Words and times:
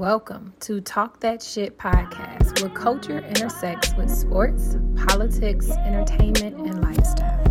Welcome 0.00 0.54
to 0.60 0.80
Talk 0.80 1.20
That 1.20 1.42
Shit 1.42 1.76
podcast, 1.76 2.62
where 2.62 2.70
culture 2.70 3.18
intersects 3.18 3.92
with 3.98 4.08
sports, 4.08 4.78
politics, 4.96 5.70
entertainment, 5.70 6.56
and 6.56 6.80
lifestyle. 6.80 7.44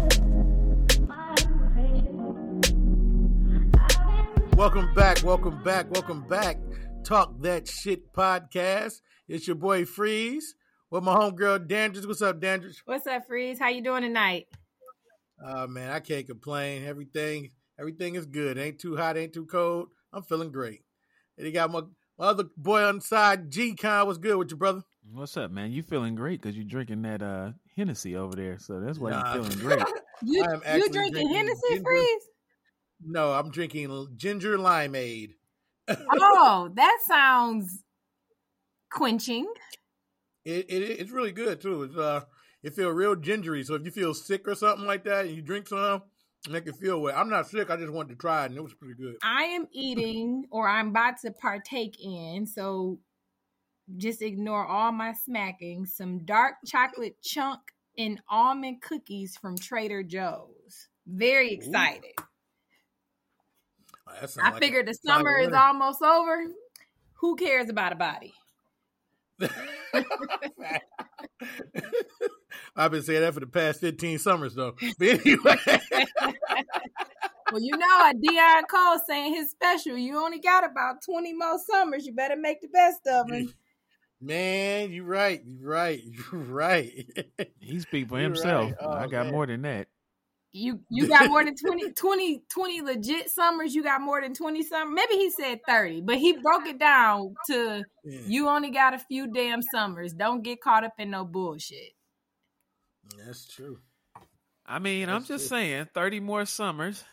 Welcome 4.55 4.91
back, 4.95 5.21
welcome 5.21 5.61
back, 5.61 5.91
welcome 5.91 6.27
back. 6.27 6.57
Talk 7.03 7.39
That 7.41 7.67
Shit 7.67 8.11
podcast. 8.13 9.01
It's 9.27 9.45
your 9.45 9.55
boy 9.55 9.85
Freeze 9.85 10.55
with 10.89 11.03
my 11.03 11.13
homegirl 11.13 11.67
Dandridge. 11.67 12.07
What's 12.07 12.23
up, 12.23 12.41
Dandridge? 12.41 12.81
What's 12.85 13.05
up, 13.05 13.27
Freeze? 13.27 13.59
How 13.59 13.69
you 13.69 13.83
doing 13.83 14.01
tonight? 14.01 14.47
Uh 15.39 15.67
man, 15.67 15.91
I 15.91 15.99
can't 15.99 16.25
complain. 16.25 16.83
Everything 16.83 17.51
everything 17.79 18.15
is 18.15 18.25
good. 18.25 18.57
Ain't 18.57 18.79
too 18.79 18.97
hot, 18.97 19.17
ain't 19.17 19.33
too 19.33 19.45
cold. 19.45 19.89
I'm 20.11 20.23
feeling 20.23 20.51
great. 20.51 20.81
And 21.39 21.47
you 21.47 21.53
got 21.53 21.71
my, 21.71 21.79
my 21.79 21.87
other 22.19 22.45
boy 22.57 22.83
on 22.83 22.95
the 22.95 23.01
side, 23.01 23.49
G 23.51 23.75
Con. 23.75 24.05
What's 24.07 24.19
good 24.19 24.35
with 24.37 24.51
you, 24.51 24.57
brother? 24.57 24.81
What's 25.11 25.35
up, 25.37 25.51
man? 25.51 25.71
You 25.71 25.81
feeling 25.83 26.15
great 26.15 26.41
because 26.41 26.55
you're 26.55 26.65
drinking 26.65 27.01
that 27.03 27.21
uh 27.21 27.51
Hennessy 27.75 28.15
over 28.15 28.35
there, 28.35 28.59
so 28.59 28.79
that's 28.79 28.99
why 28.99 29.11
Nah. 29.11 29.33
you're 29.35 29.43
feeling 29.43 29.59
great. 29.59 29.83
You 30.21 30.43
you 30.43 30.49
drinking 30.59 30.91
drinking 30.91 31.29
Hennessy, 31.33 31.61
ginger- 31.69 31.83
Freeze? 31.85 32.21
No, 33.01 33.31
I'm 33.31 33.51
drinking 33.51 34.07
ginger 34.17 34.57
limeade. 34.57 35.29
Oh, 36.21 36.69
that 36.75 36.97
sounds 37.07 37.83
quenching. 38.91 39.47
It, 40.45 40.65
it 40.69 40.99
it's 40.99 41.11
really 41.11 41.31
good 41.31 41.61
too. 41.61 41.83
It's 41.83 41.95
uh 41.95 42.21
it 42.63 42.73
feels 42.75 42.93
real 42.93 43.15
gingery. 43.15 43.63
So 43.63 43.75
if 43.75 43.85
you 43.85 43.91
feel 43.91 44.13
sick 44.13 44.45
or 44.47 44.55
something 44.55 44.85
like 44.85 45.05
that 45.05 45.25
and 45.25 45.35
you 45.35 45.41
drink 45.41 45.67
some, 45.69 46.03
make 46.47 46.67
it 46.67 46.75
feel 46.75 47.01
well. 47.01 47.15
I'm 47.17 47.29
not 47.29 47.47
sick, 47.47 47.69
I 47.69 47.77
just 47.77 47.91
wanted 47.91 48.09
to 48.09 48.15
try 48.15 48.43
it 48.43 48.47
and 48.47 48.57
it 48.57 48.63
was 48.63 48.73
pretty 48.73 48.95
good. 48.95 49.15
I 49.23 49.43
am 49.43 49.67
eating, 49.71 50.45
or 50.51 50.67
I'm 50.67 50.89
about 50.89 51.19
to 51.21 51.31
partake 51.31 51.97
in, 52.01 52.45
so 52.45 52.99
just 53.97 54.21
ignore 54.21 54.65
all 54.65 54.91
my 54.91 55.13
smacking. 55.13 55.85
Some 55.85 56.19
dark 56.19 56.55
chocolate 56.65 57.21
chunk 57.21 57.59
and 57.97 58.21
almond 58.29 58.81
cookies 58.81 59.37
from 59.37 59.57
Trader 59.57 60.03
Joe's. 60.03 60.87
Very 61.07 61.51
excited. 61.51 62.11
Oh, 64.07 64.27
I 64.41 64.51
like 64.51 64.61
figured 64.61 64.87
the 64.87 64.93
summer 64.93 65.37
is 65.39 65.53
almost 65.53 66.01
over. 66.01 66.45
Who 67.13 67.35
cares 67.35 67.69
about 67.69 67.91
a 67.91 67.95
body? 67.95 68.33
I've 72.79 72.91
been 72.91 73.03
saying 73.03 73.21
that 73.21 73.33
for 73.33 73.41
the 73.41 73.47
past 73.47 73.81
15 73.81 74.19
summers 74.19 74.55
though. 74.55 74.75
But 74.97 75.07
anyway, 75.07 75.57
Well, 77.51 77.61
you 77.61 77.75
know, 77.75 78.09
a 78.09 78.13
Deon 78.13 78.67
Cole 78.69 78.99
saying 79.07 79.33
his 79.33 79.49
special. 79.49 79.97
You 79.97 80.17
only 80.17 80.39
got 80.39 80.63
about 80.63 81.03
20 81.03 81.33
more 81.33 81.57
summers. 81.59 82.05
You 82.05 82.13
better 82.13 82.35
make 82.37 82.61
the 82.61 82.67
best 82.67 83.05
of 83.07 83.27
them. 83.27 83.53
man, 84.21 84.91
you're 84.91 85.05
right. 85.05 85.41
You're 85.43 85.69
right. 85.69 86.01
You're 86.03 86.41
right. 86.41 87.09
He 87.59 87.79
speak 87.79 88.07
for 88.07 88.19
himself. 88.19 88.71
right. 88.71 88.75
Oh, 88.81 88.91
I 88.91 89.07
got 89.07 89.25
man. 89.25 89.33
more 89.33 89.47
than 89.47 89.63
that. 89.63 89.87
You 90.51 90.79
you 90.89 91.07
got 91.07 91.29
more 91.29 91.43
than 91.43 91.55
20, 91.55 91.91
20, 91.91 92.41
20 92.49 92.81
legit 92.81 93.29
summers. 93.29 93.75
You 93.75 93.83
got 93.83 94.01
more 94.01 94.21
than 94.21 94.33
20 94.33 94.63
summers. 94.63 94.95
Maybe 94.95 95.21
he 95.21 95.29
said 95.29 95.59
30, 95.67 96.01
but 96.01 96.17
he 96.17 96.33
broke 96.37 96.65
it 96.65 96.79
down 96.79 97.35
to 97.47 97.83
Yeah, 98.03 98.19
you 98.25 98.47
only 98.47 98.71
got 98.71 98.95
a 98.95 98.99
few 98.99 99.27
damn 99.31 99.61
summers. 99.61 100.13
Don't 100.13 100.41
get 100.43 100.61
caught 100.61 100.83
up 100.83 100.93
in 100.97 101.11
no 101.11 101.23
bullshit. 101.23 101.93
That's 103.25 103.47
true. 103.47 103.79
I 104.65 104.79
mean, 104.79 105.09
I'm 105.09 105.23
just 105.23 105.45
it. 105.45 105.49
saying, 105.49 105.87
30 105.93 106.19
more 106.19 106.45
summers. 106.45 107.03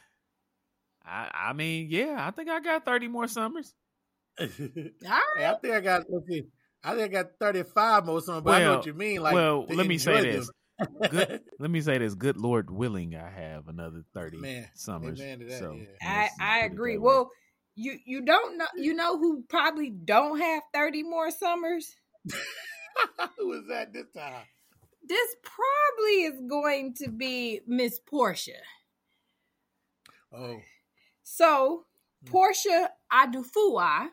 I 1.04 1.30
I 1.32 1.52
mean, 1.52 1.86
yeah, 1.90 2.16
I 2.18 2.30
think 2.32 2.48
I 2.48 2.60
got 2.60 2.84
30 2.84 3.08
more 3.08 3.28
summers. 3.28 3.72
All 4.40 4.46
Hey. 5.36 5.46
I 5.46 5.54
think 5.60 5.74
I 5.74 5.80
got. 5.80 6.02
Let's 6.10 6.26
see. 6.28 6.44
I 6.84 6.94
think 6.94 7.04
I 7.04 7.08
got 7.22 7.26
thirty-five 7.40 8.04
more 8.06 8.20
something. 8.20 8.44
But 8.44 8.54
I 8.54 8.58
know 8.60 8.68
Well, 8.68 8.76
what 8.78 8.86
you 8.86 8.94
mean. 8.94 9.22
Like, 9.22 9.34
well, 9.34 9.64
let 9.68 9.86
me 9.86 9.98
say 9.98 10.18
enjoy 10.18 10.32
this. 10.32 10.50
Good. 11.10 11.40
Let 11.58 11.70
me 11.70 11.80
say 11.80 11.96
this. 11.96 12.14
Good 12.14 12.36
Lord 12.36 12.70
willing, 12.70 13.16
I 13.16 13.30
have 13.30 13.66
another 13.68 14.02
30 14.12 14.36
Man, 14.36 14.68
summers. 14.74 15.18
that, 15.18 15.56
so 15.58 15.72
yeah. 15.72 15.86
I, 16.02 16.28
I 16.38 16.64
agree. 16.66 16.96
that 16.96 17.00
way. 17.00 17.06
Well, 17.06 17.30
you 17.76 17.98
you 18.04 18.20
don't 18.26 18.58
know 18.58 18.66
you 18.76 18.92
know 18.92 19.16
who 19.18 19.42
probably 19.48 19.88
don't 19.88 20.38
have 20.38 20.62
30 20.74 21.02
more 21.04 21.30
summers? 21.30 21.94
who 23.38 23.52
is 23.54 23.68
that 23.70 23.94
this 23.94 24.06
time? 24.14 24.44
This 25.08 25.36
probably 25.42 26.22
is 26.24 26.40
going 26.48 26.94
to 26.94 27.10
be 27.10 27.60
Miss 27.66 28.00
Portia. 28.00 28.52
Oh, 30.32 30.58
So 31.22 31.84
Portia 32.24 32.90
Odufuwa 33.12 34.08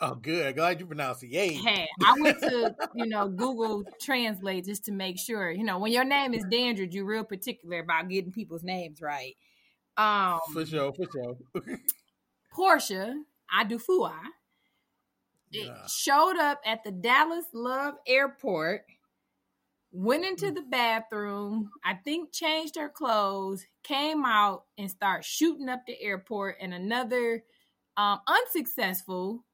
oh, 0.00 0.14
good. 0.16 0.56
Glad 0.56 0.80
you 0.80 0.86
pronounced 0.86 1.22
it. 1.22 1.28
Yay. 1.28 1.54
had 1.54 1.86
I 2.04 2.14
went 2.20 2.40
to, 2.40 2.74
you 2.94 3.06
know, 3.06 3.28
Google 3.28 3.84
Translate 4.00 4.64
just 4.64 4.84
to 4.86 4.92
make 4.92 5.18
sure. 5.18 5.50
You 5.50 5.64
know, 5.64 5.78
when 5.78 5.92
your 5.92 6.04
name 6.04 6.34
is 6.34 6.44
Dandridge, 6.50 6.94
you're 6.94 7.04
real 7.04 7.24
particular 7.24 7.78
about 7.78 8.08
getting 8.08 8.32
people's 8.32 8.64
names 8.64 9.00
right. 9.00 9.36
Um 9.96 10.40
For 10.52 10.66
sure. 10.66 10.92
For 10.92 11.06
sure. 11.12 11.36
Portia 12.52 13.22
Odufuwa 13.58 14.14
it 15.52 15.66
Yeah. 15.66 15.86
showed 15.86 16.36
up 16.38 16.60
at 16.66 16.82
the 16.84 16.90
Dallas 16.90 17.46
Love 17.54 17.94
Airport, 18.06 18.84
went 19.96 20.24
into 20.24 20.50
the 20.50 20.62
bathroom, 20.62 21.70
I 21.84 21.94
think 21.94 22.32
changed 22.32 22.76
her 22.76 22.88
clothes, 22.88 23.64
came 23.82 24.24
out 24.24 24.64
and 24.76 24.90
started 24.90 25.24
shooting 25.24 25.68
up 25.68 25.86
the 25.86 26.00
airport 26.00 26.56
and 26.60 26.74
another 26.74 27.44
um, 27.96 28.20
unsuccessful 28.26 29.44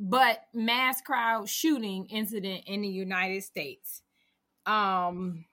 but 0.00 0.40
mass 0.54 1.02
crowd 1.02 1.46
shooting 1.48 2.06
incident 2.08 2.64
in 2.66 2.80
the 2.80 2.88
United 2.88 3.44
States. 3.44 4.02
Um 4.66 5.44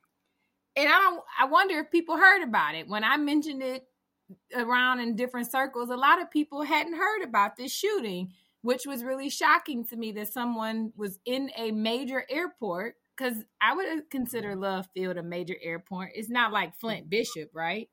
and 0.76 0.88
I 0.88 0.92
don't 0.92 1.24
I 1.40 1.46
wonder 1.46 1.80
if 1.80 1.92
people 1.92 2.18
heard 2.18 2.44
about 2.44 2.76
it. 2.76 2.88
When 2.88 3.04
I 3.04 3.18
mentioned 3.18 3.62
it 3.62 3.84
around 4.56 5.02
in 5.02 5.16
different 5.16 5.52
circles, 5.52 5.90
a 5.90 5.98
lot 5.98 6.22
of 6.22 6.32
people 6.32 6.62
hadn't 6.62 6.98
heard 6.98 7.24
about 7.24 7.58
this 7.58 7.74
shooting, 7.74 8.32
which 8.62 8.86
was 8.86 9.04
really 9.04 9.30
shocking 9.30 9.86
to 9.88 9.98
me 9.98 10.14
that 10.14 10.32
someone 10.32 10.94
was 10.96 11.20
in 11.26 11.52
a 11.58 11.72
major 11.72 12.26
airport. 12.30 12.96
Because 13.18 13.44
I 13.60 13.76
would 13.76 14.10
consider 14.12 14.56
Love 14.56 14.88
Field 14.94 15.18
a 15.18 15.24
major 15.24 15.56
airport. 15.62 16.12
It's 16.14 16.30
not 16.30 16.52
like 16.54 16.76
Flint 16.80 17.10
Bishop, 17.10 17.50
right? 17.54 17.90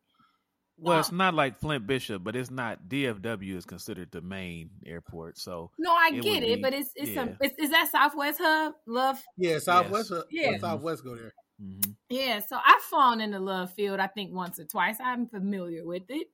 Well, 0.77 0.99
it's 1.01 1.13
Oh. 1.13 1.17
not 1.17 1.35
like 1.35 1.57
Flint 1.61 1.87
Bishop, 1.87 2.23
but 2.25 2.35
it's 2.37 2.51
not. 2.51 2.89
DFW 2.89 3.57
is 3.57 3.65
considered 3.65 4.11
the 4.11 4.21
main 4.21 4.71
airport, 4.85 5.39
so 5.39 5.71
No, 5.79 5.93
I 5.93 6.11
It 6.15 6.23
get 6.23 6.43
it, 6.43 6.57
be- 6.57 6.63
but 6.63 6.75
it's 6.75 6.91
it's 6.97 7.11
yeah. 7.13 7.27
a 7.27 7.37
it's, 7.41 7.55
is 7.59 7.71
that 7.71 7.91
Southwest 7.93 8.39
Hub 8.43 8.75
Love? 8.87 9.23
Yeah, 9.37 9.59
Southwest. 9.61 10.11
uh, 10.13 10.25
Yeah. 10.31 10.51
Yeah, 10.51 10.59
Southwest 10.59 11.05
go 11.05 11.15
there. 11.17 11.33
mhm. 11.63 11.95
Yeah, 12.11 12.41
so 12.41 12.59
I've 12.65 12.83
flown 12.83 13.21
into 13.21 13.39
Love 13.39 13.73
Field, 13.73 14.01
I 14.01 14.09
think 14.09 14.35
once 14.35 14.59
or 14.59 14.65
twice. 14.65 14.99
I'm 15.01 15.29
familiar 15.29 15.87
with 15.87 16.05
it. 16.11 16.27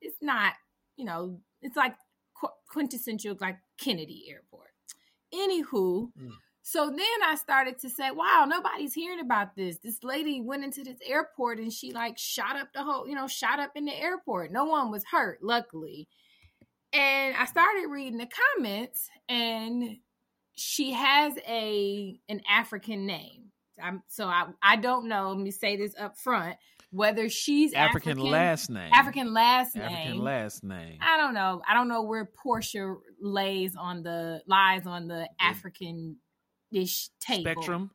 It's 0.00 0.22
not, 0.22 0.54
you 0.96 1.04
know, 1.04 1.40
it's 1.60 1.76
like 1.76 1.96
qu- 2.40 2.54
quintessential 2.70 3.36
like 3.40 3.58
Kennedy 3.78 4.26
Airport. 4.30 4.70
Anywho, 5.34 6.12
Mm. 6.16 6.30
So 6.70 6.90
then 6.90 7.22
I 7.24 7.34
started 7.36 7.78
to 7.78 7.88
say, 7.88 8.10
wow, 8.10 8.44
nobody's 8.46 8.92
hearing 8.92 9.20
about 9.20 9.56
this. 9.56 9.78
This 9.78 10.04
lady 10.04 10.42
went 10.42 10.64
into 10.64 10.84
this 10.84 10.98
airport 11.02 11.60
and 11.60 11.72
she 11.72 11.92
like 11.92 12.18
shot 12.18 12.56
up 12.56 12.74
the 12.74 12.82
whole, 12.82 13.08
you 13.08 13.14
know, 13.14 13.26
shot 13.26 13.58
up 13.58 13.70
in 13.74 13.86
the 13.86 13.98
airport. 13.98 14.52
No 14.52 14.66
one 14.66 14.90
was 14.90 15.02
hurt, 15.10 15.38
luckily. 15.42 16.08
And 16.92 17.34
I 17.34 17.46
started 17.46 17.86
reading 17.88 18.18
the 18.18 18.28
comments 18.54 19.08
and 19.30 19.96
she 20.56 20.92
has 20.92 21.38
a 21.48 22.20
an 22.28 22.42
African 22.46 23.06
name. 23.06 23.44
I'm, 23.82 24.02
so 24.08 24.26
I 24.26 24.48
I 24.62 24.76
don't 24.76 25.08
know. 25.08 25.30
Let 25.30 25.38
me 25.38 25.50
say 25.50 25.78
this 25.78 25.94
up 25.98 26.18
front 26.18 26.56
whether 26.90 27.30
she's 27.30 27.72
African, 27.72 28.12
African, 28.12 28.30
last 28.30 28.70
name. 28.70 28.90
African 28.92 29.32
last 29.32 29.74
name. 29.74 29.84
African 29.84 30.18
last 30.18 30.64
name. 30.64 30.98
I 31.00 31.16
don't 31.16 31.32
know. 31.32 31.62
I 31.66 31.72
don't 31.72 31.88
know 31.88 32.02
where 32.02 32.26
Portia 32.26 32.94
lays 33.22 33.74
on 33.74 34.02
the 34.02 34.42
lies 34.46 34.86
on 34.86 35.08
the 35.08 35.28
African 35.40 36.16
ish 36.72 37.10
table. 37.20 37.42
Spectrum. 37.42 37.90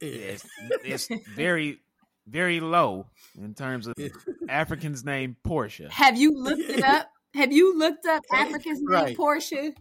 It's, 0.00 0.46
it's 0.84 1.08
very, 1.34 1.80
very 2.26 2.60
low 2.60 3.06
in 3.36 3.54
terms 3.54 3.86
of 3.86 3.94
Africans 4.48 5.04
named 5.04 5.36
Portia. 5.42 5.88
Have 5.90 6.16
you 6.16 6.32
looked 6.34 6.70
it 6.70 6.84
up? 6.84 7.10
Have 7.34 7.52
you 7.52 7.76
looked 7.76 8.06
up 8.06 8.22
Africans 8.32 8.80
named 8.80 8.90
Right. 8.90 9.16
Portia? 9.16 9.72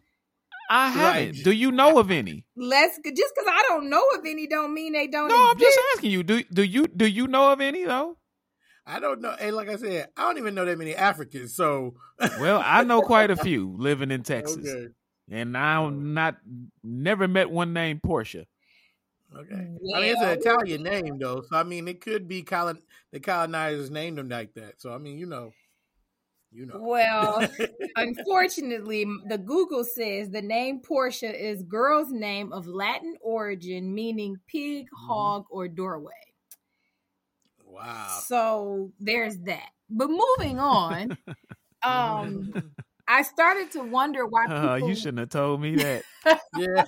I 0.69 0.89
haven't. 0.89 1.35
Right. 1.35 1.43
Do 1.43 1.51
you 1.51 1.71
know 1.71 1.97
of 1.97 2.11
any? 2.11 2.45
Let's 2.55 2.95
just 2.97 3.05
because 3.05 3.47
I 3.47 3.63
don't 3.69 3.89
know 3.89 4.03
of 4.17 4.25
any 4.25 4.47
don't 4.47 4.73
mean 4.73 4.93
they 4.93 5.07
don't. 5.07 5.29
No, 5.29 5.49
I'm 5.51 5.57
just 5.57 5.79
asking 5.95 6.11
you. 6.11 6.23
Do 6.23 6.43
do 6.51 6.63
you 6.63 6.87
do 6.87 7.05
you 7.05 7.27
know 7.27 7.51
of 7.53 7.61
any 7.61 7.85
though? 7.85 8.17
I 8.85 8.99
don't 8.99 9.21
know. 9.21 9.35
Hey, 9.37 9.51
like 9.51 9.67
I 9.69 9.75
said, 9.75 10.07
I 10.15 10.21
don't 10.23 10.37
even 10.37 10.55
know 10.55 10.63
that 10.63 10.77
many 10.77 10.95
Africans. 10.95 11.53
So, 11.55 11.95
Well, 12.39 12.61
I 12.63 12.83
know 12.85 13.01
quite 13.01 13.29
a 13.29 13.35
few 13.35 13.75
living 13.77 14.11
in 14.11 14.23
Texas, 14.23 14.57
okay. 14.65 14.87
And 15.29 15.57
I'm 15.57 16.13
not 16.13 16.37
never 16.83 17.27
met 17.27 17.49
one 17.49 17.73
named 17.73 18.03
Portia. 18.03 18.45
Okay. 19.35 19.55
I 19.55 19.99
mean, 19.99 20.11
it's 20.11 20.21
an 20.21 20.29
Italian 20.39 20.83
name 20.83 21.19
though, 21.19 21.41
so 21.41 21.57
I 21.57 21.63
mean, 21.63 21.87
it 21.87 22.01
could 22.01 22.27
be 22.27 22.43
colon 22.43 22.81
the 23.11 23.19
colonizers 23.19 23.91
named 23.91 24.17
them 24.17 24.29
like 24.29 24.53
that. 24.55 24.81
So 24.81 24.93
I 24.93 24.97
mean, 24.97 25.17
you 25.17 25.25
know, 25.25 25.53
You 26.51 26.65
know. 26.65 26.79
Well, 26.79 27.47
unfortunately, 27.95 29.05
the 29.27 29.37
Google 29.37 29.83
says 29.83 30.29
the 30.29 30.41
name 30.41 30.79
Portia 30.79 31.33
is 31.35 31.61
girl's 31.63 32.11
name 32.11 32.53
of 32.53 32.67
Latin 32.67 33.17
origin, 33.21 33.93
meaning 33.93 34.39
pig, 34.47 34.87
Mhm. 34.93 35.07
hog, 35.07 35.45
or 35.49 35.67
doorway. 35.67 36.13
Wow. 37.65 38.23
So 38.23 38.91
there's 38.99 39.37
that. 39.39 39.69
But 39.89 40.09
moving 40.09 40.59
on, 40.59 41.17
um, 41.83 42.53
I 43.07 43.21
started 43.21 43.71
to 43.71 43.83
wonder 43.83 44.25
why 44.25 44.47
people. 44.47 44.69
Uh, 44.69 44.75
you 44.75 44.95
shouldn't 44.95 45.19
have 45.19 45.29
told 45.29 45.61
me 45.61 45.75
that. 45.75 46.03
yeah. 46.57 46.83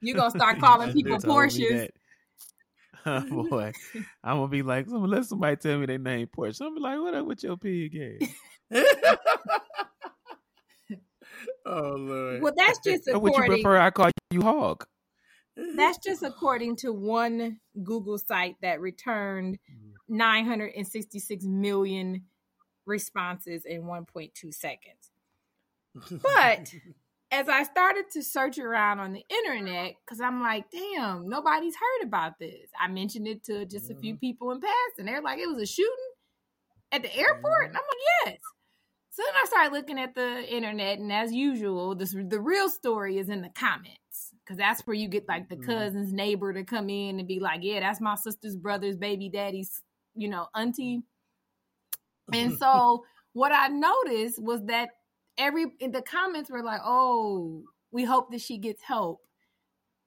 You're 0.00 0.16
gonna 0.16 0.30
start 0.30 0.58
calling 0.58 0.92
people 0.92 1.12
have 1.12 1.22
Porsches. 1.22 1.88
Oh 3.06 3.48
boy, 3.48 3.72
I'm 4.22 4.36
gonna 4.36 4.48
be 4.48 4.60
like, 4.62 4.86
"Some- 4.86 5.02
let 5.04 5.24
somebody 5.24 5.56
tell 5.56 5.78
me 5.78 5.86
their 5.86 5.96
name 5.96 6.26
Porsche. 6.26 6.60
I'm 6.60 6.74
gonna 6.74 6.74
be 6.74 6.80
like, 6.82 7.00
what 7.00 7.14
up 7.14 7.26
with 7.26 7.42
your 7.42 7.56
pig 7.56 7.96
ass? 7.96 8.28
oh 11.64 11.94
Lord. 11.96 12.42
Well, 12.42 12.52
that's 12.54 12.78
just 12.84 13.08
Or 13.08 13.18
would 13.18 13.34
you 13.34 13.44
prefer 13.44 13.78
I 13.78 13.88
call 13.90 14.10
you 14.30 14.42
Hog? 14.42 14.84
That's 15.76 15.96
just 16.04 16.22
according 16.22 16.76
to 16.76 16.92
one 16.92 17.60
Google 17.82 18.18
site 18.18 18.56
that 18.60 18.82
returned 18.82 19.58
966 20.08 21.44
million 21.46 22.24
responses 22.90 23.64
in 23.64 23.84
1.2 23.84 24.52
seconds. 24.52 25.10
But 26.22 26.72
as 27.32 27.48
I 27.48 27.62
started 27.62 28.04
to 28.12 28.22
search 28.22 28.58
around 28.58 28.98
on 29.00 29.12
the 29.12 29.24
internet, 29.28 29.94
because 30.04 30.20
I'm 30.20 30.40
like, 30.42 30.64
damn, 30.70 31.28
nobody's 31.28 31.74
heard 31.76 32.06
about 32.06 32.38
this. 32.38 32.68
I 32.78 32.88
mentioned 32.88 33.26
it 33.28 33.44
to 33.44 33.64
just 33.64 33.90
a 33.90 33.94
few 33.94 34.16
people 34.16 34.50
in 34.50 34.60
passing. 34.60 35.06
they're 35.06 35.22
like, 35.22 35.38
it 35.38 35.46
was 35.48 35.62
a 35.62 35.66
shooting 35.66 36.10
at 36.92 37.02
the 37.02 37.16
airport. 37.16 37.68
And 37.68 37.76
I'm 37.76 37.82
like, 37.82 38.26
yes. 38.34 38.38
So 39.12 39.22
then 39.24 39.34
I 39.42 39.46
started 39.46 39.72
looking 39.72 39.98
at 39.98 40.14
the 40.14 40.44
internet, 40.54 40.98
and 40.98 41.12
as 41.12 41.32
usual, 41.32 41.94
this 41.94 42.12
the 42.14 42.40
real 42.40 42.68
story 42.68 43.18
is 43.18 43.28
in 43.28 43.42
the 43.42 43.50
comments 43.50 44.32
because 44.44 44.56
that's 44.56 44.82
where 44.86 44.94
you 44.94 45.08
get 45.08 45.28
like 45.28 45.48
the 45.48 45.56
Mhm. 45.56 45.66
cousin's 45.66 46.12
neighbor 46.12 46.52
to 46.52 46.64
come 46.64 46.88
in 46.88 47.18
and 47.18 47.26
be 47.28 47.40
like, 47.40 47.60
yeah, 47.62 47.80
that's 47.80 48.00
my 48.00 48.14
sister's 48.14 48.56
brother's 48.56 48.96
baby 48.96 49.28
daddy's, 49.28 49.82
you 50.14 50.28
know, 50.28 50.46
auntie. 50.54 51.02
And 52.32 52.52
mm-hmm. 52.52 52.56
so 52.56 53.04
what 53.32 53.52
I 53.52 53.68
noticed 53.68 54.42
was 54.42 54.64
that 54.66 54.90
every 55.38 55.66
the 55.80 56.02
comments 56.02 56.50
were 56.50 56.62
like, 56.62 56.80
"Oh, 56.84 57.64
we 57.90 58.04
hope 58.04 58.30
that 58.30 58.40
she 58.40 58.58
gets 58.58 58.82
help. 58.82 59.20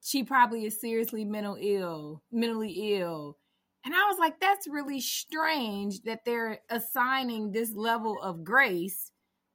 She 0.01 0.23
probably 0.23 0.65
is 0.65 0.79
seriously 0.79 1.25
mental 1.25 1.57
ill, 1.59 2.21
mentally 2.31 2.97
ill." 2.97 3.37
And 3.85 3.93
I 3.93 4.07
was 4.07 4.17
like, 4.19 4.39
"That's 4.39 4.67
really 4.67 5.01
strange 5.01 6.01
that 6.03 6.25
they're 6.25 6.59
assigning 6.69 7.51
this 7.51 7.73
level 7.73 8.21
of 8.21 8.43
grace 8.43 9.11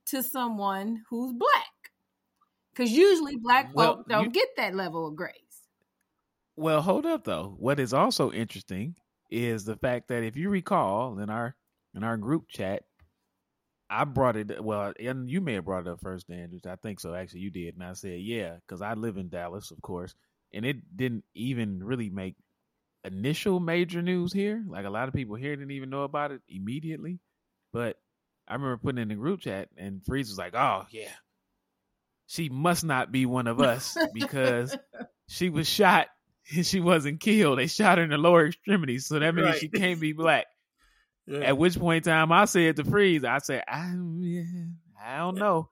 to 0.06 0.22
someone 0.22 1.04
who's 1.08 1.32
black." 1.32 1.92
Cuz 2.74 2.92
usually 2.92 3.36
black 3.36 3.70
Well, 3.74 3.96
folk 3.96 4.08
don't 4.08 4.24
you- 4.26 4.30
get 4.30 4.48
that 4.56 4.74
level 4.74 5.08
of 5.08 5.16
grace. 5.16 5.34
Well, 6.56 6.82
hold 6.82 7.06
up 7.06 7.24
though. 7.24 7.54
What 7.58 7.78
is 7.78 7.92
also 7.92 8.32
interesting 8.32 8.96
is 9.30 9.64
the 9.64 9.76
fact 9.76 10.08
that 10.08 10.24
if 10.24 10.36
you 10.36 10.50
recall 10.50 11.18
in 11.18 11.30
our 11.30 11.54
in 11.98 12.04
our 12.04 12.16
group 12.16 12.48
chat, 12.48 12.84
I 13.90 14.04
brought 14.04 14.36
it. 14.36 14.62
Well, 14.62 14.92
and 14.98 15.28
you 15.28 15.40
may 15.40 15.54
have 15.54 15.64
brought 15.64 15.86
it 15.86 15.90
up 15.90 16.00
first, 16.00 16.28
Dandridge. 16.28 16.66
I 16.66 16.76
think 16.76 17.00
so. 17.00 17.14
Actually, 17.14 17.40
you 17.40 17.50
did, 17.50 17.74
and 17.74 17.82
I 17.84 17.92
said, 17.94 18.20
yeah, 18.20 18.56
because 18.66 18.80
I 18.82 18.94
live 18.94 19.16
in 19.16 19.28
Dallas, 19.28 19.70
of 19.70 19.80
course, 19.82 20.14
and 20.52 20.64
it 20.64 20.96
didn't 20.96 21.24
even 21.34 21.82
really 21.82 22.08
make 22.10 22.36
initial 23.04 23.60
major 23.60 24.02
news 24.02 24.32
here. 24.32 24.64
Like 24.66 24.84
a 24.86 24.90
lot 24.90 25.08
of 25.08 25.14
people 25.14 25.36
here 25.36 25.56
didn't 25.56 25.70
even 25.72 25.90
know 25.90 26.02
about 26.02 26.32
it 26.32 26.42
immediately. 26.48 27.18
But 27.72 27.96
I 28.46 28.54
remember 28.54 28.76
putting 28.78 28.98
it 28.98 29.02
in 29.02 29.08
the 29.08 29.14
group 29.14 29.40
chat, 29.40 29.68
and 29.76 30.04
Freeze 30.04 30.28
was 30.28 30.38
like, 30.38 30.54
"Oh 30.54 30.86
yeah, 30.90 31.10
she 32.26 32.48
must 32.48 32.84
not 32.84 33.10
be 33.10 33.26
one 33.26 33.46
of 33.46 33.60
us 33.60 33.96
because 34.14 34.76
she 35.28 35.48
was 35.50 35.68
shot 35.68 36.08
and 36.54 36.64
she 36.66 36.80
wasn't 36.80 37.20
killed. 37.20 37.58
They 37.58 37.66
shot 37.66 37.98
her 37.98 38.04
in 38.04 38.10
the 38.10 38.18
lower 38.18 38.46
extremities, 38.46 39.06
so 39.06 39.18
that 39.18 39.34
means 39.34 39.46
Right. 39.48 39.58
she 39.58 39.68
can't 39.68 40.00
be 40.00 40.12
black." 40.12 40.46
Yeah. 41.30 41.40
At 41.40 41.58
which 41.58 41.78
point 41.78 42.06
in 42.06 42.12
time 42.12 42.32
I 42.32 42.46
said 42.46 42.76
to 42.76 42.84
Freeze, 42.84 43.22
I 43.22 43.38
said, 43.38 43.62
I, 43.68 43.92
yeah, 44.20 44.42
I 45.04 45.18
don't 45.18 45.34
know. 45.36 45.68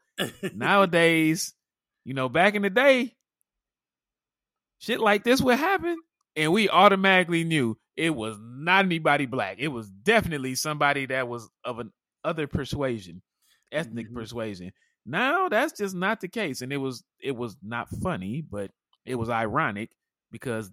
Nowadays, 0.55 1.55
you 2.05 2.13
know, 2.13 2.29
back 2.29 2.55
in 2.55 2.63
the 2.63 2.69
day, 2.71 3.15
shit 4.79 5.01
like 5.01 5.25
this 5.25 5.41
would 5.41 5.59
happen, 5.59 5.97
and 6.35 6.53
we 6.53 6.69
automatically 6.69 7.45
knew 7.45 7.79
it 7.97 8.15
was 8.15 8.37
not 8.41 8.85
anybody 8.85 9.27
black. 9.27 9.57
It 9.59 9.69
was 9.69 9.89
definitely 9.89 10.55
somebody 10.55 11.07
that 11.07 11.29
was 11.29 11.49
of 11.65 11.79
an 11.79 11.93
other 12.25 12.47
persuasion, 12.47 13.23
ethnic 13.73 14.11
Mhm. 14.11 14.15
persuasion. 14.15 14.73
Now 15.07 15.49
that's 15.49 15.79
just 15.79 15.95
not 15.95 16.21
the 16.21 16.29
case, 16.29 16.61
and 16.63 16.73
it 16.73 16.77
was 16.79 17.03
it 17.21 17.35
was 17.37 17.57
not 17.63 17.89
funny, 18.03 18.43
but 18.43 18.71
it 19.05 19.15
was 19.15 19.31
ironic 19.31 19.91
because 20.31 20.71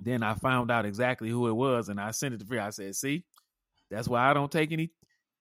then 0.00 0.22
I 0.22 0.34
found 0.34 0.70
out 0.70 0.86
exactly 0.86 1.28
who 1.30 1.48
it 1.48 1.52
was, 1.54 1.88
and 1.88 2.00
I 2.00 2.10
sent 2.12 2.34
it 2.34 2.38
to 2.40 2.46
Freeze. 2.46 2.60
I 2.60 2.70
said, 2.70 2.94
"See, 2.94 3.24
that's 3.92 4.08
why 4.08 4.28
I 4.28 4.34
don't 4.34 4.50
take 4.50 4.72
any 4.72 4.90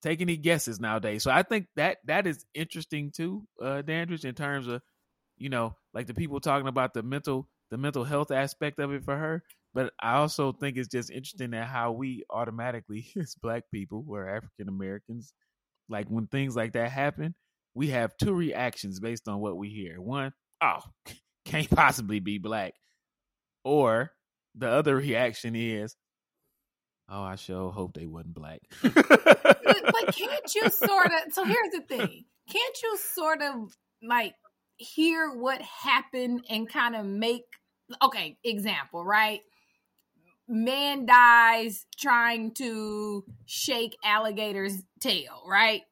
take 0.03 0.21
any 0.21 0.37
guesses 0.37 0.79
nowadays. 0.79 1.23
So 1.23 1.31
I 1.31 1.43
think 1.43 1.67
that 1.75 1.97
that 2.05 2.27
is 2.27 2.45
interesting 2.53 3.11
too, 3.11 3.43
uh, 3.61 3.81
Dandridge, 3.81 4.25
in 4.25 4.35
terms 4.35 4.67
of 4.67 4.81
you 5.37 5.49
know, 5.49 5.75
like 5.93 6.07
the 6.07 6.13
people 6.13 6.39
talking 6.39 6.67
about 6.67 6.93
the 6.93 7.03
mental 7.03 7.47
the 7.71 7.77
mental 7.77 8.03
health 8.03 8.31
aspect 8.31 8.79
of 8.79 8.91
it 8.91 9.03
for 9.03 9.17
her. 9.17 9.43
But 9.73 9.93
I 10.01 10.15
also 10.15 10.51
think 10.51 10.77
it's 10.77 10.89
just 10.89 11.09
interesting 11.09 11.51
that 11.51 11.67
how 11.67 11.93
we 11.93 12.23
automatically, 12.29 13.07
as 13.19 13.35
Black 13.35 13.63
people, 13.73 14.05
or 14.07 14.27
African 14.27 14.67
Americans, 14.67 15.33
like 15.89 16.07
when 16.07 16.27
things 16.27 16.55
like 16.55 16.73
that 16.73 16.91
happen, 16.91 17.33
we 17.73 17.87
have 17.87 18.17
two 18.17 18.33
reactions 18.33 18.99
based 18.99 19.27
on 19.27 19.39
what 19.39 19.57
we 19.57 19.69
hear. 19.69 20.01
One, 20.01 20.33
oh, 20.61 20.81
can't 21.45 21.69
possibly 21.69 22.19
be 22.19 22.37
black, 22.37 22.73
or 23.63 24.11
the 24.55 24.69
other 24.69 24.95
reaction 24.95 25.55
is, 25.55 25.95
oh, 27.11 27.23
I 27.23 27.35
sure 27.35 27.71
hope 27.71 27.93
they 27.93 28.07
wasn't 28.07 28.33
black. 28.33 28.61
but, 28.81 28.93
but 28.93 30.15
can't 30.15 30.55
you 30.55 30.69
sort 30.69 31.07
of 31.07 31.33
so 31.33 31.43
here's 31.43 31.71
the 31.71 31.81
thing 31.81 32.25
can't 32.49 32.81
you 32.83 32.97
sort 32.97 33.41
of 33.41 33.75
like 34.03 34.33
hear 34.77 35.31
what 35.31 35.61
happened 35.61 36.43
and 36.49 36.67
kind 36.67 36.95
of 36.95 37.05
make 37.05 37.43
okay 38.01 38.37
example 38.43 39.05
right 39.05 39.41
man 40.47 41.05
dies 41.05 41.85
trying 41.97 42.51
to 42.51 43.23
shake 43.45 43.95
alligator's 44.03 44.81
tail 44.99 45.43
right 45.47 45.83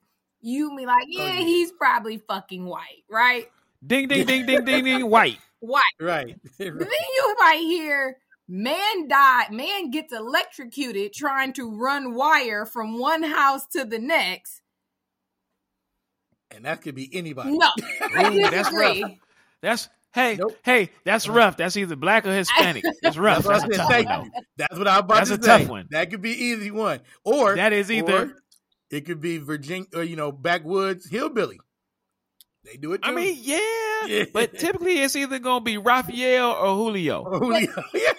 you 0.42 0.76
be 0.76 0.86
like 0.86 1.04
Oh, 1.04 1.08
yeah, 1.10 1.34
yeah. 1.34 1.40
he's 1.42 1.72
probably 1.72 2.18
fucking 2.18 2.66
white 2.66 3.04
right 3.10 3.46
ding, 3.86 4.08
ding, 4.08 4.26
ding, 4.26 4.46
ding, 4.46 4.66
ding, 4.66 4.84
ding, 4.84 5.10
white. 5.10 5.38
white 5.60 5.84
right. 6.00 6.36
then 6.58 6.76
you 6.78 7.36
might 7.40 7.60
hear 7.60 8.18
man 8.50 9.08
died 9.08 9.52
man 9.52 9.92
gets 9.92 10.12
electrocuted 10.12 11.14
trying 11.14 11.54
to 11.54 11.70
run 11.70 12.16
wire 12.16 12.66
from 12.66 12.98
one 12.98 13.24
house 13.24 13.66
to 13.68 13.86
the 13.86 14.00
next 14.00 14.62
and 16.52 16.66
that 16.66 16.82
could 16.82 16.96
be 16.96 17.10
anybody. 17.14 17.58
no 17.58 17.70
Ooh, 18.02 18.50
that's 18.50 18.74
rough. 18.74 18.98
That's 19.62 19.90
hey, 20.14 20.36
Nope. 20.38 20.58
hey, 20.64 20.90
that's 21.04 21.28
uh-huh. 21.28 21.38
rough. 21.38 21.58
That's 21.58 21.78
either 21.78 21.96
black 21.96 22.26
or 22.26 22.34
Hispanic. 22.34 22.84
That's 23.04 23.18
rough. 23.18 23.44
That's 23.44 23.48
what 23.48 23.54
That's, 23.54 23.64
I 23.64 23.68
a 23.68 23.72
said. 23.72 23.78
tough 23.78 23.90
Thank 23.92 24.10
one. 24.10 24.26
you. 24.26 24.42
That's 24.58 24.78
what 24.78 24.88
I'm 24.88 25.00
about 25.00 25.16
That's 25.16 25.30
to 25.30 25.36
a 25.36 25.44
say. 25.44 25.60
tough 25.60 25.70
one. 25.70 25.88
That 25.92 26.10
could 26.10 26.22
be 26.22 26.32
easy 26.32 26.72
one, 26.72 27.02
or 27.24 27.56
That 27.56 27.74
is 27.74 27.92
either 27.92 28.24
or 28.24 28.34
it 28.90 29.06
could 29.06 29.22
be 29.22 29.38
Virginia, 29.38 29.88
or 29.94 30.02
uh, 30.02 30.04
you 30.04 30.16
know, 30.16 30.32
backwoods 30.32 31.08
hillbilly. 31.10 31.60
They 32.66 32.76
do 32.78 32.94
it. 32.94 33.02
Too. 33.04 33.10
I 33.10 33.14
mean, 33.14 33.38
yeah, 33.42 33.60
Yeah. 34.08 34.26
but 34.34 34.58
typically 34.58 35.00
it's 35.00 35.16
either 35.16 35.40
gonna 35.40 35.64
be 35.64 35.78
Raphael 35.78 36.52
or 36.52 36.76
Julio. 36.76 37.24
Or 37.26 37.40
Julio. 37.40 37.74
Yeah. 37.94 38.12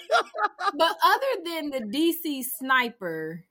but 0.76 0.97
other 1.04 1.26
than 1.44 1.70
the 1.70 1.80
DC 1.80 2.44
sniper 2.44 3.44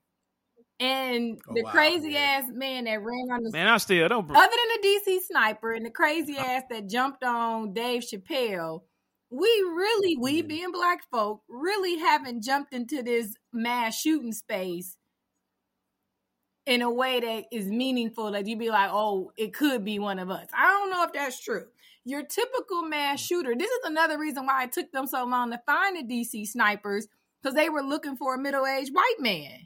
and 0.80 1.40
Oh, 1.48 1.54
the 1.54 1.64
wow, 1.64 1.72
crazy 1.72 2.12
yeah. 2.12 2.42
ass 2.42 2.50
man 2.52 2.86
that 2.86 3.02
ran 3.04 3.28
on 3.32 3.44
the 3.44 3.52
Man, 3.52 3.68
I 3.68 3.78
still 3.78 4.08
don't. 4.08 4.30
other 4.32 4.34
than 4.34 4.82
the 4.82 4.88
DC 5.08 5.20
sniper 5.28 5.74
and 5.74 5.86
the 5.86 5.92
crazy 5.92 6.38
ass 6.38 6.64
that 6.70 6.88
jumped 6.90 7.24
on 7.24 7.74
Dave 7.74 8.04
Chappelle, 8.04 8.82
we 9.30 9.48
really, 9.48 10.18
we 10.18 10.42
Mhm. 10.42 10.48
being 10.48 10.72
black 10.72 11.02
folk, 11.12 11.44
really 11.50 11.98
haven't 12.00 12.44
jumped 12.44 12.74
into 12.74 13.04
this 13.04 13.36
mass 13.54 14.00
shooting 14.00 14.32
space 14.32 14.98
in 16.70 16.84
a 16.84 16.92
way 16.92 17.20
that 17.20 17.46
is 17.52 17.66
meaningful 17.66 18.32
that 18.32 18.46
you'd 18.46 18.60
be 18.60 18.70
like, 18.70 18.92
oh, 18.94 19.32
it 19.36 19.54
could 19.56 19.84
be 19.84 19.98
one 19.98 20.20
of 20.20 20.30
us. 20.30 20.48
I 20.54 20.68
don't 20.68 20.92
know 20.92 21.04
if 21.04 21.12
that's 21.14 21.42
true. 21.44 21.66
Your 22.06 22.24
typical 22.24 22.84
mass 22.84 23.20
shooter, 23.20 23.56
this 23.58 23.70
is 23.72 23.80
another 23.86 24.20
reason 24.20 24.46
why 24.46 24.66
it 24.66 24.72
took 24.72 24.92
them 24.92 25.08
so 25.08 25.26
long 25.26 25.50
to 25.50 25.60
find 25.66 25.98
the 25.98 26.04
DC 26.14 26.46
snipers, 26.48 27.08
because 27.42 27.56
they 27.56 27.70
were 27.70 27.82
looking 27.82 28.16
for 28.18 28.36
a 28.36 28.38
middle-aged 28.38 28.94
white 28.94 29.16
man. 29.20 29.66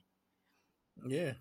yeah. 1.05 1.33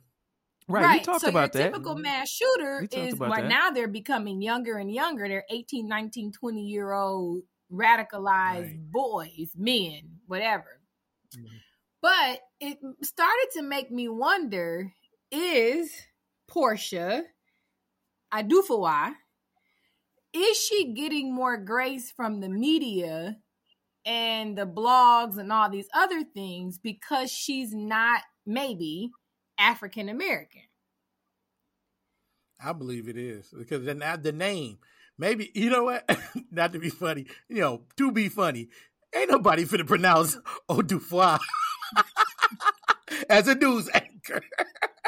right, 0.68 0.98
we 0.98 1.04
talked 1.04 1.20
so 1.20 1.28
about 1.28 1.54
your 1.54 1.62
that. 1.62 1.70
typical 1.72 1.94
mass 1.94 2.28
shooter 2.28 2.88
is 2.90 3.14
about 3.14 3.30
right 3.30 3.42
that. 3.42 3.48
now 3.48 3.70
they're 3.70 3.86
becoming 3.86 4.42
younger 4.42 4.78
and 4.78 4.90
younger. 4.92 5.28
They're 5.28 5.44
18, 5.48 5.86
19, 5.86 6.32
20 6.32 6.60
year 6.66 6.92
old 6.92 7.42
radicalized 7.72 8.62
Right. 8.62 8.90
boys, 8.90 9.52
men, 9.56 10.18
whatever. 10.26 10.80
Mhm. 11.36 11.46
But 12.00 12.40
it 12.60 12.78
started 13.02 13.48
to 13.54 13.62
make 13.62 13.90
me 13.92 14.08
wonder 14.08 14.92
is 15.32 15.90
Portia 16.46 17.24
Odufuwa, 18.32 19.14
is 20.32 20.56
she 20.56 20.92
getting 20.92 21.34
more 21.34 21.56
grace 21.56 22.12
from 22.12 22.40
the 22.40 22.48
media 22.48 23.38
and 24.04 24.56
the 24.56 24.66
blogs 24.66 25.38
and 25.38 25.52
all 25.52 25.70
these 25.70 25.88
other 25.94 26.22
things 26.22 26.78
because 26.78 27.30
she's 27.30 27.74
not 27.74 28.22
maybe 28.46 29.10
African 29.58 30.08
American? 30.08 30.62
I 32.64 32.72
believe 32.72 33.08
it 33.08 33.16
is 33.16 33.52
because 33.56 33.84
the, 33.84 34.20
the 34.22 34.32
name. 34.32 34.78
Maybe 35.18 35.50
you 35.54 35.68
know 35.70 35.84
what? 35.84 36.08
Not 36.50 36.72
to 36.72 36.78
be 36.78 36.88
funny, 36.88 37.26
you 37.48 37.60
know, 37.60 37.82
to 37.96 38.12
be 38.12 38.28
funny. 38.28 38.68
Ain't 39.14 39.30
nobody 39.30 39.64
finna 39.64 39.86
pronounce 39.86 40.38
Odufois 40.70 41.38
as 43.28 43.46
a 43.46 43.54
news 43.54 43.90
anchor. 43.92 44.42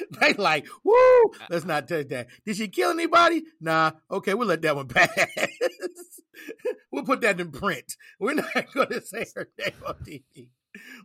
they 0.20 0.34
like, 0.34 0.66
woo, 0.84 1.32
let's 1.50 1.64
not 1.64 1.88
touch 1.88 2.08
that. 2.08 2.28
Did 2.44 2.56
she 2.56 2.68
kill 2.68 2.90
anybody? 2.90 3.42
Nah. 3.60 3.92
Okay, 4.10 4.34
we'll 4.34 4.48
let 4.48 4.62
that 4.62 4.76
one 4.76 4.88
pass. 4.88 5.10
we'll 6.92 7.04
put 7.04 7.20
that 7.22 7.40
in 7.40 7.50
print. 7.50 7.96
We're 8.18 8.34
not 8.34 8.46
going 8.74 8.88
to 8.88 9.00
say 9.00 9.26
her 9.34 9.48
name 9.58 9.74
on 9.86 9.94
TV. 10.06 10.48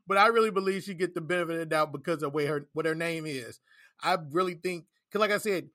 But 0.07 0.17
I 0.17 0.27
really 0.27 0.51
believe 0.51 0.83
she 0.83 0.93
get 0.93 1.15
the 1.15 1.21
benefit 1.21 1.53
of 1.53 1.59
the 1.59 1.65
doubt 1.65 1.91
because 1.91 2.21
of 2.21 2.33
way 2.33 2.45
her 2.45 2.67
what 2.73 2.85
her 2.85 2.95
name 2.95 3.25
is. 3.25 3.59
I 4.01 4.17
really 4.31 4.55
think 4.55 4.85
because, 5.09 5.21
like 5.21 5.31
I 5.31 5.37
said, 5.37 5.69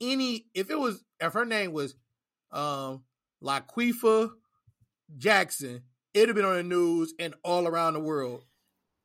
any 0.00 0.46
if 0.54 0.70
it 0.70 0.78
was 0.78 1.02
if 1.18 1.32
her 1.32 1.44
name 1.44 1.72
was 1.72 1.96
um 2.52 3.02
Laquifa 3.42 4.30
Jackson, 5.16 5.82
it'd 6.14 6.28
have 6.28 6.36
been 6.36 6.44
on 6.44 6.56
the 6.56 6.62
news 6.62 7.14
and 7.18 7.34
all 7.42 7.66
around 7.66 7.94
the 7.94 8.00
world 8.00 8.44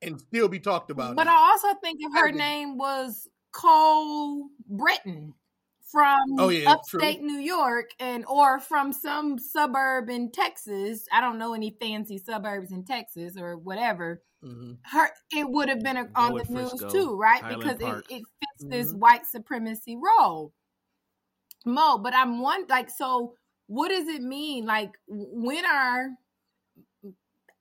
and 0.02 0.20
still 0.20 0.48
be 0.48 0.60
talked 0.60 0.92
about. 0.92 1.16
But 1.16 1.26
now. 1.26 1.38
I 1.38 1.50
also 1.52 1.80
think 1.82 2.00
if 2.02 2.14
her 2.14 2.32
name 2.32 2.78
was 2.78 3.28
Cole 3.58 4.50
Breton 4.70 5.34
from 5.82 6.20
oh, 6.38 6.50
yeah, 6.50 6.72
upstate 6.72 7.20
true. 7.20 7.28
New 7.28 7.40
York 7.40 7.90
and 8.00 8.24
or 8.28 8.60
from 8.60 8.94
some 8.94 9.40
suburb 9.40 10.10
in 10.10 10.32
Texas. 10.32 11.08
I 11.12 11.22
don't 11.22 11.40
know 11.40 11.54
any 11.54 11.76
fancy 11.80 12.20
suburbs 12.20 12.72
in 12.72 12.84
Texas 12.84 13.36
or 13.36 13.58
whatever. 13.58 14.22
Mm-hmm. 14.44 14.74
Her 14.84 15.10
it 15.36 15.50
would 15.50 15.70
have 15.70 15.82
been 15.82 15.98
a, 15.98 16.08
on 16.16 16.36
the 16.36 16.46
Frisco, 16.46 16.78
news 16.78 16.94
too, 16.94 17.18
right? 17.18 17.42
Highland 17.42 17.80
because 17.80 17.82
it, 17.82 18.16
it, 18.16 18.24
fits 18.40 18.62
mm-hmm. 18.62 18.70
this 18.70 18.94
white 18.94 19.26
supremacy 19.26 19.98
role. 19.98 20.54
Mo, 21.66 21.98
but 21.98 22.14
I'm 22.14 22.40
one 22.40 22.66
like 22.70 22.92
so. 22.92 23.34
What 23.66 23.90
does 23.90 24.08
it 24.08 24.22
mean? 24.22 24.66
Like 24.66 24.92
when 25.08 25.66
are 25.66 26.10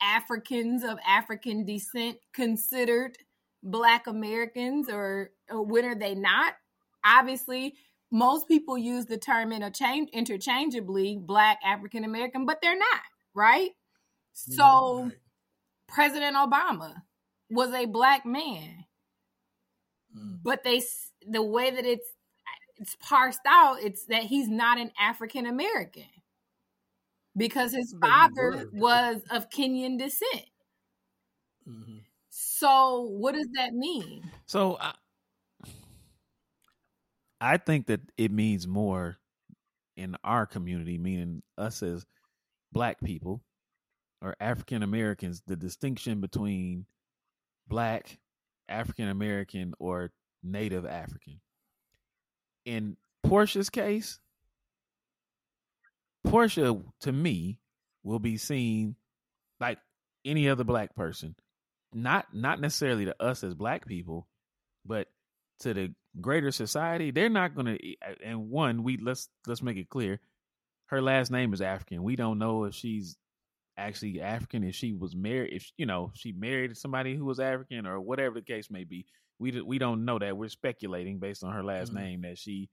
Africans 0.03 0.85
of 0.85 0.99
African 1.09 1.65
descent 1.65 2.19
considered 2.35 3.17
Black 3.63 4.07
Americans, 4.07 4.89
or, 4.89 4.95
or 4.95 5.31
when 5.51 5.85
are 5.85 5.95
they 5.95 6.15
not? 6.15 6.55
Obviously, 7.05 7.75
most 8.11 8.49
people 8.49 8.79
use 8.79 9.07
the 9.07 9.19
term 9.19 9.53
interchange 9.53 10.11
interchangeably, 10.13 11.19
Black 11.21 11.59
African 11.65 12.05
American, 12.05 12.47
but 12.47 12.61
they're 12.63 12.79
not, 12.79 13.01
right? 13.35 13.71
So, 14.33 15.03
right. 15.05 15.13
President 15.89 16.37
Obama 16.37 16.95
was 17.51 17.73
a 17.73 17.87
black 17.87 18.27
man, 18.27 18.85
mm. 20.17 20.39
but 20.43 20.63
they 20.65 20.83
the 21.27 21.43
way 21.43 21.71
that 21.71 21.85
it's 21.85 22.09
it's 22.77 22.97
parsed 22.97 23.41
out, 23.47 23.83
it's 23.83 24.05
that 24.07 24.25
he's 24.25 24.49
not 24.49 24.79
an 24.79 24.93
African 25.01 25.47
American 25.47 26.05
because 27.37 27.73
his 27.73 27.95
father 28.01 28.69
was 28.73 29.23
of 29.31 29.51
Kenyan 29.51 29.99
descent. 29.99 30.47
Mm-hmm. 31.69 31.99
So, 32.29 33.03
what 33.11 33.35
does 33.35 33.49
that 33.55 33.73
mean? 33.73 34.31
So, 34.47 34.79
I, 34.81 34.95
I 37.41 37.59
think 37.59 37.87
that 37.87 38.01
it 38.17 38.33
means 38.33 38.67
more 38.67 39.19
in 39.97 40.17
our 40.25 40.47
community, 40.47 40.99
meaning 40.99 41.43
us 41.59 41.83
as 41.83 42.05
black 42.73 43.01
people 43.01 43.43
or 44.23 44.35
African 44.41 44.83
Americans, 44.83 45.43
the 45.47 45.57
distinction 45.57 46.21
between 46.21 46.87
black, 47.69 48.19
African 48.69 49.09
American, 49.09 49.75
or 49.79 50.13
Native 50.43 50.87
African. 50.87 51.41
In 52.65 52.97
Portia's 53.23 53.71
case, 53.71 54.19
Portia, 56.25 56.77
to 57.01 57.13
me, 57.13 57.59
will 58.03 58.19
be 58.19 58.37
seen 58.37 58.97
like 59.61 59.79
any 60.25 60.49
other 60.49 60.65
black 60.65 60.95
person. 60.95 61.35
Not 61.93 62.27
not 62.35 62.61
necessarily 62.61 63.07
to 63.07 63.23
us 63.23 63.45
as 63.45 63.55
black 63.55 63.87
people, 63.87 64.27
but 64.85 65.09
to 65.61 65.73
the 65.73 65.95
greater 66.21 66.51
society, 66.51 67.11
they're 67.11 67.29
not 67.29 67.55
gonna 67.55 67.77
and 68.25 68.51
one, 68.51 68.83
we 68.83 68.97
let's 68.97 69.29
let's 69.47 69.63
make 69.63 69.77
it 69.77 69.89
clear, 69.89 70.21
her 70.87 71.03
last 71.03 71.31
name 71.31 71.53
is 71.53 71.61
African. 71.61 72.03
We 72.03 72.17
don't 72.17 72.39
know 72.39 72.65
if 72.65 72.75
she's 72.75 73.17
actually 73.77 74.21
African, 74.21 74.65
if 74.65 74.75
she 74.75 74.93
was 74.93 75.15
married, 75.15 75.53
if 75.53 75.71
you 75.77 75.87
know, 75.87 76.13
she 76.15 76.33
married 76.33 76.77
somebody 76.77 77.15
who 77.15 77.25
was 77.25 77.41
African 77.41 77.87
or 77.87 78.01
whatever 78.01 78.37
the 78.37 78.43
case 78.43 78.71
may 78.71 78.85
be. 78.85 79.07
We 79.39 79.61
we 79.61 79.79
don't 79.79 80.05
know 80.05 80.19
that. 80.19 80.37
We're 80.37 80.49
speculating 80.49 81.19
based 81.19 81.45
on 81.45 81.53
her 81.53 81.65
last 81.65 81.93
mm-hmm. 81.93 82.03
name 82.05 82.23
that 82.23 82.39
she 82.39 82.71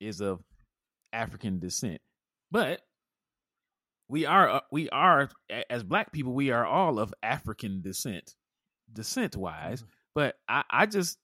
is 0.00 0.20
of 0.20 0.40
African 1.12 1.58
descent. 1.58 2.00
But 2.50 2.80
we 4.08 4.24
are 4.24 4.48
uh, 4.48 4.60
we 4.72 4.88
are 4.88 5.28
as 5.68 5.82
black 5.82 6.12
people 6.12 6.32
we 6.32 6.50
are 6.50 6.64
all 6.64 6.98
of 6.98 7.12
African 7.22 7.82
descent, 7.82 8.34
descent 8.92 9.36
wise. 9.36 9.82
Mm-hmm. 9.82 9.90
But 10.14 10.36
I, 10.48 10.64
I 10.70 10.86
just 10.86 11.18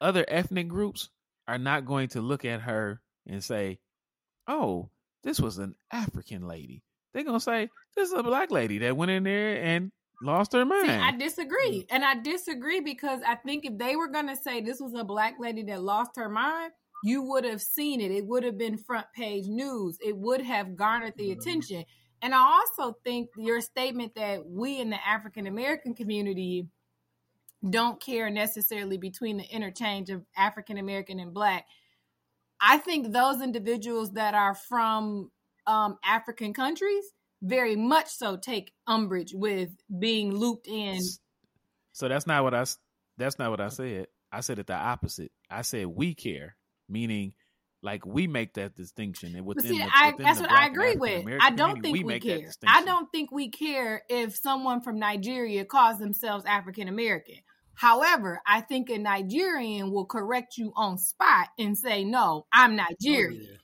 other 0.00 0.24
ethnic 0.28 0.68
groups 0.68 1.08
are 1.46 1.58
not 1.58 1.86
going 1.86 2.08
to 2.08 2.20
look 2.20 2.44
at 2.44 2.62
her 2.62 3.00
and 3.26 3.42
say, 3.42 3.78
"Oh, 4.46 4.90
this 5.22 5.40
was 5.40 5.58
an 5.58 5.74
African 5.92 6.46
lady." 6.46 6.82
They're 7.12 7.24
gonna 7.24 7.40
say, 7.40 7.68
"This 7.96 8.08
is 8.08 8.14
a 8.14 8.22
black 8.22 8.50
lady 8.50 8.78
that 8.78 8.96
went 8.96 9.10
in 9.10 9.24
there 9.24 9.62
and 9.62 9.90
lost 10.22 10.52
her 10.52 10.64
mind." 10.64 10.86
See, 10.86 10.92
I 10.92 11.12
disagree, 11.12 11.86
and 11.90 12.04
I 12.04 12.20
disagree 12.20 12.80
because 12.80 13.20
I 13.26 13.34
think 13.36 13.64
if 13.64 13.78
they 13.78 13.96
were 13.96 14.08
gonna 14.08 14.36
say 14.36 14.60
this 14.60 14.80
was 14.80 14.94
a 14.94 15.04
black 15.04 15.34
lady 15.40 15.64
that 15.64 15.82
lost 15.82 16.12
her 16.16 16.28
mind, 16.28 16.72
you 17.02 17.22
would 17.22 17.44
have 17.44 17.62
seen 17.62 18.00
it. 18.00 18.10
It 18.10 18.26
would 18.26 18.44
have 18.44 18.58
been 18.58 18.76
front 18.76 19.06
page 19.14 19.46
news. 19.46 19.98
It 20.00 20.16
would 20.16 20.42
have 20.42 20.76
garnered 20.76 21.14
the 21.16 21.30
mm-hmm. 21.30 21.40
attention. 21.40 21.84
And 22.22 22.34
I 22.34 22.38
also 22.38 22.96
think 23.02 23.30
your 23.36 23.60
statement 23.60 24.14
that 24.16 24.46
we 24.46 24.78
in 24.78 24.90
the 24.90 25.06
African 25.06 25.46
American 25.46 25.94
community 25.94 26.66
don't 27.68 28.00
care 28.00 28.30
necessarily 28.30 28.96
between 28.96 29.36
the 29.36 29.44
interchange 29.44 30.10
of 30.10 30.24
African 30.36 30.78
American 30.78 31.20
and 31.20 31.34
Black. 31.34 31.66
I 32.60 32.78
think 32.78 33.12
those 33.12 33.40
individuals 33.42 34.12
that 34.12 34.34
are 34.34 34.54
from 34.54 35.30
um, 35.66 35.98
African 36.04 36.52
countries 36.52 37.04
very 37.42 37.76
much 37.76 38.08
so 38.08 38.36
take 38.36 38.72
umbrage 38.86 39.32
with 39.34 39.70
being 39.98 40.34
looped 40.34 40.66
in. 40.66 41.00
So 41.92 42.08
that's 42.08 42.26
not 42.26 42.44
what 42.44 42.54
I. 42.54 42.64
That's 43.18 43.38
not 43.38 43.50
what 43.50 43.60
I 43.60 43.68
said. 43.68 44.06
I 44.32 44.40
said 44.40 44.58
it 44.58 44.66
the 44.66 44.74
opposite. 44.74 45.32
I 45.50 45.62
said 45.62 45.86
we 45.86 46.14
care 46.14 46.56
meaning 46.88 47.32
like 47.82 48.04
we 48.04 48.26
make 48.26 48.54
that 48.54 48.74
distinction 48.74 49.34
and 49.34 49.46
within, 49.46 49.72
see, 49.72 49.78
the, 49.78 49.84
I, 49.84 50.12
that's 50.18 50.40
what 50.40 50.50
I 50.50 50.66
agree 50.66 50.96
with. 50.96 51.24
I 51.40 51.50
don't 51.50 51.80
think 51.80 51.96
we, 51.96 52.04
we 52.04 52.20
care. 52.20 52.50
I 52.66 52.84
don't 52.84 53.10
think 53.10 53.32
we 53.32 53.48
care 53.48 54.02
if 54.10 54.36
someone 54.36 54.82
from 54.82 54.98
Nigeria 54.98 55.64
calls 55.64 55.98
themselves 55.98 56.44
African 56.44 56.88
American. 56.88 57.36
However, 57.80 58.42
I 58.46 58.60
think 58.60 58.90
a 58.90 58.98
Nigerian 58.98 59.90
will 59.90 60.04
correct 60.04 60.58
you 60.58 60.70
on 60.76 60.98
spot 60.98 61.48
and 61.58 61.78
say, 61.78 62.04
"No, 62.04 62.44
I'm 62.52 62.76
Nigerian." 62.76 63.58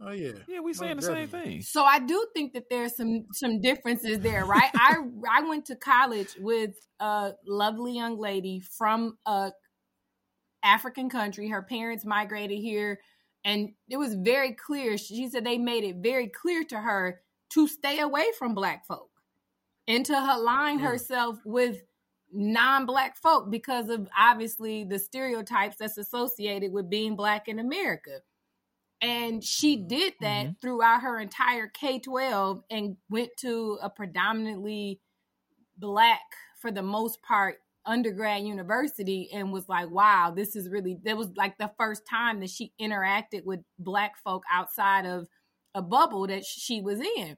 Oh 0.00 0.10
yeah. 0.10 0.10
Oh, 0.10 0.12
yeah. 0.12 0.32
yeah, 0.46 0.60
we 0.60 0.74
saying 0.74 0.92
oh, 0.92 0.96
the 0.96 1.02
same 1.02 1.28
thing. 1.28 1.62
So 1.62 1.82
I 1.82 1.98
do 1.98 2.26
think 2.34 2.52
that 2.52 2.64
there's 2.68 2.94
some 2.94 3.24
some 3.32 3.62
differences 3.62 4.20
there, 4.20 4.44
right? 4.44 4.70
I 4.74 4.96
I 5.30 5.48
went 5.48 5.64
to 5.66 5.76
college 5.76 6.36
with 6.38 6.74
a 7.00 7.32
lovely 7.46 7.94
young 7.94 8.18
lady 8.18 8.60
from 8.60 9.16
a 9.24 9.52
African 10.62 11.08
country. 11.08 11.48
Her 11.48 11.62
parents 11.62 12.04
migrated 12.04 12.58
here, 12.58 13.00
and 13.46 13.70
it 13.88 13.96
was 13.96 14.14
very 14.14 14.52
clear. 14.52 14.98
She 14.98 15.30
said 15.30 15.46
they 15.46 15.56
made 15.56 15.84
it 15.84 15.96
very 16.02 16.28
clear 16.28 16.64
to 16.64 16.78
her 16.78 17.22
to 17.54 17.66
stay 17.66 18.00
away 18.00 18.26
from 18.38 18.54
black 18.54 18.86
folk 18.86 19.08
and 19.88 20.04
to 20.04 20.12
align 20.12 20.80
mm. 20.80 20.82
herself 20.82 21.38
with 21.46 21.80
non-black 22.34 23.16
folk 23.16 23.50
because 23.50 23.88
of 23.88 24.08
obviously 24.18 24.84
the 24.84 24.98
stereotypes 24.98 25.76
that's 25.78 25.96
associated 25.96 26.72
with 26.72 26.90
being 26.90 27.16
black 27.16 27.48
in 27.48 27.58
America. 27.58 28.20
And 29.00 29.44
she 29.44 29.76
mm. 29.76 29.88
did 29.88 30.14
that 30.20 30.44
mm-hmm. 30.44 30.52
throughout 30.60 31.02
her 31.02 31.18
entire 31.18 31.68
K-12 31.68 32.62
and 32.70 32.96
went 33.08 33.30
to 33.38 33.78
a 33.82 33.88
predominantly 33.88 35.00
black 35.76 36.22
for 36.60 36.70
the 36.70 36.82
most 36.82 37.22
part 37.22 37.58
undergrad 37.86 38.42
university 38.42 39.28
and 39.32 39.52
was 39.52 39.68
like, 39.68 39.90
wow, 39.90 40.32
this 40.34 40.56
is 40.56 40.68
really, 40.68 40.98
that 41.04 41.16
was 41.16 41.28
like 41.36 41.58
the 41.58 41.70
first 41.78 42.02
time 42.08 42.40
that 42.40 42.50
she 42.50 42.72
interacted 42.80 43.44
with 43.44 43.60
black 43.78 44.16
folk 44.22 44.42
outside 44.50 45.04
of 45.04 45.26
a 45.74 45.82
bubble 45.82 46.26
that 46.26 46.44
she 46.44 46.80
was 46.80 47.00
in. 47.00 47.36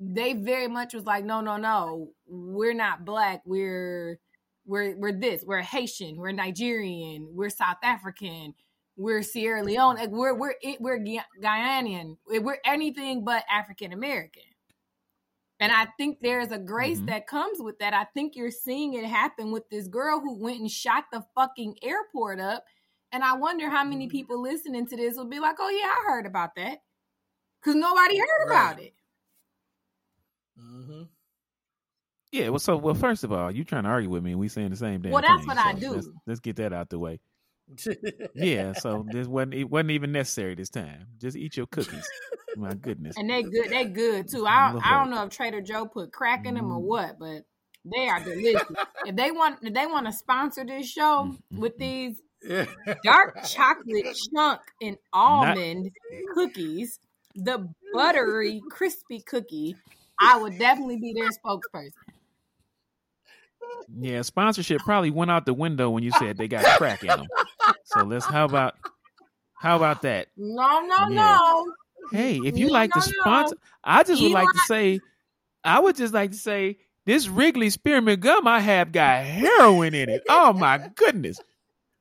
They 0.00 0.32
very 0.32 0.68
much 0.68 0.94
was 0.94 1.04
like, 1.04 1.24
no, 1.24 1.40
no, 1.40 1.56
no, 1.56 2.10
we're 2.26 2.74
not 2.74 3.04
black. 3.04 3.42
We're 3.44 4.18
we're 4.66 4.96
we're 4.96 5.12
this, 5.12 5.44
we're 5.46 5.62
Haitian, 5.62 6.16
we're 6.16 6.32
Nigerian, 6.32 7.28
we're 7.32 7.50
South 7.50 7.78
African, 7.82 8.54
we're 8.96 9.22
Sierra 9.22 9.62
Leone, 9.62 9.96
like 9.96 10.10
we're 10.10 10.34
we're 10.34 10.54
we're 10.80 10.98
Guyanian, 11.42 12.16
we're 12.26 12.58
anything 12.64 13.24
but 13.24 13.44
African 13.50 13.92
American. 13.92 14.42
And 15.60 15.72
I 15.72 15.86
think 15.96 16.18
there's 16.20 16.50
a 16.50 16.58
grace 16.58 16.98
mm-hmm. 16.98 17.06
that 17.06 17.26
comes 17.26 17.58
with 17.60 17.78
that. 17.78 17.94
I 17.94 18.04
think 18.12 18.34
you're 18.36 18.50
seeing 18.50 18.94
it 18.94 19.04
happen 19.04 19.52
with 19.52 19.68
this 19.70 19.86
girl 19.86 20.20
who 20.20 20.36
went 20.36 20.60
and 20.60 20.70
shot 20.70 21.04
the 21.12 21.24
fucking 21.34 21.76
airport 21.82 22.40
up. 22.40 22.64
And 23.12 23.22
I 23.22 23.34
wonder 23.36 23.70
how 23.70 23.84
many 23.84 24.06
mm-hmm. 24.06 24.10
people 24.10 24.42
listening 24.42 24.86
to 24.88 24.96
this 24.96 25.14
will 25.16 25.28
be 25.28 25.38
like, 25.38 25.56
oh, 25.60 25.70
yeah, 25.70 25.86
I 25.86 26.02
heard 26.06 26.26
about 26.26 26.56
that. 26.56 26.82
Because 27.60 27.76
nobody 27.76 28.18
heard 28.18 28.48
right. 28.48 28.50
about 28.50 28.82
it. 28.82 28.94
Mm-hmm. 30.60 31.02
Yeah, 32.34 32.48
well, 32.48 32.58
so 32.58 32.76
well, 32.76 32.94
first 32.94 33.22
of 33.22 33.30
all, 33.30 33.48
you 33.48 33.62
trying 33.62 33.84
to 33.84 33.90
argue 33.90 34.10
with 34.10 34.24
me, 34.24 34.32
and 34.32 34.40
we 34.40 34.48
saying 34.48 34.70
the 34.70 34.76
same 34.76 35.00
thing. 35.00 35.12
Well, 35.12 35.22
that's 35.22 35.42
thing, 35.42 35.46
what 35.46 35.56
so 35.56 35.62
I 35.62 35.72
do. 35.74 35.92
Let's, 35.92 36.08
let's, 36.26 36.40
get 36.40 36.56
that 36.56 36.72
out 36.72 36.90
the 36.90 36.98
way. 36.98 37.20
yeah, 38.34 38.72
so 38.80 39.06
this 39.08 39.28
wasn't 39.28 39.54
it 39.54 39.70
wasn't 39.70 39.92
even 39.92 40.10
necessary 40.10 40.56
this 40.56 40.68
time. 40.68 41.06
Just 41.20 41.36
eat 41.36 41.56
your 41.56 41.66
cookies. 41.66 42.04
My 42.56 42.74
goodness. 42.74 43.16
And 43.16 43.30
they 43.30 43.44
good. 43.44 43.70
They 43.70 43.84
good 43.84 44.28
too. 44.28 44.48
I 44.48 44.72
don't, 44.72 44.84
I 44.84 44.98
don't 44.98 45.10
know 45.10 45.22
if 45.22 45.30
Trader 45.30 45.60
Joe 45.60 45.86
put 45.86 46.12
crack 46.12 46.44
in 46.44 46.54
them 46.54 46.72
or 46.72 46.80
mm. 46.80 46.82
what, 46.82 47.20
but 47.20 47.44
they 47.84 48.08
are 48.08 48.18
delicious. 48.18 48.68
if 49.06 49.14
they 49.14 49.30
want, 49.30 49.60
if 49.62 49.72
they 49.72 49.86
want 49.86 50.06
to 50.06 50.12
sponsor 50.12 50.64
this 50.64 50.88
show 50.88 51.30
mm, 51.30 51.38
mm, 51.52 51.58
with 51.60 51.78
these 51.78 52.20
dark 53.04 53.44
chocolate 53.46 54.16
chunk 54.34 54.60
and 54.82 54.96
almond 55.12 55.84
Not- 55.84 56.34
cookies, 56.34 56.98
the 57.36 57.68
buttery 57.92 58.60
crispy 58.70 59.20
cookie, 59.20 59.76
I 60.20 60.36
would 60.36 60.58
definitely 60.58 60.98
be 60.98 61.12
their 61.12 61.30
spokesperson. 61.30 61.92
Yeah, 63.96 64.22
sponsorship 64.22 64.80
probably 64.82 65.10
went 65.10 65.30
out 65.30 65.46
the 65.46 65.54
window 65.54 65.90
when 65.90 66.02
you 66.02 66.10
said 66.12 66.36
they 66.36 66.48
got 66.48 66.64
crack 66.78 67.02
in 67.02 67.08
them. 67.08 67.26
So 67.84 68.02
let's 68.02 68.26
how 68.26 68.44
about 68.44 68.74
how 69.54 69.76
about 69.76 70.02
that? 70.02 70.28
No, 70.36 70.80
no, 70.80 71.08
yeah. 71.08 71.38
no. 71.38 71.72
Hey, 72.10 72.36
if 72.44 72.58
you 72.58 72.66
no, 72.66 72.72
like 72.72 72.90
no, 72.94 73.00
to 73.00 73.08
sponsor, 73.08 73.54
no. 73.56 73.60
I 73.82 74.02
just 74.02 74.22
would 74.22 74.32
like 74.32 74.48
to 74.48 74.58
say, 74.66 75.00
I 75.62 75.80
would 75.80 75.96
just 75.96 76.12
like 76.12 76.32
to 76.32 76.36
say, 76.36 76.78
this 77.06 77.28
Wrigley 77.28 77.70
spearmint 77.70 78.20
gum 78.20 78.46
I 78.46 78.60
have 78.60 78.92
got 78.92 79.24
heroin 79.24 79.94
in 79.94 80.08
it. 80.08 80.22
Oh 80.28 80.52
my 80.52 80.90
goodness. 80.94 81.38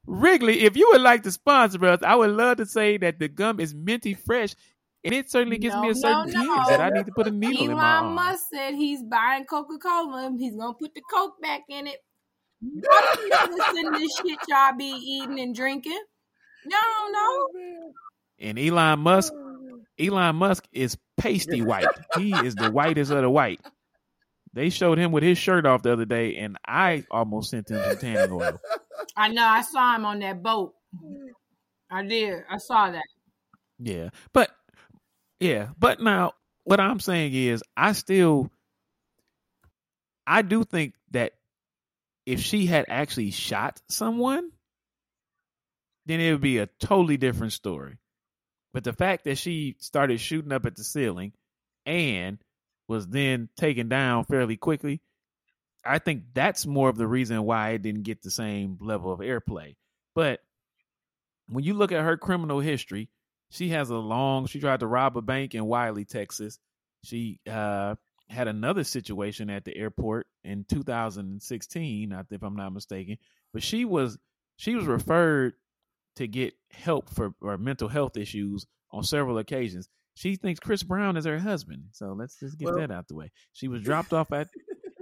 Wrigley, 0.05 0.61
if 0.61 0.75
you 0.75 0.89
would 0.91 1.01
like 1.01 1.23
to 1.23 1.31
sponsor 1.31 1.85
us, 1.85 2.01
I 2.03 2.15
would 2.15 2.31
love 2.31 2.57
to 2.57 2.65
say 2.65 2.97
that 2.97 3.19
the 3.19 3.29
gum 3.29 3.59
is 3.59 3.73
minty 3.73 4.13
fresh 4.13 4.55
and 5.03 5.13
it 5.13 5.29
certainly 5.29 5.57
gives 5.57 5.75
me 5.75 5.89
a 5.89 5.95
certain 5.95 6.31
no, 6.31 6.63
that 6.69 6.79
I 6.79 6.89
need 6.89 7.05
to 7.05 7.11
put 7.11 7.27
a 7.27 7.31
needle 7.31 7.57
Elon 7.57 7.71
in 7.71 7.77
my 7.77 7.83
arm. 7.83 8.15
Musk 8.15 8.45
said 8.53 8.75
he's 8.75 9.03
buying 9.03 9.45
Coca 9.45 9.77
Cola. 9.77 10.33
He's 10.37 10.55
gonna 10.55 10.73
put 10.73 10.93
the 10.93 11.01
Coke 11.11 11.41
back 11.41 11.61
in 11.69 11.87
it. 11.87 11.97
listen 12.61 13.93
to 13.93 13.99
this 13.99 14.11
shit 14.17 14.39
y'all 14.47 14.75
be 14.77 14.85
eating 14.85 15.39
and 15.39 15.53
drinking. 15.53 16.01
No, 16.65 16.77
no. 17.11 17.19
Oh, 17.19 17.93
and 18.39 18.57
Elon 18.57 18.99
Musk, 18.99 19.33
oh, 19.35 19.81
Elon 19.99 20.37
Musk 20.37 20.65
is 20.71 20.97
pasty 21.17 21.61
white. 21.61 21.87
he 22.17 22.33
is 22.33 22.55
the 22.55 22.71
whitest 22.71 23.11
of 23.11 23.21
the 23.21 23.29
white. 23.29 23.59
They 24.53 24.69
showed 24.69 24.99
him 24.99 25.11
with 25.11 25.23
his 25.23 25.37
shirt 25.37 25.65
off 25.65 25.81
the 25.81 25.91
other 25.91 26.05
day, 26.05 26.37
and 26.37 26.57
I 26.65 27.05
almost 27.09 27.49
sent 27.49 27.71
him 27.71 27.83
some 27.83 27.97
tanning 27.97 28.31
oil. 28.31 28.59
I 29.17 29.29
know. 29.29 29.45
I 29.45 29.61
saw 29.63 29.95
him 29.95 30.05
on 30.05 30.19
that 30.19 30.41
boat. 30.41 30.75
I 31.91 32.03
did. 32.05 32.43
I 32.49 32.57
saw 32.57 32.91
that. 32.91 33.03
Yeah, 33.79 34.09
but 34.31 34.51
yeah, 35.43 35.67
but 35.77 35.99
now 35.99 36.31
what 36.63 36.79
I'm 36.79 37.01
saying 37.01 37.33
is, 37.33 37.61
I 37.75 37.91
still, 37.91 38.49
I 40.25 40.41
do 40.41 40.63
think 40.63 40.93
that 41.11 41.33
if 42.25 42.39
she 42.39 42.65
had 42.65 42.85
actually 42.87 43.31
shot 43.31 43.81
someone, 43.89 44.51
then 46.05 46.21
it 46.21 46.31
would 46.31 46.39
be 46.39 46.59
a 46.59 46.69
totally 46.79 47.17
different 47.17 47.51
story. 47.51 47.97
But 48.73 48.85
the 48.85 48.93
fact 48.93 49.25
that 49.25 49.37
she 49.37 49.75
started 49.79 50.21
shooting 50.21 50.53
up 50.53 50.65
at 50.65 50.77
the 50.77 50.83
ceiling 50.83 51.33
and 51.85 52.37
was 52.87 53.05
then 53.07 53.49
taken 53.57 53.89
down 53.89 54.23
fairly 54.23 54.55
quickly, 54.55 55.01
I 55.85 55.99
think 55.99 56.23
that's 56.33 56.65
more 56.65 56.87
of 56.87 56.95
the 56.95 57.05
reason 57.05 57.43
why 57.43 57.71
it 57.71 57.81
didn't 57.81 58.03
get 58.03 58.21
the 58.21 58.31
same 58.31 58.77
level 58.79 59.11
of 59.11 59.19
airplay. 59.19 59.75
But 60.15 60.39
when 61.49 61.65
you 61.65 61.73
look 61.73 61.91
at 61.91 62.05
her 62.05 62.15
criminal 62.15 62.61
history, 62.61 63.09
she 63.53 63.69
has 63.69 63.91
a 63.91 63.97
long. 63.97 64.47
She 64.47 64.59
tried 64.59 64.79
to 64.79 64.87
rob 64.87 65.15
a 65.15 65.21
bank 65.21 65.53
in 65.53 65.65
Wylie, 65.65 66.05
Texas. 66.05 66.57
She 67.03 67.39
uh, 67.49 67.95
had 68.27 68.47
another 68.47 68.83
situation 68.83 69.49
at 69.51 69.63
the 69.63 69.77
airport 69.77 70.25
in 70.43 70.65
2016, 70.67 72.25
if 72.31 72.43
I'm 72.43 72.55
not 72.55 72.73
mistaken. 72.73 73.17
But 73.53 73.61
she 73.61 73.85
was 73.85 74.17
she 74.57 74.73
was 74.73 74.85
referred 74.85 75.53
to 76.15 76.27
get 76.27 76.55
help 76.71 77.09
for 77.09 77.35
or 77.41 77.57
mental 77.59 77.87
health 77.87 78.17
issues 78.17 78.65
on 78.91 79.03
several 79.03 79.37
occasions. 79.37 79.87
She 80.15 80.35
thinks 80.35 80.59
Chris 80.59 80.81
Brown 80.81 81.15
is 81.15 81.25
her 81.25 81.39
husband. 81.39 81.85
So 81.91 82.15
let's 82.17 82.39
just 82.39 82.57
get 82.57 82.65
well, 82.65 82.79
that 82.79 82.91
out 82.91 83.07
the 83.07 83.15
way. 83.15 83.31
She 83.51 83.67
was 83.67 83.81
dropped 83.83 84.13
off 84.13 84.31
at 84.31 84.49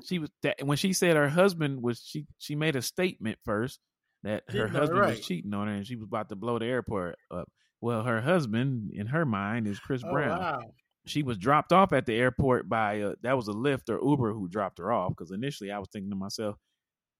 she 0.04 0.20
was 0.20 0.30
that 0.44 0.66
when 0.66 0.78
she 0.78 0.92
said 0.92 1.16
her 1.16 1.30
husband 1.30 1.82
was 1.82 2.04
she 2.06 2.26
she 2.38 2.56
made 2.56 2.76
a 2.76 2.82
statement 2.82 3.38
first 3.46 3.80
that 4.24 4.44
her 4.50 4.68
husband 4.68 5.00
right. 5.00 5.10
was 5.12 5.26
cheating 5.26 5.54
on 5.54 5.68
her 5.68 5.74
and 5.74 5.88
she 5.88 5.96
was 5.96 6.06
about 6.06 6.30
to 6.30 6.36
blow 6.36 6.60
the 6.60 6.66
airport 6.66 7.16
up. 7.32 7.50
Well, 7.82 8.04
her 8.04 8.22
husband, 8.22 8.92
in 8.94 9.08
her 9.08 9.26
mind, 9.26 9.68
is 9.68 9.80
Chris 9.80 10.04
oh, 10.06 10.12
Brown. 10.12 10.40
Wow. 10.40 10.60
She 11.08 11.24
was 11.24 11.38
dropped 11.40 11.74
off 11.74 11.94
at 11.94 12.06
the 12.06 12.14
airport 12.14 12.70
by 12.70 12.94
a, 12.94 13.14
that 13.24 13.36
was 13.36 13.48
a 13.48 13.54
Lyft 13.54 13.90
or 13.90 14.00
Uber 14.00 14.34
who 14.34 14.48
dropped 14.48 14.78
her 14.78 14.92
off. 14.92 15.10
Because 15.10 15.32
initially, 15.32 15.72
I 15.72 15.80
was 15.80 15.90
thinking 15.92 16.12
to 16.12 16.16
myself, 16.16 16.58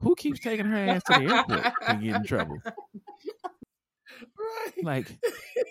who 0.02 0.16
keeps 0.16 0.40
taking 0.40 0.66
her 0.66 0.78
ass 0.78 1.02
to 1.06 1.20
the 1.20 1.36
airport 1.36 1.64
to 1.88 1.96
get 1.96 2.16
in 2.16 2.24
trouble? 2.24 2.58
Right. 4.38 4.84
Like, 4.84 5.08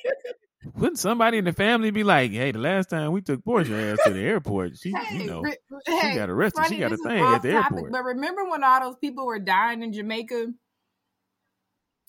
wouldn't 0.75 0.99
somebody 0.99 1.39
in 1.39 1.45
the 1.45 1.53
family 1.53 1.91
be 1.91 2.05
like, 2.05 2.31
"Hey, 2.33 2.51
the 2.51 2.59
last 2.59 2.91
time 2.91 3.13
we 3.13 3.21
took 3.21 3.45
Portia 3.45 3.75
ass 3.75 3.99
to 4.05 4.13
the 4.13 4.21
airport, 4.21 4.77
she, 4.79 4.93
hey, 4.93 5.19
you 5.19 5.27
know, 5.27 5.43
hey, 5.87 6.01
she 6.01 6.15
got 6.17 6.31
arrested. 6.31 6.63
Funny, 6.63 6.77
she 6.77 6.81
got 6.81 6.93
a 6.93 6.97
thing 6.97 7.23
at 7.23 7.43
the 7.43 7.53
topic, 7.53 7.73
airport." 7.73 7.93
But 7.93 8.05
remember 8.05 8.49
when 8.49 8.65
all 8.65 8.81
those 8.81 8.97
people 8.97 9.27
were 9.27 9.39
dying 9.39 9.83
in 9.83 9.93
Jamaica 9.93 10.49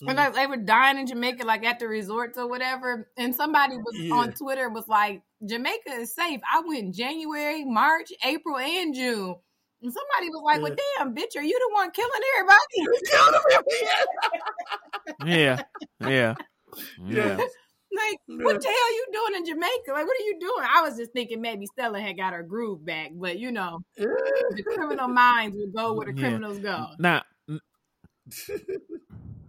and 0.07 0.17
like 0.17 0.33
they 0.33 0.47
were 0.47 0.57
dying 0.57 0.97
in 0.97 1.07
Jamaica, 1.07 1.45
like 1.45 1.63
at 1.63 1.79
the 1.79 1.87
resorts 1.87 2.37
or 2.37 2.47
whatever. 2.47 3.07
And 3.17 3.35
somebody 3.35 3.77
was 3.77 3.95
yeah. 3.97 4.13
on 4.13 4.33
Twitter 4.33 4.69
was 4.69 4.87
like, 4.87 5.21
Jamaica 5.45 5.91
is 5.91 6.13
safe. 6.13 6.41
I 6.51 6.61
went 6.65 6.95
January, 6.95 7.65
March, 7.65 8.11
April, 8.25 8.57
and 8.57 8.93
June. 8.93 9.35
And 9.83 9.91
somebody 9.91 10.29
was 10.29 10.43
like, 10.45 10.61
"Well, 10.61 10.75
damn, 10.97 11.15
bitch, 11.15 11.35
are 11.35 11.43
you 11.43 11.57
the 11.57 11.69
one 11.73 11.89
killing 11.89 12.11
everybody?" 12.37 12.77
yeah, 15.25 15.63
yeah, 16.01 16.35
yeah. 17.03 17.37
like, 17.91 18.19
what 18.27 18.61
the 18.61 18.67
hell 18.67 18.93
you 18.93 19.07
doing 19.11 19.35
in 19.37 19.45
Jamaica? 19.45 19.91
Like, 19.91 20.05
what 20.05 20.19
are 20.19 20.23
you 20.23 20.37
doing? 20.39 20.67
I 20.73 20.81
was 20.83 20.97
just 20.97 21.13
thinking 21.13 21.41
maybe 21.41 21.65
Stella 21.65 21.99
had 21.99 22.17
got 22.17 22.33
her 22.33 22.43
groove 22.43 22.85
back, 22.85 23.11
but 23.13 23.39
you 23.39 23.51
know, 23.51 23.79
the 23.97 24.63
criminal 24.75 25.07
minds 25.23 25.57
will 25.57 25.71
go 25.75 25.93
where 25.93 26.05
the 26.11 26.19
yeah. 26.19 26.29
criminals 26.29 26.59
go. 26.59 26.87
Now, 26.99 27.23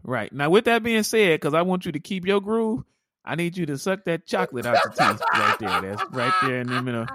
Right. 0.04 0.32
Now, 0.32 0.50
with 0.50 0.64
that 0.64 0.82
being 0.82 1.02
said, 1.02 1.40
because 1.40 1.54
I 1.54 1.62
want 1.62 1.86
you 1.86 1.92
to 1.92 2.00
keep 2.00 2.26
your 2.26 2.40
groove, 2.40 2.84
I 3.24 3.36
need 3.36 3.56
you 3.56 3.66
to 3.66 3.78
suck 3.78 4.04
that 4.04 4.26
chocolate 4.26 4.66
out 4.66 4.78
your 4.84 4.92
teeth 4.92 5.22
right 5.34 5.58
there. 5.58 5.80
That's 5.80 6.10
right 6.10 6.32
there 6.42 6.60
in 6.60 6.66
the 6.66 6.82
middle. 6.82 7.06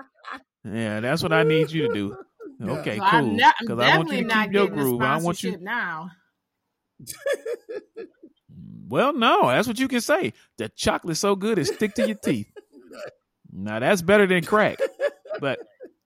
Yeah, 0.63 0.99
that's 1.01 1.21
what 1.21 1.33
I 1.33 1.43
need 1.43 1.71
you 1.71 1.87
to 1.87 1.93
do. 1.93 2.17
Okay, 2.61 2.97
so 2.97 3.09
cool. 3.09 3.39
Because 3.59 3.79
I 3.79 3.97
want 3.97 4.11
you 4.11 4.27
to 4.27 4.33
keep 4.33 4.51
your 4.53 4.67
groove. 4.67 5.01
I 5.01 5.17
want 5.17 5.43
you 5.43 5.57
now. 5.57 6.09
well, 8.87 9.13
no, 9.13 9.47
that's 9.47 9.67
what 9.67 9.79
you 9.79 9.87
can 9.87 10.01
say. 10.01 10.33
The 10.57 10.69
chocolate's 10.69 11.19
so 11.19 11.35
good 11.35 11.59
it 11.59 11.65
stick 11.65 11.93
to 11.95 12.07
your 12.07 12.17
teeth. 12.17 12.51
Now 13.51 13.79
that's 13.79 14.01
better 14.01 14.25
than 14.25 14.43
crack. 14.43 14.79
But 15.39 15.59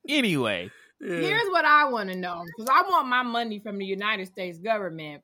anyway, 0.08 0.70
yeah. 1.00 1.16
here's 1.16 1.48
what 1.50 1.64
I 1.64 1.86
want 1.86 2.10
to 2.10 2.18
know 2.18 2.44
because 2.46 2.70
I 2.70 2.82
want 2.90 3.08
my 3.08 3.24
money 3.24 3.60
from 3.60 3.78
the 3.78 3.86
United 3.86 4.28
States 4.28 4.58
government 4.60 5.24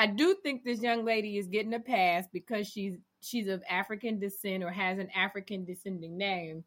I 0.00 0.06
do 0.06 0.34
think 0.42 0.64
this 0.64 0.80
young 0.80 1.04
lady 1.04 1.36
is 1.36 1.46
getting 1.46 1.74
a 1.74 1.78
pass 1.78 2.24
because 2.32 2.66
she's 2.66 2.96
she's 3.20 3.48
of 3.48 3.62
African 3.68 4.18
descent 4.18 4.64
or 4.64 4.70
has 4.70 4.98
an 4.98 5.10
African 5.14 5.66
descending 5.66 6.16
name. 6.16 6.64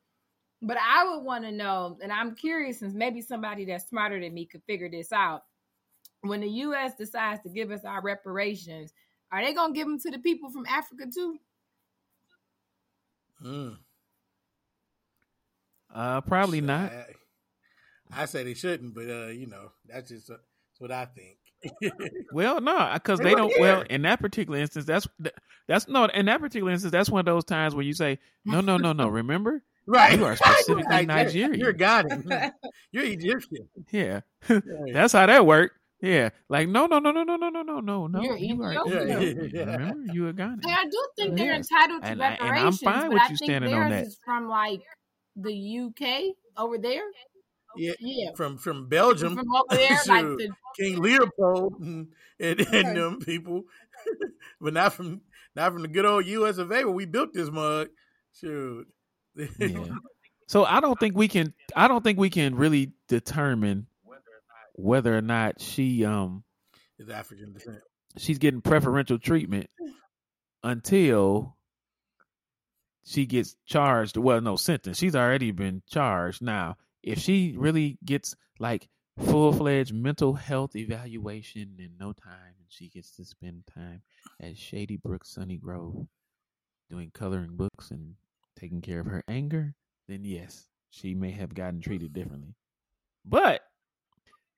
But 0.61 0.77
I 0.77 1.03
would 1.03 1.23
want 1.23 1.43
to 1.45 1.51
know, 1.51 1.97
and 2.03 2.11
I'm 2.11 2.35
curious, 2.35 2.77
since 2.77 2.93
maybe 2.93 3.21
somebody 3.21 3.65
that's 3.65 3.87
smarter 3.89 4.19
than 4.19 4.35
me 4.35 4.45
could 4.45 4.61
figure 4.67 4.87
this 4.87 5.11
out. 5.11 5.45
When 6.21 6.41
the 6.41 6.47
U.S. 6.47 6.93
decides 6.95 7.41
to 7.41 7.49
give 7.49 7.71
us 7.71 7.83
our 7.83 8.03
reparations, 8.03 8.93
are 9.31 9.43
they 9.43 9.51
gonna 9.51 9.73
give 9.73 9.87
them 9.87 9.99
to 10.01 10.11
the 10.11 10.19
people 10.19 10.51
from 10.51 10.67
Africa 10.67 11.05
too? 11.11 11.39
Hmm. 13.41 13.69
Uh, 15.91 16.21
probably 16.21 16.61
not. 16.61 16.91
I, 16.91 17.05
I, 18.11 18.25
say 18.25 18.43
they 18.43 18.53
shouldn't, 18.53 18.93
but 18.93 19.09
uh, 19.09 19.27
you 19.29 19.47
know, 19.47 19.71
that's 19.87 20.09
just 20.09 20.29
uh, 20.29 20.35
that's 20.35 20.79
what 20.79 20.91
I 20.91 21.05
think 21.05 21.37
well, 22.31 22.61
no, 22.61 22.89
because 22.93 23.19
they 23.19 23.35
don't. 23.35 23.53
Well, 23.59 23.83
in 23.89 24.01
that 24.03 24.19
particular 24.19 24.59
instance, 24.59 24.85
that's 24.85 25.07
that's 25.67 25.87
no. 25.87 26.05
In 26.05 26.25
that 26.27 26.39
particular 26.39 26.71
instance, 26.71 26.91
that's 26.91 27.09
one 27.09 27.19
of 27.19 27.25
those 27.25 27.45
times 27.45 27.75
where 27.75 27.83
you 27.85 27.93
say, 27.93 28.19
"No, 28.45 28.61
no, 28.61 28.77
no, 28.77 28.93
no." 28.93 29.07
Remember, 29.07 29.63
right? 29.85 30.17
You 30.17 30.25
are 30.25 30.35
specifically 30.35 31.05
Nigerian. 31.05 31.55
You're 31.59 31.73
Ghanaian. 31.73 32.51
You're 32.91 33.05
Egyptian. 33.05 33.67
Yeah, 33.91 34.21
that's 34.91 35.13
how 35.13 35.25
that 35.25 35.45
worked. 35.45 35.75
Yeah, 36.01 36.29
like 36.49 36.67
no, 36.67 36.85
no, 36.85 36.99
no, 36.99 37.11
no, 37.11 37.23
no, 37.23 37.37
no, 37.37 37.49
no, 37.49 37.61
no, 37.61 37.79
no, 37.79 38.07
no. 38.07 38.21
You're 38.21 38.35
You 38.37 38.61
are 38.61 38.73
Ethiopian. 38.73 39.09
Ethiopian. 39.09 39.51
Yeah. 39.53 39.75
Remember, 39.77 40.13
you 40.13 40.27
a 40.27 40.33
Ghanaian. 40.33 40.63
And 40.65 40.65
I 40.67 40.83
do 40.83 41.07
think 41.17 41.37
they're 41.37 41.45
Yes. 41.53 41.67
entitled 41.71 42.03
to 42.03 42.09
And 42.09 42.21
I- 42.21 42.33
and 42.41 42.59
I'm 42.59 42.73
fine 42.73 43.01
but 43.03 43.09
with 43.13 43.21
I 43.21 43.29
you 43.29 43.37
think 43.37 43.49
standing 43.49 43.73
on 43.73 43.89
theirs 43.89 44.01
that. 44.03 44.07
is 44.07 44.19
from 44.25 44.49
like 44.49 44.81
the 45.37 45.53
UK 45.53 46.33
over 46.57 46.77
there. 46.77 47.03
Yeah, 47.75 47.93
Yeah, 47.99 48.31
from 48.35 48.57
from 48.57 48.87
Belgium, 48.89 49.35
from 49.35 49.47
over 49.55 49.75
there, 49.75 49.89
like 50.07 50.25
the 50.25 50.49
King 50.79 51.01
Leopold 51.01 51.79
and, 51.79 52.07
and, 52.39 52.59
and 52.59 52.69
Right. 52.87 52.93
them 52.95 53.19
people, 53.19 53.63
but 54.61 54.73
not 54.73 54.93
from 54.93 55.21
not 55.55 55.73
from 55.73 55.81
the 55.83 55.87
good 55.87 56.05
old 56.05 56.25
U.S. 56.25 56.57
of 56.57 56.71
A. 56.71 56.75
where 56.85 56.89
we 56.89 57.05
built 57.05 57.33
this 57.33 57.49
mug. 57.49 57.89
Shoot. 58.39 58.87
Yeah. 59.59 59.85
So 60.47 60.65
I 60.65 60.79
don't 60.81 60.99
think 60.99 61.15
we 61.17 61.27
can. 61.27 61.53
I 61.75 61.87
don't 61.87 62.03
think 62.03 62.19
we 62.19 62.29
can 62.29 62.55
really 62.55 62.91
determine 63.07 63.87
whether 64.73 65.15
or 65.17 65.21
not 65.21 65.59
she 65.61 66.03
um 66.05 66.43
is 66.99 67.09
African 67.09 67.53
descent. 67.53 67.79
she's 68.17 68.37
getting 68.37 68.61
preferential 68.61 69.17
treatment 69.17 69.69
until 70.63 71.55
she 73.05 73.25
gets 73.25 73.55
charged. 73.65 74.17
Well, 74.17 74.41
no 74.41 74.55
sentence. 74.55 74.97
She's 74.97 75.15
already 75.15 75.51
been 75.51 75.81
charged. 75.89 76.41
Now, 76.41 76.77
if 77.03 77.19
she 77.19 77.55
really 77.57 77.97
gets 78.05 78.35
like 78.59 78.87
full 79.25 79.53
fledged 79.53 79.93
mental 79.93 80.33
health 80.33 80.75
evaluation 80.75 81.75
in 81.77 81.91
no 81.99 82.13
time, 82.13 82.55
and 82.57 82.67
she 82.69 82.89
gets 82.89 83.15
to 83.17 83.25
spend 83.25 83.63
time 83.73 84.01
at 84.41 84.57
Shady 84.57 84.97
Brook 84.97 85.25
Sunny 85.25 85.57
Grove 85.57 86.07
doing 86.89 87.11
coloring 87.13 87.55
books 87.55 87.91
and 87.91 88.15
taking 88.59 88.81
care 88.81 88.99
of 88.99 89.07
her 89.07 89.23
anger, 89.27 89.75
then 90.07 90.23
yes, 90.23 90.67
she 90.89 91.13
may 91.13 91.31
have 91.31 91.53
gotten 91.53 91.81
treated 91.81 92.13
differently. 92.13 92.55
But 93.25 93.61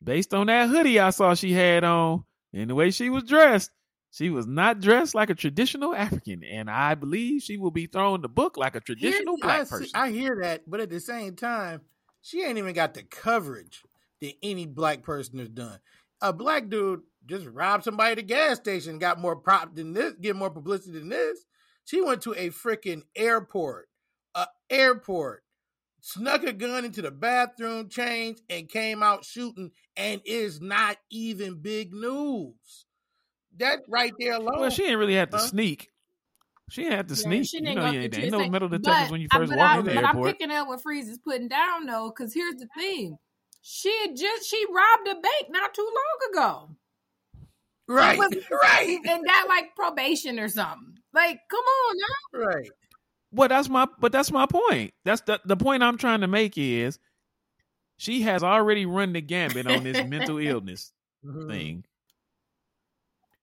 based 0.03 0.33
on 0.33 0.47
that 0.47 0.69
hoodie 0.69 0.99
I 0.99 1.09
saw 1.09 1.33
she 1.33 1.53
had 1.53 1.83
on 1.83 2.23
and 2.53 2.69
the 2.69 2.75
way 2.75 2.91
she 2.91 3.09
was 3.09 3.23
dressed, 3.23 3.71
she 4.11 4.29
was 4.29 4.47
not 4.47 4.79
dressed 4.79 5.13
like 5.15 5.29
a 5.29 5.35
traditional 5.35 5.93
African, 5.93 6.43
and 6.43 6.69
I 6.69 6.95
believe 6.95 7.41
she 7.41 7.57
will 7.57 7.71
be 7.71 7.87
thrown 7.87 8.21
the 8.21 8.29
book 8.29 8.55
like 8.57 8.75
a 8.75 8.79
traditional 8.79 9.35
I, 9.41 9.45
black 9.45 9.67
see- 9.67 9.69
person. 9.77 9.89
I 9.93 10.11
hear 10.11 10.37
that, 10.41 10.69
but 10.69 10.79
at 10.79 10.89
the 10.89 10.99
same 10.99 11.35
time, 11.35 11.81
she 12.25 12.43
ain't 12.43 12.57
even 12.57 12.73
got 12.73 12.95
the 12.95 13.03
coverage 13.03 13.83
that 14.19 14.33
any 14.41 14.65
black 14.65 15.03
person 15.03 15.37
has 15.37 15.49
done. 15.49 15.79
A 16.21 16.33
black 16.33 16.69
dude 16.69 17.01
just 17.27 17.45
robbed 17.45 17.83
somebody 17.83 18.13
at 18.13 18.17
a 18.17 18.23
gas 18.23 18.57
station, 18.57 18.97
got 18.97 19.19
more 19.19 19.35
prop 19.35 19.75
than 19.75 19.93
this, 19.93 20.13
get 20.19 20.35
more 20.35 20.49
publicity 20.49 20.97
than 20.97 21.09
this. 21.09 21.45
She 21.83 22.01
went 22.01 22.23
to 22.23 22.31
a 22.33 22.49
freaking 22.49 23.03
airport, 23.15 23.89
a 24.33 24.47
airport, 24.71 25.43
snuck 26.01 26.43
a 26.43 26.51
gun 26.51 26.83
into 26.83 27.03
the 27.03 27.11
bathroom, 27.11 27.89
changed, 27.89 28.41
and 28.49 28.67
came 28.67 29.03
out 29.03 29.23
shooting, 29.23 29.69
and 29.95 30.19
is 30.25 30.59
not 30.59 30.97
even 31.11 31.61
big 31.61 31.93
news. 31.93 32.87
That 33.57 33.81
right 33.87 34.13
there 34.19 34.33
alone. 34.33 34.61
well, 34.61 34.69
she 34.71 34.81
didn't 34.81 34.97
really 34.97 35.13
have 35.13 35.29
to 35.29 35.39
sneak. 35.39 35.91
She 36.69 36.81
didn't 36.83 36.97
have 36.97 37.07
to 37.07 37.13
Yeah, 37.13 37.21
sneak. 37.21 37.47
she 37.47 37.57
You 37.57 37.63
didn't 37.63 37.75
know, 37.75 37.81
go 37.83 37.91
you 37.91 37.99
ain't, 38.01 38.13
to 38.13 38.19
ain't 38.21 38.25
the 38.31 38.37
no 38.37 38.43
same- 38.43 38.51
metal 38.51 38.69
detectors 38.69 39.03
but, 39.05 39.11
when 39.11 39.21
you 39.21 39.27
first 39.31 39.49
but 39.51 39.57
walk 39.59 39.71
I, 39.75 39.79
in 39.79 39.85
the 39.85 39.93
but 39.93 40.03
airport. 40.03 40.27
I'm 40.27 40.33
picking 40.33 40.51
up 40.51 40.67
what 40.67 40.81
Freeze 40.81 41.07
is 41.09 41.19
putting 41.19 41.47
down 41.47 41.85
though, 41.85 42.09
because 42.15 42.33
here's 42.33 42.55
the 42.55 42.67
thing: 42.75 43.17
she 43.61 43.95
had 44.01 44.15
just 44.15 44.49
she 44.49 44.65
robbed 44.73 45.07
a 45.07 45.13
bank 45.21 45.45
not 45.49 45.73
too 45.75 45.87
long 45.93 46.31
ago, 46.33 46.75
right, 47.87 48.17
was- 48.17 48.33
right, 48.63 48.97
and 49.07 49.25
got 49.25 49.47
like 49.47 49.75
probation 49.75 50.39
or 50.39 50.47
something. 50.49 50.95
Like, 51.13 51.39
come 51.49 51.59
on 51.63 51.95
now. 51.97 52.47
right. 52.47 52.69
Well, 53.31 53.47
that's 53.49 53.69
my 53.69 53.87
but 53.99 54.11
that's 54.11 54.31
my 54.31 54.45
point. 54.47 54.93
That's 55.03 55.21
the 55.21 55.39
the 55.45 55.57
point 55.57 55.83
I'm 55.83 55.97
trying 55.97 56.21
to 56.21 56.27
make 56.27 56.57
is 56.57 56.97
she 57.97 58.23
has 58.23 58.43
already 58.43 58.85
run 58.87 59.13
the 59.13 59.21
gambit 59.21 59.67
on 59.67 59.83
this 59.83 60.03
mental 60.07 60.37
illness 60.39 60.91
Mhm. 61.23 61.47
thing. 61.47 61.85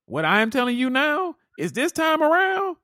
What 0.06 0.24
I 0.24 0.40
am 0.42 0.50
telling 0.50 0.76
you 0.76 0.90
now 0.90 1.36
is 1.58 1.72
this 1.72 1.92
time 1.92 2.22
around 2.22 2.76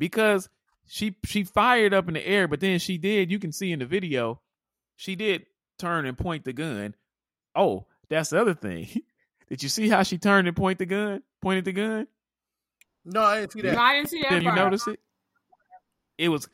because 0.00 0.48
she 0.88 1.14
she 1.24 1.44
fired 1.44 1.94
up 1.94 2.08
in 2.08 2.14
the 2.14 2.26
air, 2.26 2.48
but 2.48 2.58
then 2.58 2.80
she 2.80 2.98
did. 2.98 3.30
You 3.30 3.38
can 3.38 3.52
see 3.52 3.70
in 3.70 3.78
the 3.78 3.86
video, 3.86 4.40
she 4.96 5.14
did 5.14 5.46
turn 5.78 6.06
and 6.06 6.18
point 6.18 6.44
the 6.44 6.52
gun. 6.52 6.96
Oh, 7.54 7.86
that's 8.08 8.30
the 8.30 8.40
other 8.40 8.54
thing. 8.54 8.88
did 9.48 9.62
you 9.62 9.68
see 9.68 9.88
how 9.88 10.02
she 10.02 10.18
turned 10.18 10.48
and 10.48 10.56
point 10.56 10.78
the 10.78 10.86
gun? 10.86 11.22
Pointed 11.40 11.64
the 11.66 11.72
gun. 11.72 12.06
No, 13.04 13.22
I 13.22 13.40
didn't 13.40 13.52
see 13.52 13.60
that. 13.62 13.74
No, 13.74 13.80
I 13.80 13.94
didn't 13.94 14.08
see 14.10 14.22
that. 14.22 14.30
Did 14.30 14.42
you 14.42 14.52
notice 14.52 14.86
it? 14.88 14.98
It 16.18 16.28
was 16.28 16.48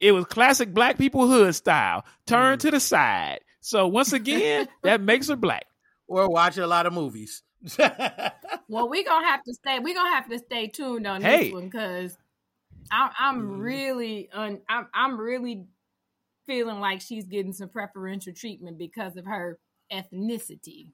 it 0.00 0.12
was 0.12 0.24
classic 0.26 0.72
black 0.72 0.96
people 0.98 1.26
hood 1.26 1.54
style. 1.54 2.04
Turn 2.26 2.56
Mm. 2.58 2.60
to 2.60 2.70
the 2.70 2.80
side. 2.80 3.40
So 3.60 3.86
once 3.88 4.12
again, 4.12 4.68
that 4.82 5.00
makes 5.00 5.28
her 5.28 5.36
black. 5.36 5.66
or 6.08 6.28
watching 6.30 6.62
a 6.62 6.66
lot 6.66 6.86
of 6.86 6.92
movies. 6.92 7.42
Well, 8.68 8.88
we're 8.88 9.04
gonna 9.04 9.26
have 9.26 9.42
to 9.44 9.52
stay. 9.54 9.78
We're 9.80 9.94
gonna 9.94 10.14
have 10.14 10.28
to 10.30 10.38
stay 10.38 10.66
tuned 10.68 11.06
on 11.06 11.20
Hey. 11.20 11.44
this 11.44 11.52
one 11.52 11.64
because 11.64 12.16
I'm, 12.92 13.12
I'm 13.18 13.50
Mhm. 13.50 13.58
really, 13.60 14.30
un, 14.32 14.62
I'm, 14.68 14.88
I'm 14.94 15.20
really 15.20 15.66
feeling 16.46 16.80
like 16.80 17.00
she's 17.02 17.26
getting 17.26 17.52
some 17.54 17.70
preferential 17.70 18.34
treatment 18.34 18.78
because 18.78 19.16
of 19.16 19.26
her 19.26 19.60
ethnicity. 19.92 20.92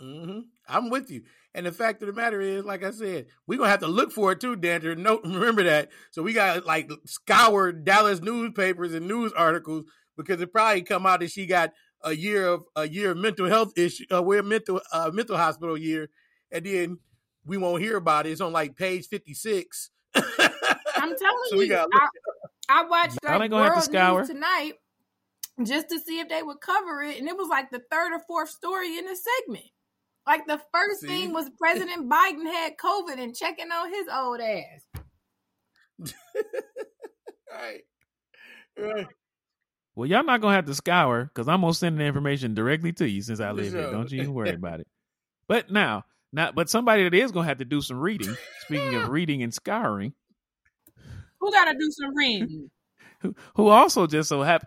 hmm 0.00 0.40
I'm 0.68 0.90
with 0.90 1.10
you. 1.10 1.24
And 1.54 1.66
the 1.66 1.72
fact 1.72 2.02
of 2.02 2.06
the 2.06 2.12
matter 2.12 2.40
is, 2.40 2.64
like 2.64 2.84
I 2.84 2.90
said, 2.92 3.26
we're 3.46 3.58
gonna 3.58 3.70
have 3.70 3.80
to 3.80 3.88
look 3.88 4.12
for 4.12 4.32
it 4.32 4.40
too, 4.40 4.54
Danger. 4.54 4.94
No, 4.94 5.20
remember 5.24 5.64
that. 5.64 5.90
So 6.12 6.22
we 6.22 6.32
got 6.32 6.64
like 6.66 6.90
scour 7.04 7.72
Dallas 7.72 8.20
newspapers 8.20 8.94
and 8.94 9.08
news 9.08 9.32
articles 9.32 9.86
because 10.16 10.40
it 10.40 10.52
probably 10.52 10.82
come 10.82 11.06
out 11.06 11.20
that 11.20 11.30
she 11.32 11.46
got 11.46 11.72
a 12.02 12.12
year 12.14 12.46
of 12.46 12.64
a 12.76 12.86
year 12.88 13.10
of 13.12 13.16
mental 13.16 13.46
health 13.48 13.72
issue, 13.76 14.04
uh, 14.12 14.22
we're 14.22 14.42
mental 14.42 14.80
uh, 14.92 15.10
mental 15.12 15.36
hospital 15.36 15.76
year, 15.76 16.10
and 16.52 16.64
then 16.64 16.98
we 17.44 17.56
won't 17.56 17.82
hear 17.82 17.96
about 17.96 18.26
it. 18.26 18.30
It's 18.30 18.40
on 18.40 18.52
like 18.52 18.76
page 18.76 19.08
fifty 19.08 19.34
six. 19.34 19.90
I'm 20.14 21.16
telling 21.16 21.44
So 21.50 21.58
we 21.58 21.64
you, 21.64 21.70
gotta 21.70 21.88
I, 21.92 22.08
I 22.68 22.84
watched 22.86 23.18
Y'all 23.22 23.32
like 23.34 23.42
ain't 23.42 23.50
gonna 23.50 23.64
have 23.64 23.72
to 23.72 23.76
World 23.76 23.84
scour. 23.84 24.18
News 24.20 24.28
tonight 24.28 24.72
just 25.64 25.88
to 25.88 25.98
see 26.00 26.20
if 26.20 26.28
they 26.28 26.42
would 26.42 26.60
cover 26.60 27.02
it, 27.02 27.18
and 27.18 27.28
it 27.28 27.36
was 27.36 27.48
like 27.48 27.70
the 27.70 27.82
third 27.90 28.12
or 28.12 28.20
fourth 28.26 28.50
story 28.50 28.96
in 28.98 29.04
the 29.04 29.16
segment. 29.16 29.66
Like 30.26 30.46
the 30.46 30.60
first 30.72 31.00
See? 31.00 31.06
thing 31.06 31.32
was 31.32 31.50
President 31.58 32.10
Biden 32.10 32.44
had 32.44 32.76
COVID 32.76 33.18
and 33.18 33.34
checking 33.34 33.70
on 33.70 33.92
his 33.92 34.06
old 34.12 34.40
ass. 34.40 34.84
right, 37.52 37.82
right. 38.78 39.06
Well, 39.96 40.06
y'all 40.06 40.22
not 40.22 40.40
gonna 40.40 40.54
have 40.54 40.66
to 40.66 40.74
scour 40.74 41.24
because 41.24 41.48
I'm 41.48 41.62
gonna 41.62 41.74
send 41.74 41.98
the 41.98 42.04
information 42.04 42.54
directly 42.54 42.92
to 42.94 43.08
you 43.08 43.20
since 43.20 43.40
I 43.40 43.48
For 43.48 43.54
live 43.54 43.72
here. 43.72 43.90
Don't 43.90 44.10
you 44.12 44.20
even 44.22 44.34
worry 44.34 44.50
about 44.54 44.80
it. 44.80 44.86
But 45.48 45.70
now, 45.72 46.04
not 46.32 46.54
but 46.54 46.68
somebody 46.68 47.04
that 47.04 47.14
is 47.14 47.32
gonna 47.32 47.46
have 47.46 47.58
to 47.58 47.64
do 47.64 47.80
some 47.80 47.98
reading. 47.98 48.36
Speaking 48.60 48.94
of 48.96 49.08
reading 49.08 49.42
and 49.42 49.52
scouring, 49.52 50.12
Who 51.40 51.52
got 51.52 51.66
to 51.66 51.72
do 51.72 51.90
some 51.90 52.14
reading? 52.16 52.70
who, 53.20 53.34
who 53.56 53.68
also 53.68 54.06
just 54.06 54.28
so 54.28 54.42
hap- 54.42 54.66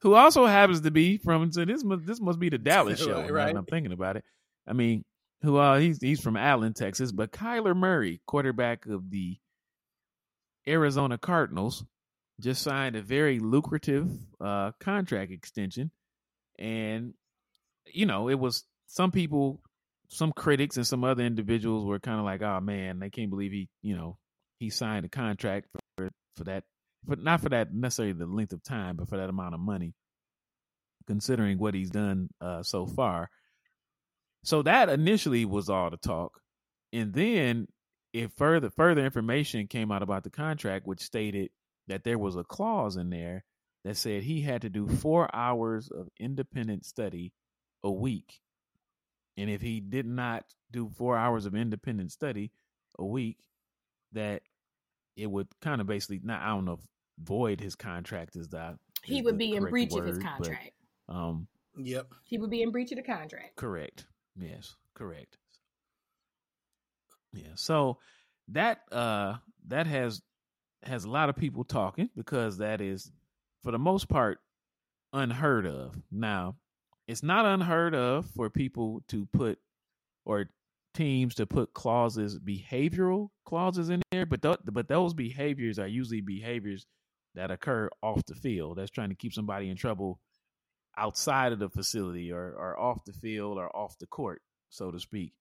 who 0.00 0.14
also 0.14 0.46
happens 0.46 0.80
to 0.82 0.90
be 0.90 1.18
from 1.18 1.52
so 1.52 1.64
this 1.64 1.84
must 1.84 2.06
this 2.06 2.20
must 2.20 2.38
be 2.38 2.48
the 2.48 2.58
Dallas 2.58 3.00
show. 3.04 3.26
Right. 3.28 3.54
I'm 3.54 3.64
thinking 3.66 3.92
about 3.92 4.16
it. 4.16 4.24
I 4.66 4.72
mean, 4.72 5.04
who 5.42 5.56
uh 5.56 5.78
he's 5.78 6.00
he's 6.00 6.20
from 6.20 6.36
Allen, 6.36 6.72
Texas, 6.74 7.12
but 7.12 7.32
Kyler 7.32 7.76
Murray, 7.76 8.20
quarterback 8.26 8.86
of 8.86 9.10
the 9.10 9.36
Arizona 10.66 11.18
Cardinals, 11.18 11.84
just 12.40 12.62
signed 12.62 12.96
a 12.96 13.02
very 13.02 13.38
lucrative 13.40 14.08
uh 14.40 14.72
contract 14.80 15.32
extension. 15.32 15.90
And 16.58 17.14
you 17.86 18.06
know, 18.06 18.28
it 18.28 18.38
was 18.38 18.64
some 18.86 19.10
people 19.10 19.60
some 20.12 20.32
critics 20.32 20.76
and 20.76 20.86
some 20.86 21.04
other 21.04 21.24
individuals 21.24 21.86
were 21.86 21.98
kind 21.98 22.18
of 22.18 22.24
like, 22.24 22.42
"Oh 22.42 22.60
man, 22.60 22.98
they 22.98 23.10
can't 23.10 23.30
believe 23.30 23.52
he, 23.52 23.68
you 23.82 23.96
know, 23.96 24.18
he 24.58 24.70
signed 24.70 25.06
a 25.06 25.08
contract 25.08 25.68
for 25.96 26.10
for 26.36 26.44
that 26.44 26.64
but 27.04 27.22
not 27.22 27.40
for 27.40 27.48
that 27.48 27.74
necessarily 27.74 28.12
the 28.12 28.26
length 28.26 28.52
of 28.52 28.62
time, 28.62 28.96
but 28.96 29.08
for 29.08 29.16
that 29.16 29.28
amount 29.30 29.54
of 29.54 29.60
money, 29.60 29.94
considering 31.06 31.58
what 31.58 31.74
he's 31.74 31.90
done 31.90 32.28
uh, 32.40 32.62
so 32.62 32.86
far. 32.86 33.28
So 34.44 34.62
that 34.62 34.88
initially 34.88 35.44
was 35.44 35.68
all 35.68 35.90
the 35.90 35.96
talk, 35.96 36.40
and 36.92 37.12
then 37.12 37.68
if 38.12 38.32
further 38.36 38.70
further 38.70 39.04
information 39.04 39.66
came 39.66 39.90
out 39.90 40.02
about 40.02 40.24
the 40.24 40.30
contract, 40.30 40.86
which 40.86 41.00
stated 41.00 41.50
that 41.88 42.04
there 42.04 42.18
was 42.18 42.36
a 42.36 42.44
clause 42.44 42.96
in 42.96 43.10
there 43.10 43.44
that 43.84 43.96
said 43.96 44.22
he 44.22 44.42
had 44.42 44.62
to 44.62 44.68
do 44.68 44.86
four 44.86 45.34
hours 45.34 45.90
of 45.90 46.08
independent 46.20 46.84
study 46.84 47.32
a 47.82 47.90
week, 47.90 48.40
and 49.36 49.50
if 49.50 49.60
he 49.60 49.80
did 49.80 50.06
not 50.06 50.44
do 50.70 50.88
four 50.96 51.16
hours 51.16 51.46
of 51.46 51.54
independent 51.54 52.12
study 52.12 52.50
a 52.98 53.04
week, 53.04 53.38
that 54.12 54.42
it 55.16 55.30
would 55.30 55.48
kind 55.60 55.80
of 55.80 55.86
basically 55.86 56.20
not 56.22 56.42
I 56.42 56.48
don't 56.48 56.64
know 56.64 56.78
void 57.18 57.60
his 57.60 57.74
contract 57.76 58.36
is 58.36 58.48
that 58.48 58.76
He 59.04 59.18
is 59.18 59.24
would 59.24 59.38
be 59.38 59.52
in 59.52 59.60
correct 59.60 59.70
breach 59.70 59.92
of 59.94 60.04
his 60.06 60.16
word, 60.16 60.24
but, 60.24 60.36
contract. 60.46 60.70
um 61.08 61.46
Yep. 61.76 62.12
He 62.24 62.38
would 62.38 62.50
be 62.50 62.62
in 62.62 62.70
breach 62.70 62.92
of 62.92 62.96
the 62.96 63.02
contract. 63.02 63.56
correct. 63.56 64.06
Yes, 64.38 64.74
correct. 64.94 65.36
Yeah. 67.32 67.54
So 67.54 67.98
that 68.48 68.80
uh 68.90 69.36
that 69.68 69.86
has 69.86 70.20
has 70.82 71.04
a 71.04 71.10
lot 71.10 71.28
of 71.28 71.36
people 71.36 71.64
talking 71.64 72.10
because 72.16 72.58
that 72.58 72.80
is 72.80 73.10
for 73.62 73.70
the 73.72 73.78
most 73.78 74.08
part 74.08 74.38
unheard 75.12 75.66
of. 75.66 75.94
Now, 76.10 76.56
it's 77.12 77.22
not 77.22 77.44
unheard 77.44 77.94
of 77.94 78.26
for 78.34 78.48
people 78.48 79.02
to 79.08 79.26
put 79.26 79.58
or 80.24 80.46
teams 80.94 81.34
to 81.34 81.46
put 81.46 81.74
clauses, 81.74 82.38
behavioral 82.38 83.28
clauses 83.44 83.90
in 83.90 84.00
there, 84.10 84.24
but 84.24 84.40
th- 84.40 84.58
but 84.64 84.88
those 84.88 85.12
behaviors 85.12 85.78
are 85.78 85.86
usually 85.86 86.22
behaviors 86.22 86.86
that 87.34 87.50
occur 87.50 87.90
off 88.02 88.24
the 88.24 88.34
field. 88.34 88.78
That's 88.78 88.90
trying 88.90 89.10
to 89.10 89.14
keep 89.14 89.34
somebody 89.34 89.68
in 89.68 89.76
trouble 89.76 90.20
outside 90.96 91.52
of 91.52 91.58
the 91.58 91.68
facility 91.68 92.32
or, 92.32 92.54
or 92.58 92.80
off 92.80 93.04
the 93.04 93.12
field 93.12 93.58
or 93.58 93.74
off 93.76 93.98
the 93.98 94.06
court, 94.06 94.40
so 94.70 94.90
to 94.90 94.98
speak. 94.98 95.34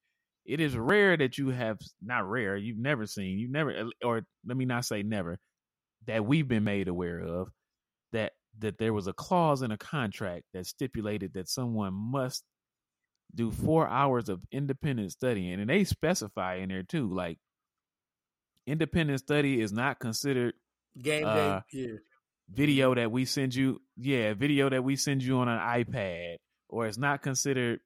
It 0.46 0.60
is 0.60 0.76
rare 0.76 1.16
that 1.16 1.38
you 1.38 1.50
have 1.50 1.80
not 2.02 2.30
rare, 2.30 2.58
you've 2.58 2.80
never 2.80 3.06
seen, 3.06 3.40
you've 3.40 3.52
never 3.52 3.90
or 4.04 4.24
let 4.46 4.58
me 4.58 4.66
not 4.66 4.84
say 4.84 5.04
never, 5.04 5.40
that 6.06 6.26
we've 6.26 6.48
been 6.48 6.66
made 6.66 6.90
aware 6.90 7.20
of 7.20 7.50
that 8.12 8.34
that 8.60 8.78
there 8.78 8.94
was 8.94 9.08
a 9.08 9.14
clause 9.14 9.62
in 9.62 9.72
a 9.72 9.78
contract 9.78 10.44
that 10.54 10.66
stipulated 10.66 11.34
that 11.34 11.50
someone 11.50 11.94
must 11.94 12.44
do 13.34 13.52
four 13.52 13.88
hours 13.88 14.30
of 14.30 14.42
independent 14.52 15.12
studying 15.12 15.60
and 15.60 15.70
they 15.70 15.84
specify 15.84 16.56
in 16.56 16.70
there 16.70 16.84
too 16.84 17.08
like 17.14 17.38
independent 18.68 19.20
study 19.20 19.62
is 19.62 19.72
not 19.72 20.00
considered 20.00 20.54
game 21.02 21.26
uh, 21.26 21.34
day. 21.34 21.62
Yeah. 21.72 21.98
video 22.50 22.94
that 22.94 23.12
we 23.12 23.26
send 23.26 23.56
you 23.56 23.82
yeah 23.98 24.34
video 24.34 24.70
that 24.70 24.84
we 24.84 24.96
send 24.96 25.24
you 25.24 25.38
on 25.38 25.48
an 25.48 25.60
ipad 25.60 26.36
or 26.70 26.86
it's 26.86 26.98
not 26.98 27.22
considered 27.22 27.80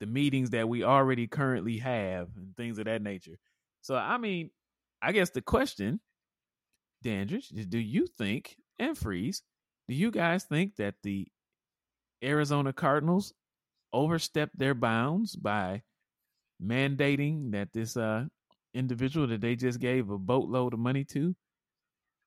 the 0.00 0.06
meetings 0.06 0.50
that 0.50 0.68
we 0.68 0.84
already 0.84 1.26
currently 1.26 1.78
have 1.78 2.28
and 2.36 2.54
things 2.56 2.78
of 2.78 2.84
that 2.84 3.02
nature 3.02 3.38
so 3.80 3.94
i 3.96 4.18
mean 4.18 4.50
i 5.00 5.12
guess 5.12 5.30
the 5.30 5.42
question 5.42 5.98
dandridge 7.02 7.50
is 7.54 7.66
do 7.66 7.78
you 7.78 8.06
think 8.06 8.56
and 8.78 8.96
freeze 8.96 9.42
do 9.90 9.96
you 9.96 10.12
guys 10.12 10.44
think 10.44 10.76
that 10.76 10.94
the 11.02 11.26
arizona 12.22 12.72
cardinals 12.72 13.34
overstepped 13.92 14.56
their 14.56 14.74
bounds 14.74 15.34
by 15.34 15.82
mandating 16.62 17.50
that 17.50 17.72
this 17.72 17.96
uh 17.96 18.24
individual 18.72 19.26
that 19.26 19.40
they 19.40 19.56
just 19.56 19.80
gave 19.80 20.10
a 20.10 20.18
boatload 20.18 20.72
of 20.72 20.78
money 20.78 21.04
to 21.04 21.34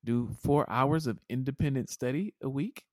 do 0.03 0.29
four 0.43 0.69
hours 0.69 1.07
of 1.07 1.17
independent 1.29 1.89
study 1.89 2.33
a 2.41 2.49
week 2.49 2.83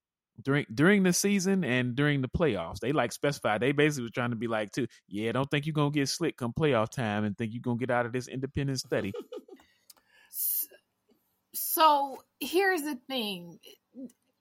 during 0.41 0.67
during 0.73 1.03
the 1.03 1.13
season 1.13 1.65
and 1.65 1.97
during 1.97 2.21
the 2.21 2.29
playoffs. 2.29 2.79
They 2.79 2.93
like 2.93 3.11
specified. 3.13 3.61
They 3.61 3.73
basically 3.73 4.05
was 4.05 4.13
trying 4.13 4.31
to 4.31 4.37
be 4.37 4.47
like, 4.47 4.71
too, 4.71 4.87
yeah, 5.09 5.33
don't 5.33 5.51
think 5.51 5.67
you're 5.67 5.73
gonna 5.73 5.91
get 5.91 6.09
slick 6.09 6.37
come 6.37 6.53
playoff 6.53 6.91
time 6.91 7.25
and 7.25 7.37
think 7.37 7.53
you're 7.53 7.63
gonna 7.63 7.79
get 7.79 7.91
out 7.91 8.07
of 8.07 8.13
this 8.13 8.29
independent 8.29 8.79
study. 8.79 9.13
so 11.55 12.19
here's 12.39 12.83
the 12.83 12.99
thing. 13.09 13.59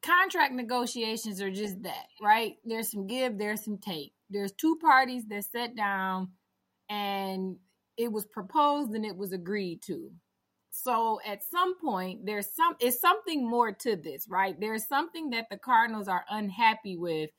Contract 0.01 0.53
negotiations 0.53 1.41
are 1.41 1.51
just 1.51 1.83
that, 1.83 2.05
right? 2.21 2.55
There's 2.63 2.91
some 2.91 3.07
give, 3.07 3.37
there's 3.37 3.65
some 3.65 3.77
take. 3.77 4.13
There's 4.29 4.53
two 4.53 4.77
parties 4.77 5.25
that 5.29 5.45
sat 5.45 5.75
down 5.75 6.29
and 6.89 7.57
it 7.97 8.11
was 8.11 8.25
proposed 8.25 8.91
and 8.91 9.05
it 9.05 9.17
was 9.17 9.33
agreed 9.33 9.81
to. 9.87 10.11
So 10.71 11.19
at 11.25 11.43
some 11.43 11.77
point 11.79 12.25
there's 12.25 12.47
some 12.55 12.75
it's 12.79 13.01
something 13.01 13.47
more 13.47 13.73
to 13.73 13.95
this 13.97 14.27
right? 14.29 14.55
There's 14.59 14.87
something 14.87 15.31
that 15.31 15.47
the 15.51 15.57
cardinals 15.57 16.07
are 16.07 16.23
unhappy 16.29 16.95
with. 16.95 17.29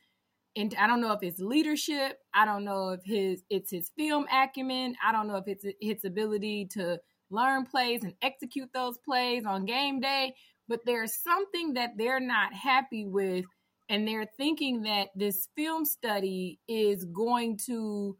And 0.56 0.74
i 0.80 0.88
don't 0.88 1.00
know 1.00 1.12
if 1.12 1.22
it's 1.22 1.38
leadership. 1.38 2.18
I 2.34 2.44
don't 2.44 2.64
know 2.64 2.90
if 2.90 3.00
his 3.04 3.42
it's 3.48 3.70
his 3.70 3.90
film 3.96 4.26
acumen. 4.30 4.96
I 5.02 5.12
don't 5.12 5.28
know 5.28 5.36
if 5.36 5.46
it's 5.46 5.64
his 5.80 6.04
ability 6.04 6.68
to 6.72 6.98
learn 7.30 7.64
plays 7.64 8.02
and 8.02 8.14
execute 8.20 8.70
those 8.74 8.98
plays 8.98 9.44
on 9.46 9.64
game 9.64 10.00
day 10.00 10.34
but 10.70 10.86
there's 10.86 11.12
something 11.12 11.74
that 11.74 11.98
they're 11.98 12.20
not 12.20 12.54
happy 12.54 13.04
with 13.04 13.44
and 13.88 14.06
they're 14.06 14.30
thinking 14.36 14.82
that 14.82 15.08
this 15.16 15.48
film 15.56 15.84
study 15.84 16.60
is 16.68 17.04
going 17.06 17.58
to 17.66 18.16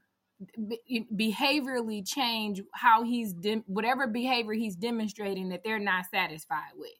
behaviorally 0.58 2.04
change 2.04 2.60
how 2.74 3.04
he's 3.04 3.32
de- 3.32 3.62
whatever 3.66 4.08
behavior 4.08 4.52
he's 4.52 4.74
demonstrating 4.74 5.50
that 5.50 5.62
they're 5.62 5.78
not 5.78 6.06
satisfied 6.10 6.72
with. 6.76 6.90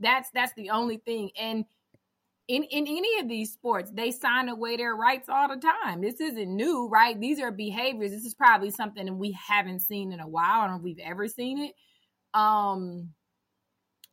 That's 0.00 0.28
that's 0.34 0.52
the 0.54 0.68
only 0.68 0.98
thing. 0.98 1.30
And 1.40 1.64
in 2.46 2.64
in 2.64 2.86
any 2.86 3.20
of 3.20 3.28
these 3.28 3.52
sports, 3.52 3.90
they 3.94 4.10
sign 4.10 4.50
away 4.50 4.76
their 4.76 4.94
rights 4.94 5.30
all 5.30 5.48
the 5.48 5.56
time. 5.56 6.02
This 6.02 6.20
isn't 6.20 6.56
new, 6.56 6.88
right? 6.88 7.18
These 7.18 7.40
are 7.40 7.50
behaviors. 7.50 8.10
This 8.10 8.26
is 8.26 8.34
probably 8.34 8.70
something 8.70 9.18
we 9.18 9.32
haven't 9.32 9.80
seen 9.80 10.12
in 10.12 10.20
a 10.20 10.28
while. 10.28 10.60
I 10.60 10.66
don't 10.66 10.72
know 10.72 10.76
if 10.76 10.82
we've 10.82 10.98
ever 10.98 11.26
seen 11.26 11.58
it. 11.58 11.74
Um, 12.34 13.14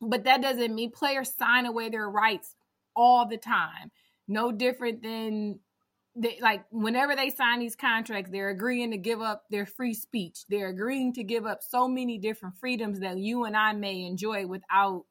but 0.00 0.24
that 0.24 0.42
doesn't 0.42 0.74
mean 0.74 0.90
players 0.90 1.34
sign 1.36 1.66
away 1.66 1.88
their 1.88 2.08
rights 2.08 2.54
all 2.94 3.26
the 3.26 3.36
time. 3.36 3.90
No 4.26 4.52
different 4.52 5.02
than 5.02 5.60
they 6.14 6.38
like 6.40 6.64
whenever 6.70 7.14
they 7.14 7.30
sign 7.30 7.60
these 7.60 7.76
contracts, 7.76 8.30
they're 8.30 8.50
agreeing 8.50 8.90
to 8.90 8.98
give 8.98 9.20
up 9.20 9.44
their 9.50 9.66
free 9.66 9.94
speech. 9.94 10.44
They're 10.48 10.68
agreeing 10.68 11.12
to 11.14 11.22
give 11.22 11.46
up 11.46 11.60
so 11.62 11.86
many 11.86 12.18
different 12.18 12.56
freedoms 12.56 13.00
that 13.00 13.18
you 13.18 13.44
and 13.44 13.56
I 13.56 13.72
may 13.72 14.04
enjoy 14.04 14.46
without 14.46 15.04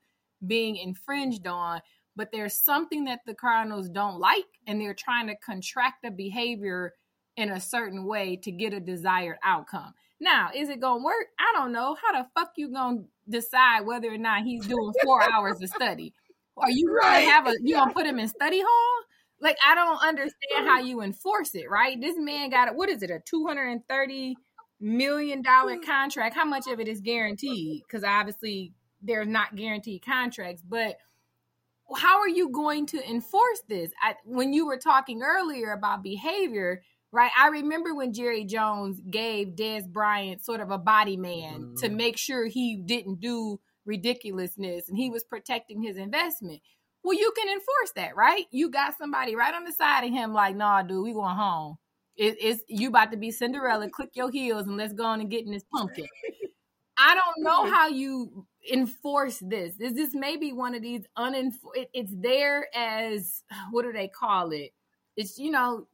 being 0.45 0.75
infringed 0.75 1.47
on. 1.47 1.81
But 2.15 2.29
there's 2.31 2.59
something 2.59 3.05
that 3.05 3.19
the 3.25 3.35
Cardinals 3.35 3.89
don't 3.89 4.19
like, 4.19 4.45
and 4.65 4.81
they're 4.81 4.95
trying 4.95 5.27
to 5.27 5.35
contract 5.37 5.97
the 6.03 6.11
behavior 6.11 6.93
in 7.37 7.51
a 7.51 7.61
certain 7.61 8.05
way 8.05 8.35
to 8.37 8.51
get 8.51 8.73
a 8.73 8.79
desired 8.79 9.37
outcome. 9.43 9.93
Now, 10.19 10.49
is 10.53 10.69
it 10.69 10.81
gonna 10.81 11.03
work? 11.03 11.27
I 11.39 11.53
don't 11.55 11.71
know. 11.71 11.95
How 12.01 12.11
the 12.11 12.27
fuck 12.35 12.53
you 12.57 12.71
gonna 12.71 13.03
decide 13.29 13.81
whether 13.85 14.13
or 14.13 14.17
not 14.17 14.43
he's 14.43 14.65
doing 14.65 14.93
four 15.03 15.21
hours 15.33 15.61
of 15.61 15.69
study? 15.69 16.13
Are 16.57 16.71
you 16.71 16.91
right. 16.91 17.23
gonna 17.23 17.31
have 17.31 17.47
a 17.47 17.53
you 17.61 17.75
gonna 17.75 17.93
put 17.93 18.05
him 18.05 18.19
in 18.19 18.27
study 18.27 18.61
hall? 18.61 19.03
like 19.39 19.57
I 19.65 19.75
don't 19.75 20.01
understand 20.01 20.67
how 20.67 20.79
you 20.79 21.01
enforce 21.01 21.53
it, 21.55 21.69
right? 21.69 21.99
This 21.99 22.15
man 22.17 22.49
got 22.49 22.69
a, 22.69 22.73
what 22.73 22.89
is 22.89 23.03
it, 23.03 23.11
a 23.11 23.19
two 23.19 23.45
hundred 23.45 23.69
and 23.69 23.81
thirty 23.87 24.35
million 24.79 25.41
dollar 25.41 25.77
mm. 25.77 25.85
contract? 25.85 26.35
How 26.35 26.45
much 26.45 26.67
of 26.67 26.79
it 26.79 26.87
is 26.87 27.01
guaranteed? 27.01 27.83
Because 27.83 28.03
obviously 28.03 28.73
there's 29.01 29.27
not 29.27 29.55
guaranteed 29.55 30.03
contracts, 30.03 30.63
but 30.67 30.97
how 31.95 32.19
are 32.19 32.27
you 32.27 32.49
going 32.49 32.85
to 32.87 33.09
enforce 33.09 33.61
this? 33.69 33.91
I, 34.01 34.15
when 34.25 34.53
you 34.53 34.65
were 34.65 34.77
talking 34.77 35.21
earlier 35.21 35.71
about 35.71 36.03
behavior, 36.03 36.81
right? 37.11 37.31
I 37.37 37.49
remember 37.49 37.95
when 37.95 38.13
Jerry 38.13 38.43
Jones 38.43 38.99
gave 39.09 39.49
Dez 39.49 39.87
Bryant 39.87 40.43
sort 40.43 40.61
of 40.61 40.71
a 40.71 40.77
body 40.77 41.17
man 41.17 41.61
mm-hmm. 41.61 41.75
to 41.75 41.89
make 41.89 42.17
sure 42.17 42.45
he 42.45 42.75
didn't 42.75 43.19
do 43.19 43.59
ridiculousness 43.85 44.89
and 44.89 44.97
he 44.97 45.09
was 45.09 45.23
protecting 45.23 45.81
his 45.81 45.97
investment. 45.97 46.61
Well, 47.03 47.17
you 47.17 47.31
can 47.35 47.47
enforce 47.47 47.91
that, 47.95 48.15
right? 48.15 48.45
You 48.51 48.69
got 48.69 48.97
somebody 48.97 49.35
right 49.35 49.53
on 49.53 49.63
the 49.63 49.71
side 49.71 50.03
of 50.03 50.11
him, 50.11 50.33
like, 50.33 50.55
nah, 50.55 50.81
dude, 50.81 51.03
we 51.03 51.13
going 51.13 51.35
home. 51.35 51.77
It, 52.17 52.35
it's 52.41 52.63
you 52.67 52.89
about 52.89 53.11
to 53.11 53.17
be 53.17 53.31
Cinderella. 53.31 53.89
Click 53.89 54.09
your 54.15 54.31
heels 54.31 54.67
and 54.67 54.75
let's 54.75 54.93
go 54.93 55.05
on 55.05 55.21
and 55.21 55.29
get 55.29 55.45
in 55.45 55.51
this 55.51 55.63
pumpkin. 55.71 56.07
I 56.97 57.15
don't 57.15 57.43
know 57.43 57.65
how 57.71 57.87
you 57.87 58.45
enforce 58.71 59.37
this. 59.39 59.75
Is 59.79 59.93
this 59.93 60.13
maybe 60.13 60.51
one 60.51 60.75
of 60.75 60.81
these 60.81 61.03
unenfor? 61.17 61.75
It, 61.75 61.89
it's 61.93 62.11
there 62.13 62.67
as 62.75 63.43
what 63.71 63.83
do 63.83 63.93
they 63.93 64.07
call 64.07 64.51
it? 64.51 64.71
It's 65.15 65.37
you 65.37 65.51
know 65.51 65.87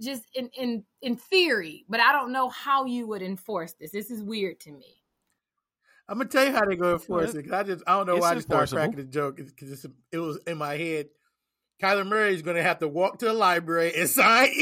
just 0.00 0.24
in 0.34 0.48
in 0.56 0.84
in 1.02 1.16
theory, 1.16 1.84
but 1.88 2.00
I 2.00 2.12
don't 2.12 2.32
know 2.32 2.48
how 2.48 2.84
you 2.84 3.06
would 3.08 3.22
enforce 3.22 3.74
this. 3.74 3.90
This 3.90 4.10
is 4.10 4.22
weird 4.22 4.60
to 4.60 4.72
me. 4.72 5.02
I'm 6.08 6.18
gonna 6.18 6.28
tell 6.28 6.44
you 6.44 6.52
how 6.52 6.64
they 6.64 6.76
go 6.76 6.94
enforce 6.94 7.34
it. 7.34 7.44
Cause 7.44 7.52
I 7.52 7.62
just 7.62 7.84
I 7.86 7.96
don't 7.96 8.06
know 8.06 8.16
why 8.16 8.30
I 8.30 8.34
just 8.34 8.48
started 8.48 8.74
cracking 8.74 8.96
the 8.96 9.04
joke 9.04 9.36
because 9.36 9.86
it 10.10 10.18
was 10.18 10.38
in 10.46 10.58
my 10.58 10.76
head. 10.76 11.06
Kyler 11.80 12.06
Murray 12.06 12.34
is 12.34 12.42
gonna 12.42 12.62
have 12.62 12.80
to 12.80 12.88
walk 12.88 13.18
to 13.20 13.26
the 13.26 13.32
library 13.32 13.92
and 13.96 14.08
sign 14.08 14.48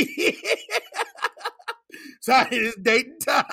sign 2.21 2.49
his 2.51 2.75
date 2.77 3.07
and 3.07 3.21
time. 3.21 3.45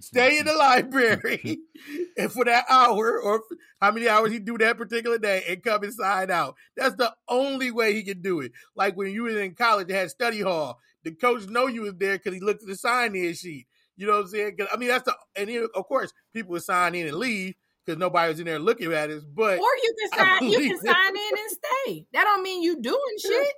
Stay 0.00 0.38
in 0.38 0.46
the 0.46 0.54
library 0.54 1.58
and 2.16 2.32
for 2.32 2.44
that 2.44 2.64
hour 2.68 3.20
or 3.20 3.42
how 3.80 3.90
many 3.90 4.08
hours 4.08 4.32
he 4.32 4.38
do 4.38 4.58
that 4.58 4.78
particular 4.78 5.18
day 5.18 5.44
and 5.48 5.62
come 5.62 5.84
inside 5.84 6.30
out. 6.30 6.56
That's 6.76 6.96
the 6.96 7.14
only 7.28 7.70
way 7.70 7.94
he 7.94 8.02
can 8.02 8.22
do 8.22 8.40
it. 8.40 8.52
Like 8.74 8.96
when 8.96 9.12
you 9.12 9.22
were 9.22 9.40
in 9.40 9.54
college, 9.54 9.88
they 9.88 9.94
had 9.94 10.10
study 10.10 10.40
hall. 10.40 10.80
The 11.04 11.12
coach 11.12 11.46
know 11.48 11.66
you 11.66 11.82
was 11.82 11.94
there 11.94 12.18
because 12.18 12.34
he 12.34 12.40
looked 12.40 12.62
at 12.62 12.68
the 12.68 12.76
sign 12.76 13.14
in 13.14 13.34
sheet. 13.34 13.66
You 13.96 14.06
know 14.06 14.14
what 14.14 14.22
I'm 14.22 14.28
saying? 14.28 14.56
I 14.72 14.76
mean, 14.76 14.88
that's 14.88 15.04
the 15.04 15.14
and 15.36 15.48
then, 15.48 15.66
of 15.74 15.86
course 15.86 16.12
people 16.32 16.52
would 16.52 16.62
sign 16.62 16.94
in 16.94 17.06
and 17.06 17.16
leave 17.16 17.54
because 17.84 17.98
nobody 17.98 18.30
was 18.30 18.38
in 18.38 18.46
there 18.46 18.58
looking 18.58 18.92
at 18.92 19.10
us. 19.10 19.24
But 19.24 19.58
or 19.58 19.66
you 19.82 19.94
can 19.98 20.18
sign, 20.18 20.48
you 20.48 20.58
can 20.58 20.78
sign 20.78 21.16
in 21.16 21.38
and 21.38 21.50
stay. 21.50 22.06
That 22.12 22.24
don't 22.24 22.42
mean 22.42 22.62
you 22.62 22.80
doing 22.80 23.16
shit. 23.20 23.54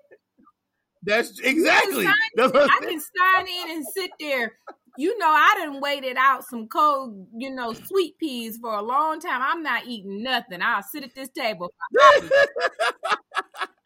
That's 1.03 1.39
exactly. 1.41 2.07
That's 2.37 2.53
I 2.55 2.79
can 2.81 3.01
sign 3.01 3.49
in 3.49 3.71
and 3.71 3.85
sit 3.95 4.11
there. 4.21 4.53
You 5.01 5.17
know, 5.17 5.29
I 5.29 5.55
didn't 5.57 5.81
waited 5.81 6.19
out 6.19 6.45
some 6.45 6.69
cold, 6.69 7.27
you 7.35 7.51
know, 7.51 7.73
sweet 7.73 8.19
peas 8.19 8.59
for 8.61 8.75
a 8.75 8.83
long 8.83 9.19
time. 9.19 9.41
I'm 9.41 9.63
not 9.63 9.87
eating 9.87 10.23
nothing. 10.23 10.61
I'll 10.61 10.83
sit 10.83 11.05
at 11.05 11.15
this 11.15 11.31
table. 11.31 11.73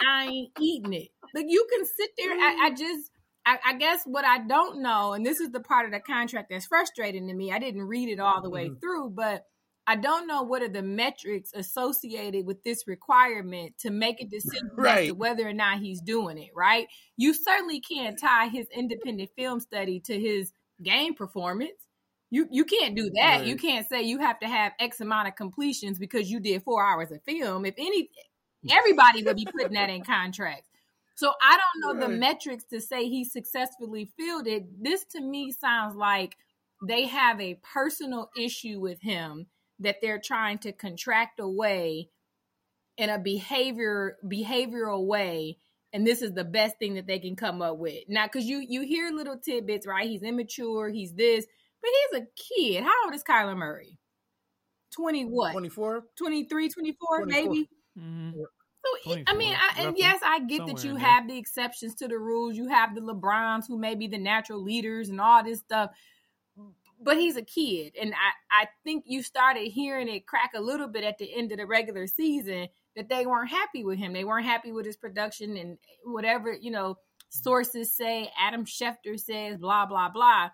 I 0.00 0.24
ain't 0.24 0.50
eating 0.61 0.92
it. 0.92 1.11
But 1.33 1.44
you 1.46 1.68
can 1.70 1.87
sit 1.87 2.11
there. 2.18 2.33
I, 2.33 2.64
I 2.64 2.70
just 2.70 3.12
I, 3.46 3.59
I, 3.64 3.74
guess 3.74 4.00
what 4.07 4.24
I 4.24 4.38
don't 4.38 4.83
know, 4.83 5.12
and 5.12 5.24
this 5.24 5.38
is 5.38 5.53
the 5.53 5.61
part 5.61 5.87
of 5.87 5.92
the 5.92 6.00
contract 6.00 6.48
that's 6.50 6.66
frustrating 6.66 7.29
to 7.29 7.35
me. 7.35 7.53
I 7.53 7.61
didn't 7.61 7.83
read 7.83 8.09
it 8.09 8.18
all 8.18 8.42
the 8.42 8.50
way 8.50 8.66
mm-hmm. 8.66 8.81
through, 8.81 9.11
but 9.11 9.44
I 9.87 9.94
don't 9.94 10.27
know 10.27 10.42
what 10.42 10.62
are 10.62 10.68
the 10.68 10.83
metrics 10.83 11.53
associated 11.55 12.44
with 12.44 12.64
this 12.64 12.88
requirement 12.88 13.74
to 13.81 13.90
make 13.90 14.20
a 14.20 14.27
decision 14.27 14.70
right. 14.77 14.98
as 15.03 15.07
to 15.09 15.14
whether 15.14 15.46
or 15.46 15.53
not 15.53 15.79
he's 15.79 16.00
doing 16.00 16.38
it, 16.38 16.50
right? 16.57 16.88
You 17.16 17.35
certainly 17.35 17.81
can't 17.81 18.18
tie 18.18 18.48
his 18.48 18.66
independent 18.74 19.31
film 19.37 19.61
study 19.61 20.00
to 20.07 20.18
his 20.18 20.53
game 20.82 21.14
performance. 21.14 21.88
You 22.30 22.48
you 22.50 22.64
can't 22.64 22.96
do 22.96 23.10
that. 23.10 23.38
Right. 23.38 23.46
You 23.46 23.56
can't 23.56 23.88
say 23.88 24.02
you 24.02 24.18
have 24.18 24.40
to 24.40 24.48
have 24.48 24.72
X 24.80 25.00
amount 25.00 25.28
of 25.28 25.37
completions 25.37 25.98
because 25.98 26.30
you 26.30 26.40
did 26.40 26.62
four 26.62 26.84
hours 26.84 27.12
of 27.12 27.22
film. 27.22 27.64
If 27.64 27.74
any, 27.78 28.10
everybody 28.70 29.22
would 29.22 29.37
be 29.37 29.46
putting 29.46 29.74
that 29.74 29.90
in 29.90 30.02
contracts. 30.04 30.68
So 31.16 31.32
I 31.40 31.56
don't 31.56 31.98
know 31.98 32.06
the 32.06 32.12
metrics 32.12 32.64
to 32.64 32.80
say 32.80 33.08
he 33.08 33.24
successfully 33.24 34.10
fielded. 34.16 34.66
This 34.80 35.04
to 35.12 35.20
me 35.20 35.52
sounds 35.52 35.94
like 35.94 36.37
they 36.87 37.06
have 37.06 37.40
a 37.40 37.60
personal 37.62 38.30
issue 38.37 38.80
with 38.80 39.00
him 39.00 39.46
that 39.78 39.96
they're 40.02 40.20
trying 40.20 40.58
to 40.58 40.72
contract 40.72 41.38
away 41.38 42.08
in 42.96 43.10
a 43.10 43.18
behavior 43.18 44.16
behavioral 44.24 45.06
way 45.06 45.58
and 45.94 46.07
this 46.07 46.20
is 46.20 46.35
the 46.35 46.44
best 46.44 46.78
thing 46.78 46.94
that 46.94 47.07
they 47.07 47.18
can 47.18 47.37
come 47.37 47.62
up 47.62 47.78
with 47.78 48.04
now 48.09 48.26
because 48.26 48.44
you 48.44 48.59
you 48.59 48.83
hear 48.83 49.11
little 49.11 49.38
tidbits 49.38 49.87
right 49.87 50.11
he's 50.11 50.22
immature 50.22 50.90
he's 50.90 51.14
this 51.14 51.46
but 51.80 51.90
he's 52.12 52.20
a 52.22 52.26
kid 52.37 52.85
how 52.85 53.04
old 53.04 53.14
is 53.14 53.24
kyler 53.24 53.57
murray 53.57 53.98
20 54.92 55.24
what 55.24 55.52
24? 55.52 56.04
23 56.16 56.68
24 56.68 57.22
24. 57.22 57.26
maybe 57.26 57.68
Mhm. 57.98 58.33
so 58.35 59.14
I 59.28 59.37
mean, 59.37 59.54
I, 59.54 59.83
and 59.87 59.96
yes, 59.96 60.20
I 60.22 60.40
get 60.40 60.66
that 60.66 60.85
you 60.85 60.90
in 60.90 60.96
there. 60.96 61.04
have 61.07 61.28
the 61.28 61.38
exceptions 61.38 61.94
to 61.96 62.09
the 62.09 62.18
rules. 62.18 62.57
You 62.57 62.68
have 62.68 62.94
the 62.94 63.00
LeBrons 63.00 63.66
who 63.66 63.78
may 63.78 63.94
be 63.94 64.09
the 64.09 64.18
natural 64.18 64.62
leaders 64.62 65.09
and 65.09 65.20
all 65.20 65.42
this 65.42 65.61
stuff, 65.61 65.90
but 67.00 67.16
he's 67.16 67.37
a 67.37 67.42
kid, 67.42 67.94
and 68.00 68.14
I 68.14 68.62
I 68.64 68.68
think 68.85 69.04
you 69.07 69.22
started 69.22 69.70
hearing 69.70 70.09
it 70.09 70.26
crack 70.26 70.52
a 70.54 70.61
little 70.61 70.88
bit 70.88 71.04
at 71.04 71.18
the 71.18 71.35
end 71.35 71.52
of 71.52 71.59
the 71.59 71.66
regular 71.66 72.07
season 72.07 72.68
that 72.96 73.09
they 73.09 73.26
weren't 73.26 73.50
happy 73.50 73.85
with 73.85 73.98
him. 73.98 74.12
They 74.12 74.24
weren't 74.24 74.46
happy 74.46 74.72
with 74.72 74.87
his 74.87 74.96
production 74.96 75.57
and 75.57 75.78
whatever 76.04 76.52
you 76.52 76.70
know 76.70 76.94
mm-hmm. 76.94 77.42
sources 77.42 77.94
say. 77.94 78.30
Adam 78.40 78.64
Schefter 78.64 79.18
says 79.18 79.59
blah 79.59 79.87
blah 79.87 80.09
blah. 80.09 80.50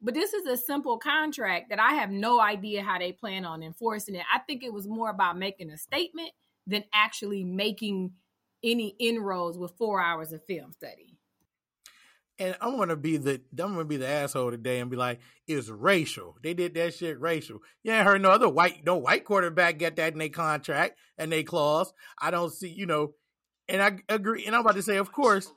But 0.00 0.14
this 0.14 0.32
is 0.32 0.46
a 0.46 0.56
simple 0.56 0.96
contract 0.98 1.70
that 1.70 1.80
I 1.80 1.94
have 1.94 2.10
no 2.10 2.40
idea 2.40 2.84
how 2.84 2.98
they 2.98 3.10
plan 3.10 3.44
on 3.44 3.64
enforcing 3.64 4.14
it. 4.14 4.24
I 4.32 4.38
think 4.38 4.62
it 4.62 4.72
was 4.72 4.86
more 4.86 5.10
about 5.10 5.36
making 5.36 5.70
a 5.70 5.78
statement 5.78 6.30
than 6.68 6.84
actually 6.94 7.42
making 7.42 8.12
any 8.62 8.94
inroads 9.00 9.58
with 9.58 9.72
four 9.76 10.00
hours 10.00 10.32
of 10.32 10.44
film 10.44 10.72
study. 10.72 11.17
And 12.40 12.56
I'm 12.60 12.76
gonna 12.76 12.96
be 12.96 13.16
the 13.16 13.40
I'm 13.58 13.72
gonna 13.72 13.84
be 13.84 13.96
the 13.96 14.06
asshole 14.06 14.52
today 14.52 14.78
and 14.80 14.90
be 14.90 14.96
like, 14.96 15.20
it's 15.46 15.68
racial. 15.68 16.36
They 16.42 16.54
did 16.54 16.74
that 16.74 16.94
shit 16.94 17.20
racial. 17.20 17.58
You 17.82 17.92
ain't 17.92 18.06
heard 18.06 18.22
no 18.22 18.30
other 18.30 18.48
white 18.48 18.84
no 18.84 18.96
white 18.96 19.24
quarterback 19.24 19.78
get 19.78 19.96
that 19.96 20.12
in 20.12 20.18
their 20.18 20.28
contract 20.28 20.98
and 21.16 21.32
they 21.32 21.42
clause. 21.42 21.92
I 22.20 22.30
don't 22.30 22.52
see, 22.52 22.68
you 22.68 22.86
know, 22.86 23.14
and 23.68 23.82
I 23.82 23.98
agree. 24.08 24.46
And 24.46 24.54
I'm 24.54 24.60
about 24.60 24.76
to 24.76 24.82
say, 24.82 24.96
of 24.98 25.10
course, 25.10 25.50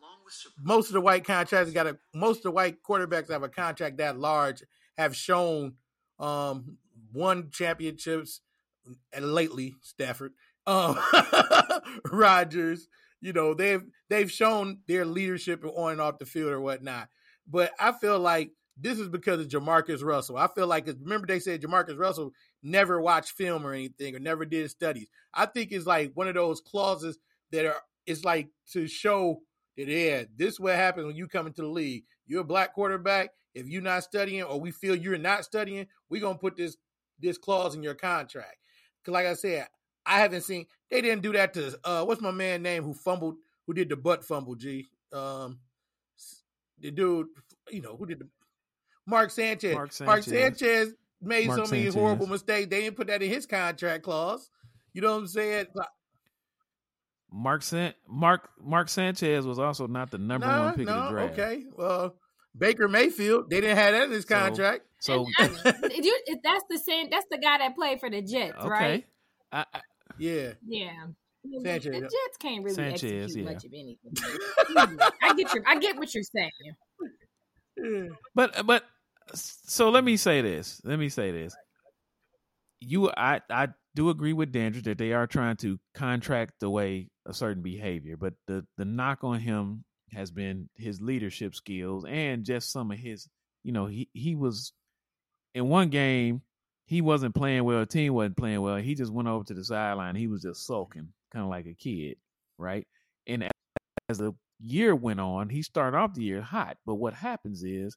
most 0.59 0.87
of 0.87 0.93
the 0.93 1.01
white 1.01 1.23
contracts 1.23 1.71
got 1.71 1.87
a 1.87 1.97
most 2.15 2.37
of 2.37 2.43
the 2.43 2.51
white 2.51 2.77
quarterbacks 2.81 3.31
have 3.31 3.43
a 3.43 3.49
contract 3.49 3.97
that 3.97 4.17
large 4.17 4.63
have 4.97 5.15
shown 5.15 5.73
um 6.19 6.77
won 7.13 7.49
championships 7.51 8.41
and 9.13 9.33
lately 9.33 9.75
Stafford, 9.81 10.33
um 10.65 10.97
Rodgers, 12.11 12.87
you 13.21 13.33
know, 13.33 13.53
they've 13.53 13.83
they've 14.09 14.31
shown 14.31 14.79
their 14.87 15.05
leadership 15.05 15.63
on 15.63 15.93
and 15.93 16.01
off 16.01 16.19
the 16.19 16.25
field 16.25 16.51
or 16.51 16.59
whatnot. 16.59 17.09
But 17.47 17.71
I 17.79 17.91
feel 17.91 18.19
like 18.19 18.51
this 18.77 18.99
is 18.99 19.09
because 19.09 19.39
of 19.39 19.47
Jamarcus 19.47 20.03
Russell. 20.03 20.37
I 20.37 20.47
feel 20.47 20.67
like 20.67 20.87
remember 20.87 21.27
they 21.27 21.39
said 21.39 21.61
Jamarcus 21.61 21.97
Russell 21.97 22.31
never 22.63 22.99
watched 22.99 23.33
film 23.33 23.65
or 23.65 23.73
anything 23.73 24.15
or 24.15 24.19
never 24.19 24.45
did 24.45 24.69
studies. 24.69 25.07
I 25.33 25.45
think 25.45 25.71
it's 25.71 25.85
like 25.85 26.11
one 26.15 26.27
of 26.27 26.35
those 26.35 26.61
clauses 26.61 27.19
that 27.51 27.65
are 27.65 27.81
it's 28.05 28.25
like 28.25 28.49
to 28.73 28.87
show 28.87 29.41
that 29.77 29.87
yeah, 29.87 30.23
this 30.35 30.53
is 30.53 30.59
what 30.59 30.75
happens 30.75 31.05
when 31.05 31.15
you 31.15 31.27
come 31.27 31.47
into 31.47 31.61
the 31.61 31.67
league. 31.67 32.03
You're 32.25 32.41
a 32.41 32.45
black 32.45 32.73
quarterback. 32.73 33.29
If 33.53 33.67
you're 33.67 33.81
not 33.81 34.03
studying 34.03 34.43
or 34.43 34.59
we 34.59 34.71
feel 34.71 34.95
you're 34.95 35.17
not 35.17 35.43
studying, 35.43 35.87
we're 36.09 36.21
gonna 36.21 36.37
put 36.37 36.57
this 36.57 36.77
this 37.19 37.37
clause 37.37 37.75
in 37.75 37.83
your 37.83 37.93
contract. 37.93 38.57
Cause 39.05 39.13
like 39.13 39.27
I 39.27 39.33
said, 39.33 39.67
I 40.05 40.19
haven't 40.19 40.41
seen 40.41 40.65
they 40.89 41.01
didn't 41.01 41.21
do 41.21 41.33
that 41.33 41.53
to 41.55 41.79
uh 41.83 42.03
what's 42.05 42.21
my 42.21 42.31
man 42.31 42.61
name 42.61 42.83
who 42.83 42.93
fumbled 42.93 43.35
who 43.67 43.73
did 43.73 43.89
the 43.89 43.95
butt 43.95 44.23
fumble, 44.23 44.55
G. 44.55 44.87
Um 45.13 45.59
the 46.79 46.91
dude, 46.91 47.27
you 47.69 47.81
know, 47.81 47.95
who 47.95 48.05
did 48.05 48.19
the 48.19 48.27
Mark 49.05 49.29
Sanchez. 49.31 49.73
Mark 49.73 49.91
Mark 50.01 50.23
Sanchez. 50.23 50.59
Sanchez, 50.59 50.93
made 51.21 51.47
Mark 51.47 51.65
so 51.65 51.71
many 51.71 51.83
Sanchez. 51.83 51.95
horrible 51.95 52.27
mistakes. 52.27 52.69
They 52.69 52.81
didn't 52.81 52.95
put 52.97 53.07
that 53.07 53.21
in 53.21 53.29
his 53.29 53.45
contract 53.45 54.03
clause. 54.03 54.49
You 54.93 55.01
know 55.01 55.11
what 55.11 55.19
I'm 55.19 55.27
saying? 55.27 55.67
Mark 57.31 57.63
San- 57.63 57.93
Mark 58.07 58.49
Mark 58.61 58.89
Sanchez 58.89 59.45
was 59.45 59.57
also 59.59 59.87
not 59.87 60.11
the 60.11 60.17
number 60.17 60.47
no, 60.47 60.63
one 60.63 60.73
pick 60.75 60.87
no, 60.87 60.93
of 60.93 61.05
the 61.05 61.11
draft. 61.11 61.33
okay. 61.39 61.63
Well, 61.77 62.15
Baker 62.57 62.87
Mayfield, 62.89 63.49
they 63.49 63.61
didn't 63.61 63.77
have 63.77 63.93
that 63.93 64.03
in 64.03 64.11
his 64.11 64.25
contract. 64.25 64.81
So 64.99 65.25
And 65.39 65.57
I- 65.65 65.73
you- 65.95 66.19
that's 66.43 66.63
the 66.69 66.77
same. 66.77 67.09
That's 67.09 67.25
the 67.31 67.37
guy 67.37 67.59
that 67.59 67.75
played 67.75 67.99
for 67.99 68.09
the 68.09 68.21
Jets, 68.21 68.57
okay, 68.59 68.67
right? 68.69 69.05
I, 69.51 69.65
I, 69.73 69.81
yeah. 70.17 70.53
Yeah. 70.67 71.05
The- 71.43 71.61
Sanchez, 71.63 71.91
The. 71.91 72.01
Jets 72.01 72.37
can't 72.39 72.63
really 72.63 72.75
Sanchez, 72.75 73.23
execute 73.23 73.45
yeah. 73.45 73.53
much 73.53 73.65
of 73.65 73.73
anything. 73.73 75.09
I 75.23 75.33
get 75.35 75.53
your. 75.53 75.63
I 75.67 75.79
get 75.79 75.97
what 75.97 76.13
you're 76.13 76.23
saying. 76.23 76.51
yeah. 77.77 78.07
but 78.35 78.65
but 78.65 78.83
so 79.33 79.89
let 79.89 80.03
me 80.03 80.17
say 80.17 80.41
this. 80.41 80.81
Let 80.83 80.99
me 80.99 81.09
say 81.09 81.31
this. 81.31 81.55
You, 82.79 83.09
I, 83.11 83.41
I 83.49 83.69
do 83.95 84.09
agree 84.09 84.33
with 84.33 84.51
Dandridge 84.51 84.85
that 84.85 84.97
they 84.97 85.13
are 85.13 85.27
trying 85.27 85.57
to 85.57 85.79
contract 85.93 86.63
away 86.63 87.09
a 87.27 87.33
certain 87.33 87.61
behavior, 87.63 88.17
but 88.17 88.33
the 88.47 88.65
the 88.77 88.85
knock 88.85 89.23
on 89.23 89.39
him 89.39 89.83
has 90.13 90.31
been 90.31 90.69
his 90.75 91.01
leadership 91.01 91.55
skills 91.55 92.05
and 92.07 92.43
just 92.43 92.71
some 92.71 92.91
of 92.91 92.97
his. 92.97 93.27
You 93.63 93.71
know, 93.71 93.85
he 93.85 94.09
he 94.13 94.35
was 94.35 94.73
in 95.53 95.69
one 95.69 95.89
game. 95.89 96.41
He 96.91 96.99
wasn't 96.99 97.33
playing 97.33 97.63
well. 97.63 97.79
The 97.79 97.85
team 97.85 98.13
wasn't 98.13 98.35
playing 98.35 98.59
well. 98.59 98.75
He 98.75 98.95
just 98.95 99.13
went 99.13 99.29
over 99.29 99.45
to 99.45 99.53
the 99.53 99.63
sideline. 99.63 100.17
He 100.17 100.27
was 100.27 100.41
just 100.41 100.67
sulking, 100.67 101.07
kind 101.31 101.45
of 101.45 101.49
like 101.49 101.65
a 101.65 101.73
kid, 101.73 102.17
right? 102.57 102.85
And 103.25 103.47
as 104.09 104.17
the 104.17 104.33
year 104.59 104.93
went 104.93 105.21
on, 105.21 105.47
he 105.47 105.61
started 105.61 105.95
off 105.95 106.15
the 106.15 106.23
year 106.25 106.41
hot. 106.41 106.75
But 106.85 106.95
what 106.95 107.13
happens 107.13 107.63
is, 107.63 107.95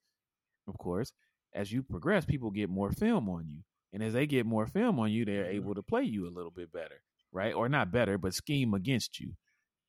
of 0.68 0.78
course, 0.78 1.12
as 1.52 1.72
you 1.72 1.82
progress, 1.82 2.24
people 2.24 2.52
get 2.52 2.70
more 2.70 2.92
film 2.92 3.28
on 3.28 3.48
you. 3.48 3.62
And 3.92 4.00
as 4.00 4.12
they 4.12 4.26
get 4.26 4.46
more 4.46 4.68
film 4.68 5.00
on 5.00 5.10
you, 5.10 5.24
they're 5.24 5.46
mm-hmm. 5.46 5.56
able 5.56 5.74
to 5.74 5.82
play 5.82 6.04
you 6.04 6.28
a 6.28 6.30
little 6.30 6.52
bit 6.52 6.70
better, 6.70 7.02
right? 7.32 7.52
Or 7.52 7.68
not 7.68 7.90
better, 7.90 8.16
but 8.16 8.32
scheme 8.32 8.74
against 8.74 9.18
you. 9.18 9.32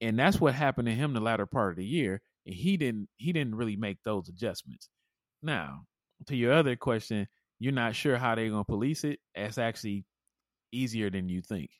And 0.01 0.17
that's 0.17 0.41
what 0.41 0.55
happened 0.55 0.87
to 0.87 0.95
him 0.95 1.13
the 1.13 1.19
latter 1.19 1.45
part 1.45 1.73
of 1.73 1.77
the 1.77 1.85
year. 1.85 2.23
And 2.47 2.55
he 2.55 2.75
didn't 2.75 3.09
he 3.17 3.33
didn't 3.33 3.53
really 3.53 3.75
make 3.75 3.99
those 4.03 4.29
adjustments. 4.29 4.89
Now, 5.43 5.81
to 6.25 6.35
your 6.35 6.53
other 6.53 6.75
question, 6.75 7.27
you're 7.59 7.73
not 7.73 7.95
sure 7.95 8.17
how 8.17 8.35
they're 8.35 8.49
gonna 8.49 8.63
police 8.63 9.03
it. 9.03 9.19
That's 9.35 9.57
actually 9.57 10.05
easier 10.71 11.09
than 11.09 11.29
you 11.29 11.41
think. 11.41 11.71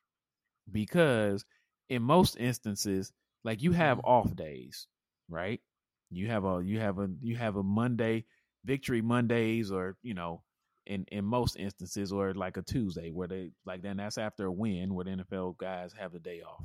Because 0.72 1.46
in 1.90 2.02
most 2.02 2.38
instances, 2.38 3.12
like 3.44 3.62
you 3.62 3.72
have 3.72 3.98
mm-hmm. 3.98 4.08
off 4.08 4.36
days, 4.36 4.88
right? 5.30 5.62
You 6.10 6.28
have 6.28 6.46
a 6.46 6.62
you 6.64 6.80
have 6.80 7.00
a 7.00 7.10
you 7.22 7.36
have 7.36 7.56
a 7.56 7.64
Monday 7.64 8.26
victory 8.64 9.02
Mondays 9.02 9.72
or 9.72 9.96
you 10.02 10.14
know 10.14 10.42
in 10.86 11.06
in 11.12 11.26
most 11.26 11.58
instances 11.58 12.12
or 12.12 12.34
like 12.34 12.58
a 12.58 12.62
Tuesday 12.62 13.12
where 13.12 13.28
they 13.28 13.52
like 13.66 13.82
then 13.82 13.98
that's 13.98 14.18
after 14.18 14.46
a 14.46 14.52
win 14.52 14.94
where 14.94 15.06
the 15.06 15.12
NFL 15.12 15.58
guys 15.58 15.94
have 15.98 16.14
the 16.14 16.20
day 16.20 16.42
off. 16.42 16.64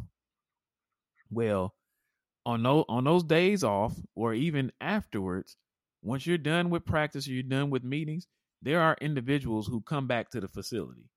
Well, 1.30 1.74
on 2.44 2.62
those 2.62 2.84
on 2.88 3.04
those 3.04 3.24
days 3.24 3.64
off 3.64 3.94
or 4.14 4.34
even 4.34 4.72
afterwards, 4.80 5.56
once 6.02 6.26
you're 6.26 6.38
done 6.38 6.70
with 6.70 6.84
practice 6.84 7.26
or 7.28 7.32
you're 7.32 7.42
done 7.42 7.70
with 7.70 7.84
meetings, 7.84 8.26
there 8.62 8.80
are 8.80 8.96
individuals 9.00 9.66
who 9.66 9.80
come 9.80 10.06
back 10.06 10.30
to 10.30 10.40
the 10.40 10.48
facility 10.48 11.10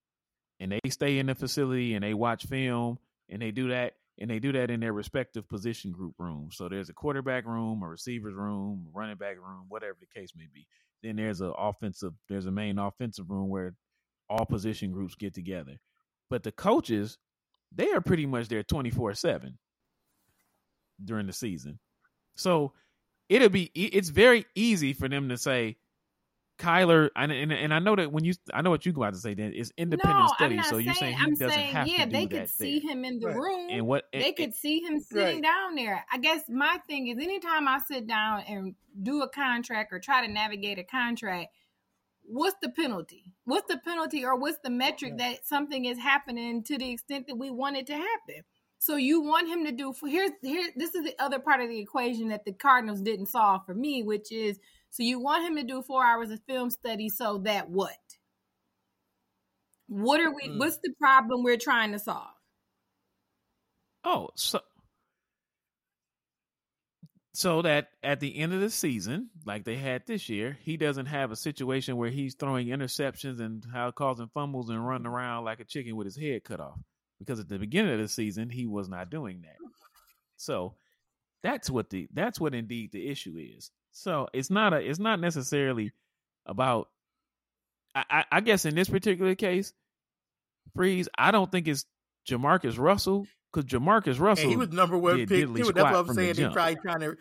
and 0.59 0.71
they 0.71 0.89
stay 0.89 1.19
in 1.19 1.25
the 1.25 1.35
facility 1.35 1.93
and 1.93 2.03
they 2.03 2.13
watch 2.13 2.45
film 2.45 2.97
and 3.29 3.41
they 3.41 3.51
do 3.51 3.69
that 3.69 3.93
and 4.19 4.29
they 4.29 4.39
do 4.39 4.51
that 4.51 4.69
in 4.69 4.79
their 4.79 4.93
respective 4.93 5.49
position 5.49 5.91
group 5.91 6.13
rooms. 6.19 6.55
So 6.55 6.69
there's 6.69 6.89
a 6.89 6.93
quarterback 6.93 7.45
room, 7.45 7.81
a 7.81 7.87
receivers 7.87 8.35
room, 8.35 8.87
running 8.93 9.17
back 9.17 9.37
room, 9.37 9.65
whatever 9.69 9.97
the 9.99 10.19
case 10.19 10.33
may 10.35 10.47
be. 10.53 10.67
Then 11.01 11.15
there's 11.15 11.41
a 11.41 11.47
offensive, 11.47 12.13
there's 12.29 12.45
a 12.45 12.51
main 12.51 12.77
offensive 12.77 13.29
room 13.29 13.49
where 13.49 13.73
all 14.29 14.45
position 14.45 14.91
groups 14.91 15.15
get 15.15 15.33
together. 15.33 15.79
But 16.29 16.43
the 16.43 16.51
coaches, 16.51 17.17
they 17.73 17.91
are 17.91 18.01
pretty 18.01 18.25
much 18.25 18.49
there 18.49 18.63
24 18.63 19.15
seven 19.15 19.57
during 21.03 21.27
the 21.27 21.33
season. 21.33 21.79
So 22.35 22.73
it'll 23.29 23.49
be, 23.49 23.63
it's 23.73 24.09
very 24.09 24.45
easy 24.55 24.93
for 24.93 25.09
them 25.09 25.29
to 25.29 25.37
say, 25.37 25.77
Kyler, 26.59 27.09
and, 27.15 27.31
and 27.31 27.51
and 27.51 27.73
I 27.73 27.79
know 27.79 27.95
that 27.95 28.11
when 28.11 28.23
you, 28.23 28.33
I 28.53 28.61
know 28.61 28.69
what 28.69 28.85
you 28.85 28.93
go 28.93 29.03
out 29.03 29.13
to 29.13 29.19
say. 29.19 29.33
Then 29.33 29.53
it's 29.55 29.71
independent 29.77 30.19
no, 30.19 30.27
study. 30.35 30.51
I'm 30.53 30.57
not 30.57 30.65
so 30.67 30.77
you're 30.77 30.93
saying 30.93 31.15
saying. 31.15 31.17
he 31.17 31.23
I'm 31.23 31.33
doesn't 31.35 31.49
saying, 31.49 31.73
have 31.73 31.87
yeah, 31.87 31.97
to 31.97 32.05
do 32.05 32.11
they 32.11 32.25
that 32.27 32.39
could 32.41 32.49
see 32.49 32.79
there. 32.79 32.91
him 32.91 33.05
in 33.05 33.19
the 33.19 33.27
Right. 33.27 33.35
room. 33.35 33.69
And 33.71 33.87
what 33.87 34.05
they 34.13 34.27
and- 34.27 34.35
could 34.35 34.53
see 34.53 34.79
him 34.81 34.99
sitting 34.99 35.35
Right. 35.35 35.43
down 35.43 35.75
there. 35.75 36.05
I 36.11 36.19
guess 36.19 36.43
my 36.47 36.77
thing 36.87 37.07
is 37.07 37.17
anytime 37.17 37.67
I 37.67 37.79
sit 37.79 38.05
down 38.07 38.41
and 38.41 38.75
do 39.01 39.23
a 39.23 39.29
contract 39.29 39.91
or 39.91 39.99
try 39.99 40.25
to 40.25 40.31
navigate 40.31 40.77
a 40.77 40.83
contract, 40.83 41.53
what's 42.23 42.55
the 42.61 42.69
penalty? 42.69 43.33
What's 43.45 43.67
the 43.67 43.79
penalty 43.79 44.23
or 44.23 44.35
what's 44.37 44.59
the 44.59 44.69
metric 44.69 45.17
that 45.17 45.45
something 45.45 45.85
is 45.85 45.97
happening 45.97 46.63
to 46.63 46.77
the 46.77 46.91
extent 46.91 47.27
that 47.27 47.35
we 47.35 47.49
want 47.49 47.77
it 47.77 47.87
to 47.87 47.95
happen? 47.95 48.43
So 48.77 48.95
you 48.97 49.21
want 49.21 49.47
him 49.47 49.65
to 49.65 49.71
do 49.71 49.91
for 49.93 50.07
here's 50.07 50.31
here 50.41 50.69
this 50.75 50.93
is 50.93 51.03
the 51.03 51.15
other 51.17 51.39
part 51.39 51.61
of 51.61 51.69
the 51.69 51.79
equation 51.79 52.27
that 52.29 52.45
the 52.45 52.51
Cardinals 52.53 53.01
didn't 53.01 53.27
solve 53.27 53.65
for 53.65 53.73
me, 53.73 54.03
which 54.03 54.31
is 54.31 54.59
So 54.93 55.01
you 55.01 55.19
want 55.19 55.43
him 55.43 55.55
to 55.55 55.63
do 55.63 55.81
four 55.81 56.05
hours 56.05 56.29
of 56.29 56.39
film 56.47 56.69
study 56.69 57.09
so 57.09 57.39
that 57.45 57.67
what? 57.67 57.97
What 59.87 60.21
are 60.21 60.31
we? 60.31 60.49
Mm. 60.49 60.59
What's 60.59 60.77
the 60.77 60.93
problem 60.99 61.43
we're 61.43 61.57
trying 61.57 61.93
to 61.93 61.99
solve? 61.99 62.27
Oh, 64.03 64.29
so 64.35 64.59
so 67.33 67.63
that 67.63 67.87
at 68.03 68.19
the 68.19 68.37
end 68.37 68.53
of 68.53 68.61
the 68.61 68.69
season, 68.69 69.31
like 69.47 69.65
they 69.65 69.77
had 69.77 70.05
this 70.05 70.29
year, 70.29 70.59
he 70.61 70.77
doesn't 70.77 71.07
have 71.07 71.31
a 71.31 71.35
situation 71.35 71.97
where 71.97 72.11
he's 72.11 72.35
throwing 72.35 72.67
interceptions 72.67 73.39
and 73.39 73.65
how 73.73 73.89
causing 73.89 74.29
fumbles 74.31 74.69
and 74.69 74.87
running 74.87 75.07
around 75.07 75.45
like 75.45 75.59
a 75.59 75.65
chicken 75.65 75.95
with 75.95 76.05
his 76.05 76.17
head 76.17 76.43
cut 76.43 76.59
off. 76.59 76.79
Because 77.17 77.39
at 77.39 77.49
the 77.49 77.57
beginning 77.57 77.93
of 77.93 77.99
the 77.99 78.07
season, 78.07 78.47
he 78.47 78.67
was 78.67 78.89
not 78.89 79.09
doing 79.09 79.41
that. 79.41 79.57
So 80.37 80.75
that's 81.41 81.67
what 81.67 81.89
the 81.89 82.07
that's 82.13 82.39
what 82.39 82.53
indeed 82.53 82.91
the 82.91 83.07
issue 83.07 83.37
is. 83.39 83.71
So 83.93 84.27
it's 84.33 84.49
not 84.49 84.73
a 84.73 84.77
it's 84.77 84.99
not 84.99 85.19
necessarily 85.19 85.93
about 86.45 86.89
I, 87.95 88.03
I, 88.09 88.25
I 88.33 88.41
guess 88.41 88.65
in 88.65 88.73
this 88.75 88.89
particular 88.89 89.35
case, 89.35 89.71
Freeze, 90.75 91.07
I 91.17 91.31
don't 91.31 91.51
think 91.51 91.67
it's 91.67 91.85
Jamarcus 92.27 92.77
Russell 92.79 93.27
because 93.53 93.69
Jamarcus 93.69 94.19
Russell 94.19 94.43
And 94.43 94.51
he 94.51 94.57
was 94.57 94.69
number 94.69 94.97
one 94.97 95.17
did 95.17 95.29
pick 95.29 95.45
diddly 95.45 95.57
too. 95.57 95.71
That's 95.73 95.95
what 95.95 96.09
I'm 96.09 96.13
saying. 96.13 96.33
They 96.33 96.41
jump. 96.41 96.55
probably 96.55 96.75
trying 96.77 96.99
to, 97.01 97.15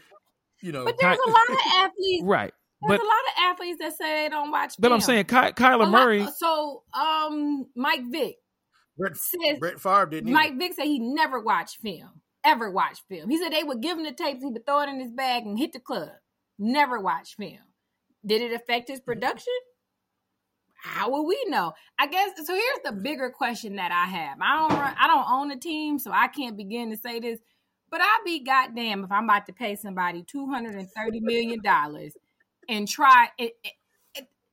you 0.62 0.72
know. 0.72 0.84
But 0.86 0.96
there's 0.98 1.18
a 1.18 1.30
lot 1.30 1.50
of 1.50 1.58
athletes. 1.76 2.22
right. 2.24 2.52
There's 2.88 2.98
But 2.98 3.00
a 3.00 3.08
lot 3.08 3.12
of 3.12 3.42
athletes 3.52 3.78
that 3.80 3.96
say 3.96 4.24
they 4.24 4.28
don't 4.30 4.50
watch. 4.50 4.74
but 4.78 4.92
I'm 4.92 5.00
saying 5.00 5.26
Ky- 5.26 5.36
A 5.36 5.52
Kyler 5.52 5.80
lot- 5.80 5.90
Murray. 5.90 6.26
So, 6.38 6.82
um, 6.94 7.66
Mike 7.76 8.00
Vick 8.10 8.36
Brett, 8.96 9.16
says 9.16 9.58
Brett 9.60 9.78
Favre 9.78 10.06
didn't. 10.06 10.30
either. 10.30 10.34
Mike 10.34 10.58
Vick 10.58 10.74
said 10.74 10.86
he 10.86 10.98
never 10.98 11.38
watched 11.38 11.76
film, 11.82 12.22
ever 12.44 12.70
watched 12.70 13.02
film. 13.08 13.28
He 13.30 13.36
said 13.38 13.52
they 13.52 13.62
would 13.62 13.82
give 13.82 13.98
him 13.98 14.04
the 14.04 14.12
tapes, 14.12 14.42
he 14.42 14.50
would 14.50 14.66
throw 14.66 14.80
it 14.80 14.88
in 14.88 14.98
his 15.00 15.12
bag 15.12 15.44
and 15.44 15.58
hit 15.58 15.72
the 15.74 15.80
club. 15.80 16.08
Never 16.58 17.00
watched 17.00 17.36
film. 17.36 17.58
Did 18.24 18.42
it 18.42 18.52
affect 18.52 18.88
his 18.88 19.00
mm-hmm. 19.00 19.12
production? 19.12 19.52
How 20.82 21.10
will 21.10 21.26
we 21.26 21.42
know? 21.46 21.72
I 21.98 22.08
guess 22.08 22.30
so. 22.44 22.54
Here's 22.54 22.78
the 22.84 22.92
bigger 22.92 23.30
question 23.30 23.76
that 23.76 23.92
I 23.92 24.06
have. 24.06 24.38
I 24.40 24.56
don't 24.56 24.78
run, 24.78 24.94
I 24.98 25.06
don't 25.06 25.30
own 25.30 25.50
a 25.52 25.56
team, 25.56 25.98
so 26.00 26.10
I 26.10 26.26
can't 26.26 26.56
begin 26.56 26.90
to 26.90 26.96
say 26.96 27.20
this. 27.20 27.38
But 27.88 28.00
I'd 28.00 28.22
be 28.24 28.42
goddamn 28.42 29.04
if 29.04 29.12
I'm 29.12 29.24
about 29.24 29.46
to 29.46 29.52
pay 29.52 29.76
somebody 29.76 30.24
two 30.24 30.50
hundred 30.50 30.74
and 30.74 30.88
thirty 30.90 31.20
million 31.20 31.60
dollars 31.62 32.14
and 32.68 32.88
try 32.88 33.28
it, 33.38 33.52
it- 33.62 33.74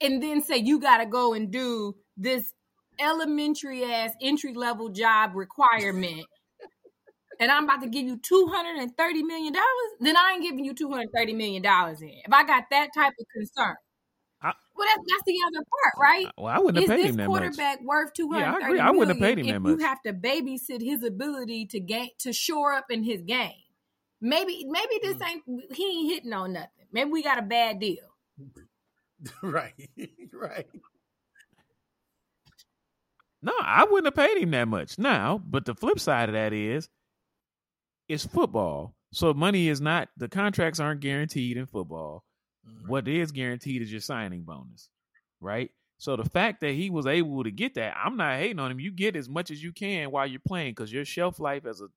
and 0.02 0.22
then 0.22 0.41
say 0.41 0.58
you 0.58 0.80
got 0.80 1.00
to 1.00 1.06
go 1.06 1.34
and 1.34 1.52
do 1.52 1.95
this 2.16 2.54
elementary 3.00 3.84
ass 3.84 4.12
entry 4.22 4.54
level 4.54 4.89
job 4.89 5.32
requirement 5.36 6.26
and 7.40 7.52
I'm 7.52 7.64
about 7.66 7.82
to 7.82 7.90
give 7.90 8.06
you 8.06 8.18
two 8.18 8.48
hundred 8.52 8.78
and 8.82 8.96
thirty 8.98 9.24
million 9.24 9.54
dollars, 9.54 9.92
then 10.00 10.18
I 10.18 10.34
ain't 10.34 10.44
giving 10.44 10.64
you 10.66 10.74
two 10.74 10.90
hundred 10.90 11.10
thirty 11.16 11.34
million 11.34 11.62
dollars 11.62 12.02
in. 12.02 12.10
If 12.26 12.32
I 12.34 12.44
got 12.46 12.66
that 12.72 12.90
type 12.96 13.14
of 13.20 13.26
concern, 13.36 13.76
I- 14.42 14.54
well, 14.76 14.88
that's 14.88 15.08
that's 15.10 15.24
the 15.26 15.38
other 15.48 15.66
part, 15.66 15.94
right? 16.02 16.28
Well, 16.38 16.48
I 16.48 16.60
wouldn't 16.60 16.84
Is 16.84 16.90
have 16.90 16.98
paid 16.98 17.10
him 17.10 17.16
that 17.18 17.30
much. 17.30 17.42
quarterback 17.42 17.82
worth 17.82 18.14
two 18.14 18.30
hundred 18.32 18.42
Yeah, 18.46 18.54
I 18.54 18.58
agree. 18.58 18.68
million? 18.70 18.86
I 18.86 18.92
wouldn't 18.92 19.10
have 19.20 19.28
paid 19.28 19.40
him 19.40 19.48
that 19.48 19.60
much. 19.62 19.72
You 19.80 19.86
have 19.86 20.02
to 20.04 20.14
babysit 20.14 20.82
his 20.82 21.04
ability 21.04 21.66
to 21.68 21.80
gain 21.80 22.10
to 22.20 22.34
shore 22.34 22.74
up 22.74 22.86
in 22.90 23.04
his 23.04 23.22
game. 23.22 23.54
Maybe 24.22 24.66
maybe 24.68 25.00
this 25.02 25.18
Mm. 25.18 25.28
ain't 25.30 25.44
he 25.74 25.86
ain't 25.86 26.12
hitting 26.14 26.34
on 26.34 26.54
nothing. 26.54 26.70
Maybe 26.92 27.10
we 27.10 27.24
got 27.24 27.38
a 27.40 27.44
bad 27.44 27.80
deal. 27.80 28.04
right, 29.44 29.74
right. 30.34 30.68
No, 33.42 33.54
I 33.62 33.86
wouldn't 33.86 34.08
have 34.16 34.16
paid 34.28 34.42
him 34.42 34.52
that 34.52 34.68
much. 34.68 35.00
Now, 35.00 35.38
but 35.38 35.66
the 35.66 35.74
flip 35.76 36.00
side 36.00 36.30
of 36.30 36.34
that 36.34 36.52
is, 36.54 36.90
it's 38.10 38.26
football. 38.26 38.95
So 39.14 39.34
money 39.34 39.70
is 39.70 39.80
not 39.80 40.10
the 40.18 40.28
contracts 40.28 40.80
aren't 40.80 40.99
guaranteed 41.01 41.55
in 41.57 41.66
football. 41.66 42.24
Mm-hmm. 42.68 42.89
What 42.89 43.07
is 43.07 43.32
guaranteed 43.32 43.82
is 43.82 43.91
your 43.91 44.01
signing 44.01 44.43
bonus, 44.43 44.89
right? 45.39 45.72
So 45.97 46.16
the 46.16 46.26
fact 46.26 46.62
that 46.62 46.72
he 46.74 46.89
was 46.89 47.05
able 47.07 47.43
to 47.43 47.51
get 47.51 47.76
that, 47.76 47.95
I'm 47.97 48.18
not 48.18 48.38
hating 48.38 48.60
on 48.60 48.72
him. 48.72 48.80
You 48.80 48.91
get 48.91 49.16
as 49.16 49.28
much 49.30 49.51
as 49.51 49.62
you 49.62 49.72
can 49.72 50.12
while 50.12 50.28
you're 50.28 50.41
playing 50.45 50.72
because 50.72 50.91
your 50.91 51.05
shelf 51.05 51.39
life 51.39 51.66
as 51.66 51.82
a 51.82 51.88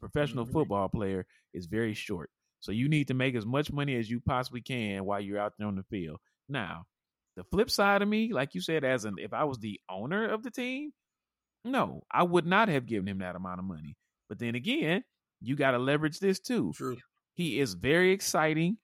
professional 0.00 0.46
Mhm. 0.46 0.52
football 0.52 0.88
player 0.88 1.26
is 1.54 1.66
very 1.66 1.94
short. 1.94 2.30
So 2.60 2.72
you 2.72 2.88
need 2.88 3.08
to 3.08 3.14
make 3.14 3.34
as 3.34 3.46
much 3.46 3.72
money 3.72 3.94
as 3.96 4.10
you 4.10 4.20
possibly 4.20 4.60
can 4.60 5.04
while 5.04 5.20
you're 5.20 5.38
out 5.38 5.54
there 5.58 5.68
on 5.68 5.76
the 5.76 5.84
field. 5.84 6.20
Now, 6.48 6.86
the 7.36 7.44
flip 7.44 7.70
side 7.70 8.02
of 8.02 8.08
me, 8.08 8.32
like 8.32 8.54
you 8.54 8.60
said, 8.60 8.84
as 8.84 9.04
an 9.04 9.16
if 9.18 9.32
I 9.32 9.44
was 9.44 9.58
the 9.58 9.80
owner 9.88 10.28
of 10.28 10.42
the 10.42 10.50
team, 10.50 10.92
no, 11.64 12.02
I 12.10 12.22
would 12.22 12.46
not 12.46 12.68
have 12.68 12.86
given 12.86 13.08
him 13.08 13.18
that 13.18 13.36
amount 13.36 13.58
of 13.60 13.64
money. 13.66 13.96
But 14.28 14.38
then 14.38 14.54
again, 14.54 15.04
you 15.40 15.56
got 15.56 15.72
to 15.72 15.78
leverage 15.78 16.18
this 16.18 16.38
too. 16.40 16.72
True. 16.74 16.96
He 17.34 17.60
is 17.60 17.74
very 17.74 18.12
exciting. 18.12 18.78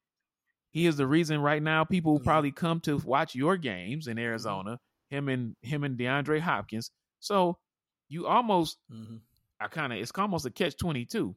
He 0.71 0.87
is 0.87 0.97
the 0.97 1.07
reason 1.07 1.41
right 1.41 1.63
now 1.63 1.85
people 1.85 2.19
Mhm. 2.19 2.25
probably 2.25 2.53
come 2.53 2.81
to 2.81 2.97
watch 2.99 3.35
your 3.35 3.57
games 3.57 4.07
in 4.07 4.19
Arizona. 4.19 4.79
Him 5.11 5.29
and 5.29 5.55
him 5.63 5.85
and 5.85 5.99
DeAndre 5.99 6.41
Hopkins. 6.41 6.91
So 7.21 7.59
you 8.09 8.27
almost 8.27 8.79
hmm 8.91 9.17
I 9.61 9.69
kind 9.69 9.93
of 9.93 9.99
it's 9.99 10.11
almost 10.17 10.45
a 10.47 10.51
catch 10.51 10.77
twenty 10.77 11.05
two 11.05 11.37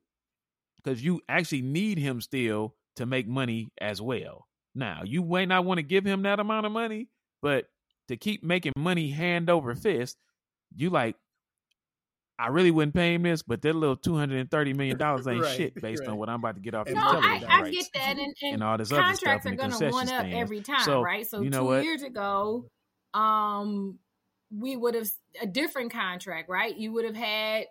because 0.78 1.04
you 1.04 1.22
actually 1.30 1.62
need 1.62 1.98
him 1.98 2.22
still 2.22 2.76
to 2.96 3.06
make 3.06 3.28
money 3.28 3.70
as 3.80 4.02
well. 4.02 4.48
Now 4.74 5.04
you 5.04 5.24
may 5.24 5.46
not 5.46 5.66
want 5.66 5.78
to 5.80 5.84
give 5.84 6.06
him 6.06 6.24
that 6.24 6.40
amount 6.40 6.66
of 6.66 6.72
money, 6.72 7.10
but 7.42 7.66
to 8.08 8.18
keep 8.18 8.44
making 8.44 8.74
money 8.78 9.10
hand 9.10 9.50
over 9.50 9.76
fist, 9.76 10.18
you 10.76 10.90
like. 10.90 11.16
I 12.38 12.48
really 12.48 12.72
wouldn't 12.72 12.94
pay 12.94 13.14
him 13.14 13.24
this, 13.24 13.42
but 13.42 13.62
that 13.62 13.74
little 13.74 13.96
two 13.96 14.16
hundred 14.16 14.40
and 14.40 14.52
thirty 14.52 14.74
million 14.74 14.98
dollars 14.98 15.26
ain't 15.28 15.42
Right, 15.42 15.58
shit 15.58 15.82
based 15.82 16.04
on 16.08 16.18
what 16.18 16.30
I'm 16.30 16.40
about 16.40 16.56
to 16.56 16.62
get 16.62 16.76
off 16.76 16.88
And 16.88 16.98
these 16.98 17.04
No, 17.04 17.10
I, 17.12 17.42
I 17.50 17.72
get 17.72 17.86
that, 17.94 18.10
and, 18.10 18.20
and, 18.20 18.36
and 18.54 18.64
all 18.64 18.78
this 18.78 18.92
other 18.92 19.16
stuff 19.16 19.44
contracts 19.44 19.46
are 19.46 19.56
going 19.56 19.72
to 19.72 19.78
concession 19.78 19.92
one 19.92 20.10
up 20.10 20.26
stands. 20.26 20.36
every 20.36 20.62
time, 20.62 20.82
So, 20.84 21.02
right? 21.02 21.26
So 21.26 21.42
you 21.42 21.50
know 21.50 21.62
two 21.64 21.72
what? 21.72 21.84
years 21.84 22.04
ago, 22.04 22.66
um, 23.14 24.00
we 24.52 24.76
would 24.76 24.96
have 24.96 25.10
a 25.42 25.48
different 25.48 25.94
contract, 25.94 26.50
right? 26.50 26.76
You 26.76 26.92
would 26.94 27.06
have 27.06 27.16
had 27.16 27.68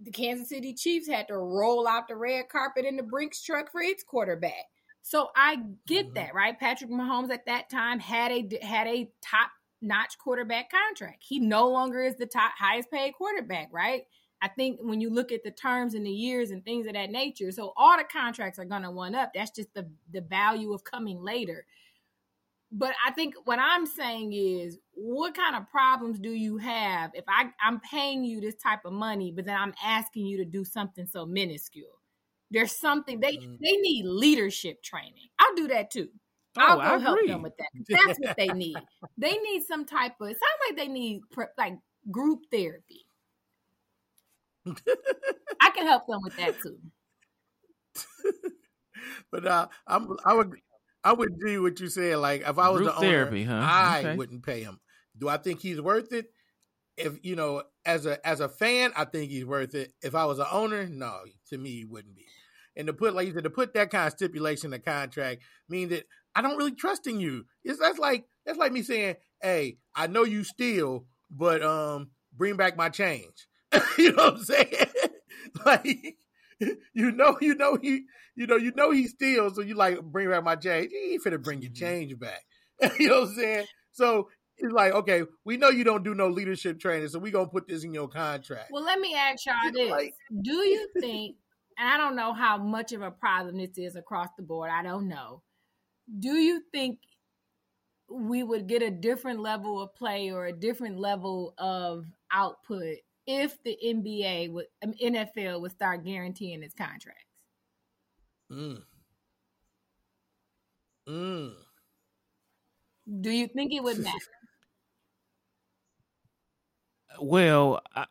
the 0.00 0.10
Kansas 0.10 0.48
City 0.48 0.74
Chiefs 0.74 1.06
had 1.06 1.28
to 1.28 1.36
roll 1.36 1.86
out 1.86 2.08
the 2.08 2.16
red 2.16 2.48
carpet 2.48 2.84
in 2.84 2.96
the 2.96 3.02
Brinks 3.02 3.42
truck 3.42 3.70
for 3.70 3.80
its 3.80 4.02
quarterback. 4.02 4.64
So 5.02 5.28
I 5.36 5.56
get 5.86 6.10
Mhm. 6.10 6.14
that, 6.14 6.34
right? 6.34 6.58
Patrick 6.58 6.90
Mahomes 6.90 7.30
at 7.30 7.44
that 7.46 7.68
time 7.68 7.98
had 8.00 8.32
a 8.32 8.48
had 8.62 8.86
a 8.86 9.10
top 9.22 9.50
notch 9.84 10.18
quarterback 10.18 10.70
contract. 10.70 11.22
He 11.26 11.38
no 11.38 11.68
longer 11.68 12.02
is 12.02 12.16
the 12.16 12.26
top 12.26 12.52
highest 12.58 12.90
paid 12.90 13.14
quarterback, 13.14 13.68
right? 13.72 14.04
I 14.42 14.48
think 14.48 14.80
when 14.82 15.00
you 15.00 15.10
look 15.10 15.32
at 15.32 15.42
the 15.44 15.50
terms 15.50 15.94
and 15.94 16.04
the 16.04 16.10
years 16.10 16.50
and 16.50 16.64
things 16.64 16.86
of 16.86 16.94
that 16.94 17.10
nature, 17.10 17.50
so 17.52 17.72
all 17.76 17.96
the 17.96 18.04
contracts 18.04 18.58
are 18.58 18.64
going 18.64 18.82
to 18.82 18.90
one 18.90 19.14
up. 19.14 19.32
That's 19.34 19.50
just 19.50 19.72
the 19.74 19.88
the 20.12 20.20
value 20.20 20.72
of 20.72 20.84
coming 20.84 21.22
later. 21.22 21.64
But 22.72 22.94
I 23.06 23.12
think 23.12 23.34
what 23.44 23.58
I'm 23.60 23.86
saying 23.86 24.32
is, 24.32 24.78
what 24.92 25.34
kind 25.34 25.54
of 25.54 25.70
problems 25.70 26.18
do 26.18 26.30
you 26.30 26.56
have 26.58 27.12
if 27.14 27.24
I 27.28 27.50
I'm 27.62 27.80
paying 27.80 28.24
you 28.24 28.40
this 28.40 28.56
type 28.56 28.84
of 28.84 28.92
money, 28.92 29.30
but 29.30 29.44
then 29.44 29.56
I'm 29.56 29.74
asking 29.82 30.26
you 30.26 30.38
to 30.38 30.44
do 30.44 30.64
something 30.64 31.06
so 31.06 31.24
minuscule? 31.24 32.00
There's 32.50 32.72
something 32.76 33.20
they 33.20 33.38
Mm. 33.38 33.58
they 33.60 33.72
need 33.76 34.06
leadership 34.06 34.82
training. 34.82 35.28
I'll 35.38 35.54
do 35.54 35.68
that 35.68 35.90
too. 35.90 36.10
Oh, 36.56 36.62
I'll 36.66 36.80
go 36.80 36.96
I 36.96 36.98
help 36.98 37.26
them 37.26 37.42
with 37.42 37.56
that. 37.58 37.70
That's 37.92 38.18
what 38.18 38.30
they 38.36 38.52
need. 38.52 38.86
They 39.16 39.36
need 39.38 39.62
some 39.62 39.84
type 39.86 40.14
of. 40.20 40.28
It 40.28 40.38
sounds 40.38 40.60
like 40.68 40.76
they 40.76 40.88
need 40.88 41.22
pre- 41.30 41.46
like 41.56 41.74
group 42.10 42.40
therapy. 42.50 43.06
I 45.60 45.70
can 45.70 45.86
help 45.86 46.06
them 46.06 46.20
with 46.22 46.36
that 46.36 46.60
too. 46.60 46.78
But 49.30 49.46
uh, 49.46 49.68
I'm, 49.86 50.16
I 50.24 50.34
would, 50.34 50.54
I 51.02 51.12
would 51.12 51.32
agree 51.32 51.58
with 51.58 51.80
you 51.80 51.88
said. 51.88 52.18
Like, 52.18 52.42
if 52.42 52.58
I 52.58 52.68
was 52.70 52.82
Group 52.82 52.84
the 52.84 52.96
owner, 52.96 53.10
therapy, 53.10 53.44
huh? 53.44 53.60
I 53.60 54.04
Okay. 54.04 54.16
wouldn't 54.16 54.44
pay 54.44 54.62
him. 54.62 54.80
Do 55.16 55.28
I 55.28 55.36
think 55.36 55.60
he's 55.60 55.80
worth 55.80 56.12
it? 56.12 56.26
If 56.96 57.18
you 57.24 57.36
know, 57.36 57.64
as 57.86 58.06
a 58.06 58.24
as 58.26 58.40
a 58.40 58.48
fan, 58.48 58.92
I 58.96 59.04
think 59.04 59.30
he's 59.30 59.46
worth 59.46 59.74
it. 59.74 59.92
If 60.02 60.14
I 60.14 60.26
was 60.26 60.38
an 60.38 60.46
owner, 60.50 60.86
no, 60.88 61.22
to 61.48 61.58
me, 61.58 61.70
he 61.70 61.84
wouldn't 61.84 62.16
be. 62.16 62.26
And 62.76 62.86
to 62.88 62.92
put, 62.92 63.14
like 63.14 63.26
you 63.28 63.34
said, 63.34 63.44
to 63.44 63.50
put 63.50 63.74
that 63.74 63.90
kind 63.90 64.06
of 64.08 64.12
stipulation 64.14 64.68
in 64.68 64.72
the 64.72 64.78
contract 64.80 65.42
means 65.68 65.90
that 65.90 66.06
I 66.34 66.42
don't 66.42 66.56
really 66.56 66.74
trust 66.74 67.06
in 67.06 67.20
you. 67.20 67.46
It's 67.64 67.78
that's 67.78 67.98
like 67.98 68.24
that's 68.46 68.58
like 68.58 68.72
me 68.72 68.82
saying, 68.82 69.16
"Hey, 69.42 69.78
I 69.94 70.06
know 70.06 70.24
you 70.24 70.44
steal, 70.44 71.06
but 71.30 71.62
um, 71.62 72.10
bring 72.36 72.56
back 72.56 72.76
my 72.76 72.88
change." 72.88 73.46
you 73.98 74.12
know 74.12 74.24
what 74.24 74.34
I'm 74.34 74.44
saying? 74.44 74.86
like, 75.66 76.16
you 76.92 77.10
know, 77.12 77.36
you 77.40 77.54
know 77.54 77.76
he, 77.80 78.04
you 78.36 78.46
know, 78.46 78.56
you 78.56 78.72
know 78.74 78.90
he 78.90 79.06
steals, 79.06 79.54
so 79.56 79.62
you 79.62 79.74
like 79.74 80.00
bring 80.02 80.28
back 80.30 80.44
my 80.44 80.56
change. 80.56 80.90
He 80.92 81.12
ain't 81.14 81.24
finna 81.24 81.42
bring 81.42 81.62
your 81.62 81.70
Mhm. 81.70 81.76
change 81.76 82.18
back. 82.18 82.42
you 82.98 83.08
know 83.08 83.20
what 83.20 83.28
I'm 83.30 83.34
saying? 83.36 83.66
So 83.92 84.28
it's 84.58 84.72
like, 84.72 84.92
okay, 84.92 85.22
we 85.44 85.56
know 85.56 85.68
you 85.68 85.84
don't 85.84 86.04
do 86.04 86.14
no 86.14 86.28
leadership 86.28 86.78
training, 86.80 87.08
so 87.08 87.18
we 87.18 87.30
gonna 87.30 87.48
put 87.48 87.66
this 87.68 87.84
in 87.84 87.94
your 87.94 88.08
contract. 88.08 88.70
Well, 88.72 88.84
let 88.84 88.98
me 89.00 89.14
ask 89.14 89.46
y'all 89.46 89.54
this: 89.72 89.90
Like- 89.90 90.14
Do 90.42 90.52
you 90.52 90.88
think? 91.00 91.36
And 91.76 91.88
I 91.88 91.96
don't 91.96 92.14
know 92.14 92.32
how 92.32 92.56
much 92.56 92.92
of 92.92 93.02
a 93.02 93.10
problem 93.10 93.58
this 93.58 93.76
is 93.76 93.96
across 93.96 94.28
the 94.36 94.44
board. 94.44 94.70
I 94.72 94.82
don't 94.84 95.08
know. 95.08 95.42
Do 96.06 96.34
you 96.34 96.62
think 96.72 96.98
we 98.08 98.42
would 98.42 98.66
get 98.66 98.82
a 98.82 98.90
different 98.90 99.40
level 99.40 99.80
of 99.80 99.94
play 99.94 100.30
or 100.30 100.46
a 100.46 100.52
different 100.52 100.98
level 100.98 101.54
of 101.58 102.06
output 102.30 102.98
if 103.26 103.62
the 103.62 103.78
NBA 103.84 104.52
would 104.52 104.66
um, 104.82 104.92
NFL 105.02 105.60
would 105.62 105.72
start 105.72 106.04
guaranteeing 106.04 106.62
its 106.62 106.74
contracts? 106.74 107.24
Mm. 108.52 108.82
Mm. 111.08 111.54
Do 113.20 113.30
you 113.30 113.48
think 113.48 113.72
it 113.72 113.82
would 113.82 113.98
matter? 113.98 114.18
Well, 117.20 117.80
I, 117.94 118.06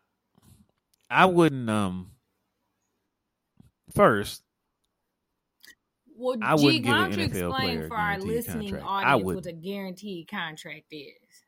I 1.10 1.26
wouldn't. 1.26 1.70
Um, 1.70 2.12
first, 3.94 4.43
Well, 6.16 6.38
I 6.41 6.55
G, 6.55 6.64
wouldn't 6.64 6.84
give 6.84 6.93
why 6.93 7.07
an 7.07 7.14
NFL 7.14 7.24
explain 7.24 7.51
player 7.51 7.88
for 7.88 7.97
our 7.97 8.20
listening 8.20 8.72
contract. 8.72 8.86
Audience 8.86 9.36
what 9.36 9.45
a 9.45 9.51
guaranteed 9.51 10.28
contract 10.28 10.86
is? 10.91 11.43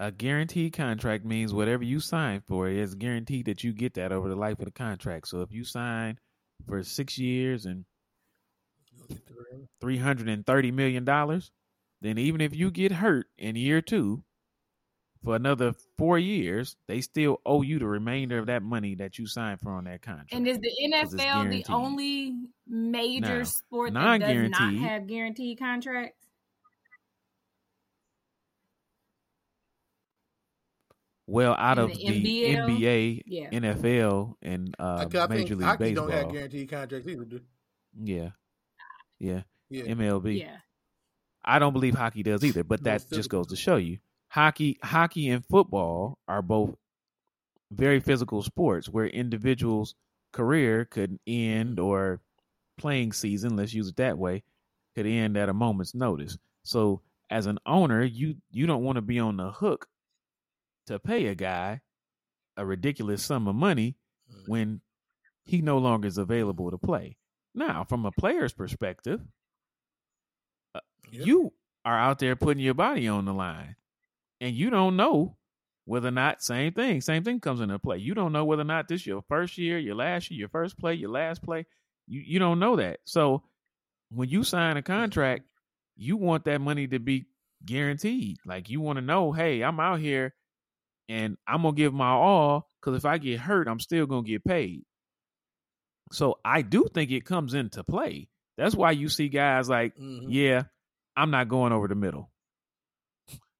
a 0.00 0.10
guaranteed 0.10 0.72
contract 0.72 1.26
means 1.26 1.52
whatever 1.52 1.84
you 1.84 2.00
sign 2.00 2.40
for 2.40 2.68
is 2.68 2.94
guaranteed 2.94 3.44
that 3.44 3.62
you 3.62 3.72
get 3.72 3.92
that 3.94 4.12
over 4.12 4.30
the 4.30 4.34
life 4.34 4.58
of 4.58 4.64
the 4.64 4.70
contract. 4.70 5.28
So 5.28 5.42
if 5.42 5.52
you 5.52 5.62
sign 5.62 6.18
for 6.66 6.82
six 6.82 7.18
years 7.18 7.66
and 7.66 7.84
three 9.78 9.98
hundred 9.98 10.28
and 10.28 10.46
thirty 10.46 10.70
million 10.70 11.04
dollars, 11.04 11.50
then 12.00 12.16
even 12.16 12.40
if 12.40 12.54
you 12.54 12.70
get 12.70 12.92
hurt 12.92 13.26
in 13.36 13.56
year 13.56 13.82
two 13.82 14.24
for 15.22 15.36
another 15.36 15.74
four 15.98 16.18
years, 16.18 16.76
they 16.86 17.00
still 17.02 17.40
owe 17.44 17.62
you 17.62 17.78
the 17.78 17.86
remainder 17.86 18.38
of 18.38 18.46
that 18.46 18.62
money 18.62 18.94
that 18.96 19.18
you 19.18 19.26
signed 19.26 19.60
for 19.60 19.70
on 19.72 19.84
that 19.84 20.02
contract. 20.02 20.32
And 20.32 20.46
is 20.48 20.58
the 20.58 20.70
NFL 20.92 21.50
the 21.50 21.64
only 21.72 22.34
major 22.66 23.38
Now, 23.38 23.44
sport 23.44 23.94
that 23.94 24.18
does 24.20 24.50
not 24.50 24.74
have 24.74 25.06
guaranteed 25.06 25.58
contracts? 25.58 26.16
well, 31.26 31.54
out 31.56 31.78
In 31.78 31.84
of 31.84 31.90
the 31.96 32.06
the 32.06 32.44
NBA, 32.56 33.22
Yeah. 33.26 33.50
NFL, 33.50 34.34
and 34.42 34.74
uh, 34.78 35.06
I, 35.12 35.18
I 35.18 35.26
Major 35.28 35.46
think 35.48 35.50
League 35.60 35.62
hockey 35.62 35.84
Baseball, 35.84 36.08
don't 36.08 36.16
have 36.16 36.32
guaranteed 36.32 36.70
contracts 36.70 37.08
either. 37.08 37.24
Do? 37.24 37.40
yeah, 38.02 38.30
yeah, 39.18 39.42
Yeah. 39.68 39.84
MLB. 39.84 40.40
Yeah. 40.40 40.56
I 41.44 41.58
don't 41.58 41.72
believe 41.72 41.94
hockey 41.94 42.22
does 42.22 42.44
either, 42.44 42.64
but 42.64 42.82
that 42.84 43.08
just 43.10 43.30
goes 43.30 43.46
to 43.48 43.56
show 43.56 43.76
you 43.76 43.98
hockey 44.30 44.78
hockey 44.82 45.28
and 45.30 45.44
football 45.46 46.18
are 46.28 46.42
both 46.42 46.74
very 47.72 48.00
physical 48.00 48.42
sports 48.42 48.88
where 48.88 49.06
individuals 49.06 49.94
career 50.32 50.84
could 50.84 51.18
end 51.26 51.78
or 51.78 52.20
playing 52.78 53.12
season, 53.12 53.56
let's 53.56 53.74
use 53.74 53.88
it 53.88 53.96
that 53.96 54.16
way, 54.18 54.42
could 54.94 55.06
end 55.06 55.36
at 55.36 55.48
a 55.48 55.54
moment's 55.54 55.94
notice. 55.94 56.36
So 56.64 57.02
as 57.30 57.46
an 57.46 57.58
owner, 57.66 58.02
you 58.02 58.36
you 58.50 58.66
don't 58.66 58.82
want 58.84 58.96
to 58.96 59.02
be 59.02 59.18
on 59.18 59.36
the 59.36 59.50
hook 59.52 59.86
to 60.86 60.98
pay 60.98 61.26
a 61.26 61.34
guy 61.34 61.80
a 62.56 62.64
ridiculous 62.66 63.22
sum 63.22 63.46
of 63.48 63.54
money 63.54 63.96
Mm. 64.30 64.48
when 64.48 64.80
he 65.44 65.60
no 65.60 65.78
longer 65.78 66.06
is 66.06 66.18
available 66.18 66.70
to 66.70 66.78
play. 66.78 67.16
Now, 67.54 67.82
from 67.82 68.06
a 68.06 68.12
player's 68.12 68.52
perspective, 68.52 69.20
Yep. 71.10 71.26
you 71.26 71.52
are 71.84 71.98
out 71.98 72.20
there 72.20 72.36
putting 72.36 72.62
your 72.62 72.74
body 72.74 73.08
on 73.08 73.24
the 73.24 73.34
line 73.34 73.74
and 74.40 74.54
you 74.54 74.70
don't 74.70 74.96
know 74.96 75.36
whether 75.84 76.08
or 76.08 76.12
not 76.12 76.42
same 76.42 76.72
thing 76.72 77.00
same 77.00 77.24
thing 77.24 77.40
comes 77.40 77.60
into 77.60 77.78
play. 77.78 77.98
You 77.98 78.14
don't 78.14 78.32
know 78.32 78.44
whether 78.44 78.62
or 78.62 78.66
not 78.66 78.88
this 78.88 79.06
your 79.06 79.22
first 79.28 79.58
year 79.58 79.78
your 79.78 79.94
last 79.94 80.30
year 80.30 80.40
your 80.40 80.48
first 80.48 80.78
play 80.78 80.94
your 80.94 81.10
last 81.10 81.42
play. 81.42 81.66
You, 82.06 82.20
you 82.24 82.38
don't 82.38 82.58
know 82.58 82.76
that. 82.76 83.00
So 83.04 83.42
when 84.10 84.28
you 84.28 84.42
sign 84.44 84.76
a 84.76 84.82
contract 84.82 85.44
you 85.96 86.16
want 86.16 86.44
that 86.46 86.60
money 86.60 86.86
to 86.88 86.98
be 86.98 87.26
guaranteed. 87.66 88.38
Like 88.46 88.70
you 88.70 88.80
want 88.80 88.96
to 88.96 89.02
know 89.04 89.32
hey 89.32 89.62
i'm 89.62 89.78
out 89.80 90.00
here 90.00 90.34
and 91.08 91.36
i'm 91.46 91.62
gonna 91.62 91.74
give 91.76 91.92
my 91.92 92.08
all 92.10 92.68
because 92.80 92.96
if 92.96 93.04
i 93.04 93.18
get 93.18 93.38
hurt 93.40 93.68
i'm 93.68 93.80
still 93.80 94.06
gonna 94.06 94.22
get 94.22 94.44
paid. 94.44 94.84
So 96.12 96.38
i 96.44 96.62
do 96.62 96.86
think 96.92 97.10
it 97.10 97.24
comes 97.24 97.54
into 97.54 97.84
play. 97.84 98.28
That's 98.56 98.74
why 98.74 98.90
you 98.92 99.08
see 99.08 99.28
guys 99.28 99.68
like 99.68 99.96
Mhm. 99.96 100.26
yeah, 100.28 100.62
I'm 101.16 101.30
not 101.30 101.48
going 101.48 101.72
over 101.72 101.88
the 101.88 101.94
middle. 101.94 102.29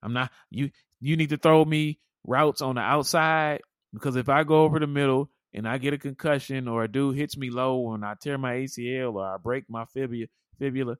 I'm 0.02 0.12
not 0.12 0.30
you 0.50 0.70
you 1.00 1.16
need 1.16 1.30
to 1.30 1.36
throw 1.36 1.64
me 1.64 1.98
routes 2.26 2.60
on 2.62 2.76
the 2.76 2.80
outside 2.82 3.60
because 3.92 4.16
if 4.16 4.28
I 4.28 4.44
go 4.44 4.64
over 4.64 4.78
the 4.78 4.86
middle 4.86 5.30
and 5.54 5.66
I 5.68 5.78
get 5.78 5.94
a 5.94 5.98
concussion 5.98 6.68
or 6.68 6.84
a 6.84 6.88
dude 6.88 7.16
hits 7.16 7.36
me 7.36 7.50
low 7.50 7.92
and 7.92 8.04
I 8.04 8.14
tear 8.20 8.38
my 8.38 8.54
ACL 8.54 9.14
or 9.16 9.26
I 9.26 9.36
break 9.38 9.64
my 9.68 9.84
fibula 9.86 10.26
fibula 10.58 10.96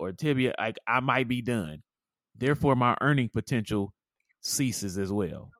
or 0.00 0.12
tibia, 0.12 0.54
like 0.58 0.76
I 0.86 1.00
might 1.00 1.28
be 1.28 1.42
done. 1.42 1.82
Therefore, 2.36 2.76
my 2.76 2.96
earning 3.00 3.28
potential 3.28 3.92
ceases 4.40 4.98
as 4.98 5.12
well. 5.12 5.50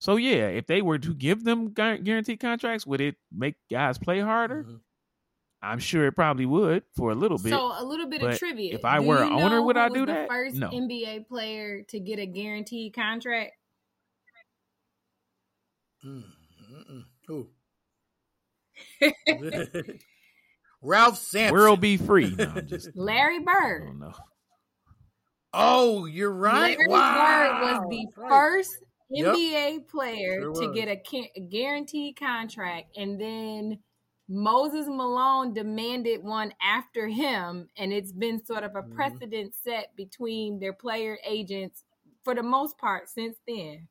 So 0.00 0.16
yeah, 0.16 0.48
if 0.48 0.66
they 0.66 0.82
were 0.82 0.98
to 0.98 1.14
give 1.14 1.44
them 1.44 1.72
guaranteed 1.72 2.40
contracts, 2.40 2.86
would 2.86 3.00
it 3.00 3.16
make 3.32 3.56
guys 3.70 3.98
play 3.98 4.20
harder? 4.20 4.64
Mhm. 4.64 4.80
I'm 5.60 5.78
sure 5.80 6.06
it 6.06 6.12
probably 6.12 6.46
would 6.46 6.84
for 6.96 7.10
a 7.10 7.14
little 7.14 7.38
bit. 7.38 7.50
So 7.50 7.72
a 7.76 7.84
little 7.84 8.06
bit 8.08 8.22
of 8.22 8.38
trivia. 8.38 8.74
if 8.74 8.84
I 8.84 9.00
Do 9.00 9.06
were 9.06 9.22
an 9.22 9.32
owner, 9.32 9.60
would 9.60 9.76
I 9.76 9.88
do 9.88 10.06
the 10.06 10.12
that? 10.12 10.28
First 10.28 10.56
No. 10.56 10.68
NBA 10.70 11.26
player 11.28 11.82
to 11.88 11.98
get 12.00 12.18
a 12.20 12.26
guaranteed 12.26 12.94
contract. 12.94 13.52
Mm, 16.04 16.22
mm-mm. 16.72 17.04
Who? 17.26 17.48
Ralph 20.82 21.18
Sampson. 21.18 21.52
World 21.56 21.80
B. 21.80 21.96
Free. 21.96 22.34
No, 22.36 22.60
just 22.60 22.90
Larry 22.94 23.38
I 23.38 23.52
Bird. 23.52 23.86
don't 23.86 23.98
know. 23.98 24.12
Oh, 25.52 26.04
you're 26.04 26.30
right. 26.32 26.76
Larry 26.78 26.86
wow. 26.88 27.48
Bird 27.48 27.72
was 27.80 27.90
the 27.90 28.06
right. 28.22 28.30
first 28.30 28.70
Yep. 29.10 29.34
NBA 29.36 29.88
player 29.88 30.42
Sure 30.42 30.54
to 30.68 30.72
get 30.74 30.88
a, 30.88 30.96
ca- 30.96 31.32
a 31.34 31.40
guaranteed 31.40 32.16
contract, 32.20 32.94
and 32.96 33.18
then 33.18 33.78
Moses 34.28 34.86
Malone 34.86 35.54
demanded 35.54 36.22
one 36.22 36.52
after 36.62 37.08
him, 37.08 37.68
and 37.76 37.92
it's 37.92 38.12
been 38.12 38.44
sort 38.44 38.62
of 38.62 38.76
a 38.76 38.82
Mhm. 38.82 38.94
precedent 38.94 39.54
set 39.54 39.96
between 39.96 40.60
their 40.60 40.72
player 40.74 41.18
agents 41.24 41.84
for 42.24 42.34
the 42.34 42.42
most 42.42 42.76
part 42.78 43.08
since 43.08 43.38
then. 43.46 43.88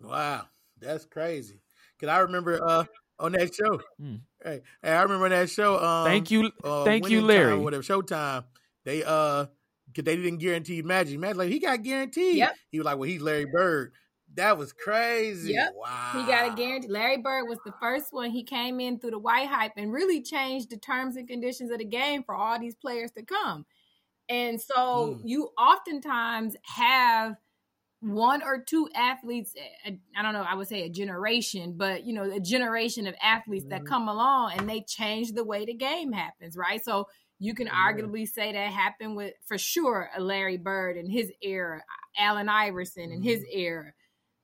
Wow, 0.00 0.46
that's 0.78 1.04
crazy. 1.04 1.60
Cause 2.00 2.08
I 2.08 2.18
remember 2.20 2.62
uh 2.62 2.84
on 3.18 3.32
that 3.32 3.54
show. 3.54 3.80
Hmm. 3.98 4.16
Hey, 4.42 4.60
hey, 4.82 4.90
I 4.92 5.02
remember 5.02 5.28
that 5.30 5.48
show. 5.50 5.78
Um, 5.82 6.04
Thank 6.06 6.30
you, 6.30 6.50
uh, 6.62 6.84
thank 6.84 7.08
you, 7.08 7.22
Winning 7.22 7.28
Time 7.28 7.28
Larry. 7.28 7.52
or 7.52 7.58
whatever 7.60 7.82
Showtime. 7.82 8.44
They 8.84 9.02
uh, 9.02 9.46
cause 9.94 10.04
they 10.04 10.16
didn't 10.16 10.38
guarantee 10.38 10.82
Magic. 10.82 11.18
Magic 11.18 11.36
like 11.38 11.48
he 11.50 11.58
got 11.58 11.82
guaranteed. 11.82 12.36
Yep. 12.36 12.54
He 12.70 12.78
was 12.78 12.84
like, 12.84 12.98
well, 12.98 13.08
he's 13.08 13.22
Larry 13.22 13.46
Bird. 13.46 13.92
That 14.36 14.58
was 14.58 14.72
crazy. 14.72 15.52
Yep. 15.52 15.74
Wow. 15.76 16.12
He 16.12 16.30
got 16.32 16.52
a 16.52 16.54
guarantee. 16.54 16.88
Larry 16.88 17.16
Bird 17.18 17.44
was 17.48 17.58
the 17.64 17.72
first 17.80 18.12
one. 18.12 18.30
He 18.30 18.42
came 18.44 18.80
in 18.80 18.98
through 18.98 19.12
the 19.12 19.18
white 19.18 19.48
hype 19.48 19.72
and 19.76 19.92
really 19.92 20.22
changed 20.22 20.70
the 20.70 20.76
terms 20.78 21.16
and 21.16 21.26
conditions 21.28 21.70
of 21.70 21.78
the 21.78 21.84
game 21.84 22.22
for 22.22 22.34
all 22.34 22.58
these 22.58 22.74
players 22.74 23.12
to 23.12 23.22
come. 23.24 23.66
And 24.28 24.60
so 24.60 25.16
Mm. 25.16 25.28
you 25.28 25.50
oftentimes 25.58 26.56
have 26.62 27.36
one 28.00 28.42
or 28.42 28.62
two 28.62 28.88
athletes, 28.94 29.54
uh, 29.86 29.92
I 30.16 30.22
don't 30.22 30.34
know, 30.34 30.42
I 30.42 30.54
would 30.54 30.68
say 30.68 30.82
a 30.84 30.90
generation, 30.90 31.76
but 31.76 32.04
you 32.04 32.12
know, 32.12 32.24
a 32.30 32.40
generation 32.40 33.06
of 33.06 33.14
athletes 33.22 33.66
that 33.70 33.82
Mhm. 33.82 33.86
come 33.86 34.08
along 34.08 34.52
and 34.52 34.68
they 34.68 34.82
change 34.82 35.32
the 35.32 35.44
way 35.44 35.64
the 35.64 35.74
game 35.74 36.12
happens, 36.12 36.56
right? 36.56 36.82
So 36.84 37.08
you 37.38 37.54
can 37.54 37.68
Yeah. 37.68 37.74
arguably 37.74 38.28
say 38.28 38.52
that 38.52 38.72
happened 38.72 39.16
with, 39.16 39.34
for 39.46 39.58
sure, 39.58 40.10
a 40.16 40.20
Larry 40.20 40.56
Bird 40.58 40.96
in 40.96 41.08
his 41.10 41.32
era, 41.42 41.82
Allen 42.16 42.48
Iverson 42.48 43.10
in 43.12 43.22
his 43.22 43.44
era. 43.50 43.92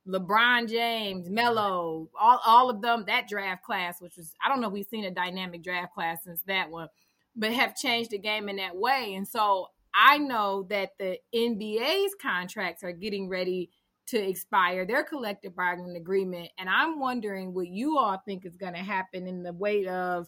LeBron 0.07 0.69
James, 0.69 1.29
Melo, 1.29 2.09
all, 2.19 2.39
all 2.45 2.69
of 2.69 2.81
them, 2.81 3.05
that 3.07 3.27
draft 3.27 3.63
class, 3.63 4.01
which 4.01 4.17
was, 4.17 4.33
I 4.43 4.49
don't 4.49 4.59
know 4.59 4.67
if 4.67 4.73
we've 4.73 4.85
seen 4.85 5.05
a 5.05 5.11
dynamic 5.11 5.63
draft 5.63 5.93
class 5.93 6.23
since 6.23 6.41
that 6.47 6.69
one, 6.69 6.89
but 7.35 7.53
have 7.53 7.75
changed 7.75 8.11
the 8.11 8.17
game 8.17 8.49
in 8.49 8.57
that 8.57 8.75
way. 8.75 9.13
And 9.15 9.27
so 9.27 9.67
I 9.93 10.17
know 10.17 10.65
that 10.69 10.91
the 10.99 11.17
NBA's 11.33 12.15
contracts 12.21 12.83
are 12.83 12.91
getting 12.91 13.29
ready 13.29 13.69
to 14.07 14.17
expire, 14.17 14.85
their 14.85 15.03
collective 15.03 15.55
bargaining 15.55 15.95
agreement. 15.95 16.49
And 16.57 16.69
I'm 16.69 16.99
wondering 16.99 17.53
what 17.53 17.67
you 17.67 17.97
all 17.97 18.21
think 18.25 18.45
is 18.45 18.57
going 18.57 18.73
to 18.73 18.79
happen 18.79 19.27
in 19.27 19.43
the 19.43 19.53
wake 19.53 19.87
of 19.87 20.27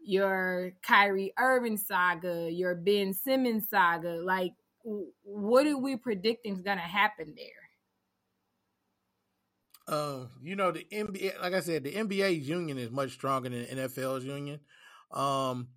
your 0.00 0.72
Kyrie 0.82 1.32
Irving 1.38 1.76
saga, 1.76 2.48
your 2.50 2.74
Ben 2.74 3.12
Simmons 3.12 3.68
saga. 3.68 4.22
Like, 4.22 4.52
what 5.22 5.66
are 5.66 5.78
we 5.78 5.96
predicting 5.96 6.54
is 6.54 6.62
going 6.62 6.78
to 6.78 6.82
happen 6.82 7.34
there? 7.36 7.63
Um, 9.86 10.30
you 10.42 10.56
know 10.56 10.72
the 10.72 10.86
NBA, 10.90 11.40
like 11.42 11.52
I 11.52 11.60
said, 11.60 11.84
the 11.84 11.92
NBA's 11.92 12.48
union 12.48 12.78
is 12.78 12.90
much 12.90 13.12
stronger 13.12 13.50
than 13.50 13.62
the 13.62 13.66
NFL's 13.66 14.24
union. 14.24 14.60
Um, 15.10 15.68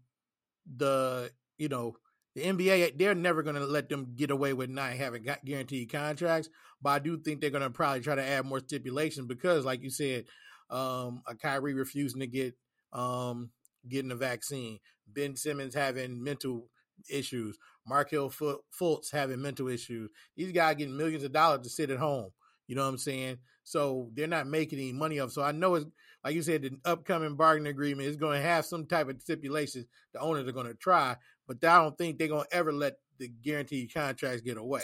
the 0.66 1.32
you 1.58 1.68
know 1.68 1.98
the 2.36 2.44
NBA, 2.44 2.98
they're 2.98 3.16
never 3.16 3.42
going 3.42 3.56
to 3.56 3.66
let 3.66 3.90
them 3.90 4.14
get 4.16 4.30
away 4.32 4.54
with 4.54 4.70
not 4.70 4.94
having 4.94 5.24
gu- 5.24 5.44
guaranteed 5.44 5.92
contracts. 5.92 6.50
But 6.82 6.90
I 6.92 7.00
do 7.00 7.18
think 7.18 7.42
they're 7.42 7.50
going 7.50 7.64
to 7.64 7.70
probably 7.70 8.02
try 8.02 8.16
to 8.16 8.24
add 8.24 8.46
more 8.46 8.60
stipulations 8.60 9.28
because, 9.28 9.66
like 9.66 9.82
you 9.82 9.90
said, 9.90 10.26
um, 10.70 11.24
a 11.28 11.36
Kyrie 11.36 11.74
refusing 11.74 12.20
to 12.22 12.28
get 12.28 12.56
um 12.94 13.50
getting 13.90 14.10
the 14.10 14.16
vaccine, 14.16 14.80
Ben 15.08 15.36
Simmons 15.36 15.76
having 15.76 16.24
mental 16.24 16.70
issues, 17.10 17.58
Markelle 17.86 18.30
Fultz 18.30 19.12
having 19.12 19.42
mental 19.42 19.68
issues. 19.68 20.10
These 20.36 20.52
guys 20.52 20.76
getting 20.76 20.98
millions 20.98 21.24
of 21.24 21.32
dollars 21.32 21.62
to 21.64 21.70
sit 21.70 21.90
at 21.90 22.00
home. 22.00 22.32
You 22.68 22.76
know 22.76 22.84
what 22.84 22.90
I'm 22.90 22.98
saying? 22.98 23.38
So 23.64 24.10
they're 24.14 24.28
not 24.28 24.48
making 24.48 24.80
any 24.80 24.94
money 24.94 25.20
off. 25.20 25.32
So 25.32 25.42
I 25.42 25.52
know 25.52 25.76
it's 25.76 25.86
like 26.24 26.36
you 26.36 26.42
said, 26.42 26.62
the 26.62 26.72
upcoming 26.86 27.36
bargaining 27.36 27.72
agreement 27.72 28.10
is 28.10 28.18
going 28.18 28.42
to 28.42 28.48
have 28.48 28.66
some 28.66 28.86
type 28.86 29.10
of 29.10 29.22
stipulations 29.22 29.86
the 30.14 30.20
owners 30.20 30.48
are 30.48 30.52
going 30.54 30.68
to 30.68 30.74
try, 30.74 31.16
but 31.48 31.64
I 31.64 31.78
don't 31.78 31.98
think 31.98 32.18
they're 32.18 32.28
going 32.28 32.46
to 32.50 32.56
ever 32.56 32.74
let 32.74 32.96
the 33.18 33.30
guaranteed 33.30 33.94
contracts 33.94 34.42
get 34.42 34.58
away. 34.58 34.84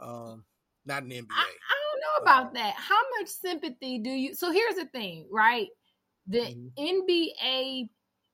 Um, 0.00 0.44
not 0.84 1.02
in 1.02 1.08
the 1.08 1.16
NBA. 1.16 1.26
I, 1.30 1.42
I 1.42 1.74
don't 1.92 2.00
know 2.00 2.22
about 2.22 2.46
um, 2.48 2.54
that. 2.54 2.74
How 2.74 3.00
much 3.18 3.28
sympathy 3.28 3.98
do 3.98 4.10
you? 4.10 4.34
So 4.34 4.50
here's 4.50 4.76
the 4.76 4.86
thing, 4.86 5.26
right? 5.30 5.68
The 6.26 6.40
mm-hmm. 6.40 7.10
NBA 7.10 7.88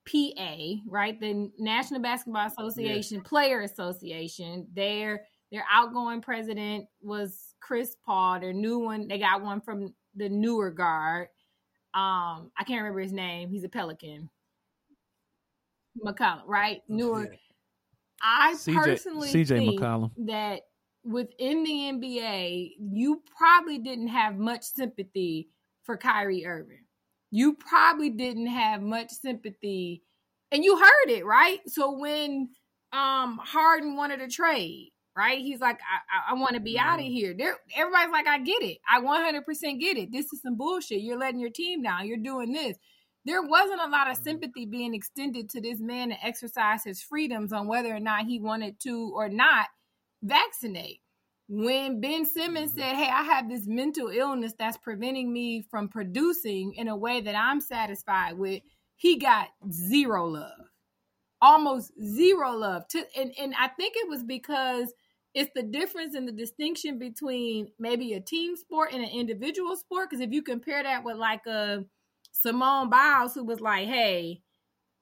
PA, 0.05 0.55
right? 0.87 1.19
The 1.19 1.51
National 1.57 2.01
Basketball 2.01 2.47
Association, 2.47 3.17
yeah. 3.17 3.29
Player 3.29 3.61
Association, 3.61 4.67
their 4.73 5.23
their 5.51 5.65
outgoing 5.71 6.21
president 6.21 6.87
was 7.01 7.53
Chris 7.59 7.95
Paul. 8.05 8.39
Their 8.39 8.53
new 8.53 8.79
one, 8.79 9.07
they 9.07 9.19
got 9.19 9.41
one 9.41 9.61
from 9.61 9.93
the 10.15 10.29
newer 10.29 10.71
guard. 10.71 11.27
Um, 11.93 12.51
I 12.57 12.63
can't 12.65 12.81
remember 12.81 12.99
his 12.99 13.13
name. 13.13 13.49
He's 13.49 13.63
a 13.63 13.69
Pelican. 13.69 14.29
McCollum, 16.03 16.41
right? 16.45 16.81
Newer. 16.89 17.23
Yeah. 17.23 17.37
I 18.21 18.53
CJ, 18.55 18.75
personally 18.75 19.29
CJ 19.29 19.47
think 19.57 19.79
McCollum. 19.79 20.11
that 20.25 20.61
within 21.03 21.63
the 21.63 21.71
NBA, 21.71 22.71
you 22.79 23.21
probably 23.37 23.77
didn't 23.77 24.07
have 24.07 24.37
much 24.37 24.63
sympathy 24.63 25.49
for 25.83 25.97
Kyrie 25.97 26.45
Irving. 26.45 26.85
You 27.31 27.53
probably 27.53 28.09
didn't 28.09 28.47
have 28.47 28.81
much 28.81 29.11
sympathy, 29.11 30.01
and 30.51 30.63
you 30.63 30.77
heard 30.77 31.09
it, 31.09 31.25
right? 31.25 31.59
So 31.67 31.97
when 31.97 32.49
um 32.91 33.39
Harden 33.41 33.95
wanted 33.95 34.19
to 34.19 34.27
trade, 34.27 34.91
right? 35.15 35.39
He's 35.39 35.59
like, 35.59 35.79
I, 35.79 36.31
I, 36.31 36.35
I 36.35 36.39
want 36.39 36.55
to 36.55 36.59
be 36.59 36.77
out 36.77 36.99
of 36.99 37.05
mm-hmm. 37.05 37.13
here. 37.13 37.57
Everybody's 37.75 38.11
like, 38.11 38.27
I 38.27 38.39
get 38.39 38.61
it. 38.61 38.77
I 38.89 38.99
100% 38.99 39.79
get 39.79 39.97
it. 39.97 40.11
This 40.11 40.25
is 40.33 40.41
some 40.41 40.57
bullshit. 40.57 41.01
You're 41.01 41.19
letting 41.19 41.39
your 41.39 41.49
team 41.49 41.81
down. 41.81 42.07
You're 42.07 42.17
doing 42.17 42.51
this. 42.51 42.77
There 43.25 43.41
wasn't 43.41 43.81
a 43.81 43.89
lot 43.89 44.09
of 44.09 44.15
mm-hmm. 44.15 44.23
sympathy 44.23 44.65
being 44.65 44.93
extended 44.93 45.49
to 45.51 45.61
this 45.61 45.79
man 45.79 46.09
to 46.09 46.25
exercise 46.25 46.83
his 46.83 47.01
freedoms 47.01 47.53
on 47.53 47.67
whether 47.67 47.95
or 47.95 47.99
not 47.99 48.25
he 48.25 48.39
wanted 48.39 48.79
to 48.81 49.11
or 49.15 49.29
not 49.29 49.67
vaccinate. 50.21 50.99
When 51.47 52.01
Ben 52.01 52.25
Simmons 52.25 52.71
mm-hmm. 52.71 52.79
said, 52.79 52.95
Hey, 52.95 53.09
I 53.09 53.23
have 53.23 53.49
this 53.49 53.67
mental 53.67 54.09
illness 54.09 54.53
that's 54.57 54.77
preventing 54.77 55.31
me 55.31 55.65
from 55.69 55.89
producing 55.89 56.73
in 56.75 56.87
a 56.87 56.95
way 56.95 57.21
that 57.21 57.35
I'm 57.35 57.61
satisfied 57.61 58.37
with, 58.37 58.61
he 58.97 59.17
got 59.17 59.47
zero 59.71 60.27
love 60.27 60.51
almost 61.41 61.91
zero 62.01 62.53
love 62.53 62.87
to 62.87 63.03
and, 63.15 63.31
and 63.37 63.53
i 63.59 63.67
think 63.67 63.93
it 63.95 64.09
was 64.09 64.23
because 64.23 64.93
it's 65.35 65.51
the 65.53 65.63
difference 65.63 66.15
in 66.15 66.25
the 66.25 66.31
distinction 66.31 66.97
between 66.97 67.67
maybe 67.77 68.13
a 68.13 68.21
team 68.21 68.55
sport 68.55 68.93
and 68.93 69.03
an 69.03 69.09
individual 69.09 69.75
sport. 69.75 70.09
Because 70.09 70.23
if 70.23 70.31
you 70.31 70.41
compare 70.41 70.81
that 70.81 71.03
with 71.03 71.17
like 71.17 71.45
a 71.45 71.83
Simone 72.31 72.89
Biles, 72.89 73.33
who 73.35 73.43
was 73.43 73.59
like, 73.61 73.87
"Hey, 73.87 74.41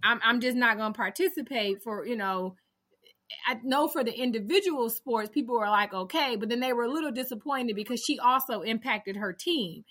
I'm 0.03 0.19
I'm 0.23 0.41
just 0.41 0.57
not 0.57 0.77
going 0.77 0.91
to 0.93 0.97
participate 0.97 1.83
for 1.83 2.05
you 2.05 2.17
know." 2.17 2.55
I 3.47 3.57
know 3.63 3.87
for 3.87 4.03
the 4.03 4.13
individual 4.13 4.89
sports, 4.91 5.29
people 5.33 5.57
were 5.57 5.69
like, 5.69 5.91
okay, 5.93 6.35
but 6.35 6.49
then 6.49 6.59
they 6.59 6.71
were 6.73 6.83
a 6.83 6.91
little 6.91 7.11
disappointed 7.11 7.75
because 7.75 7.99
she 8.03 8.19
also 8.19 8.61
impacted 8.61 9.15
her 9.15 9.33
team. 9.33 9.85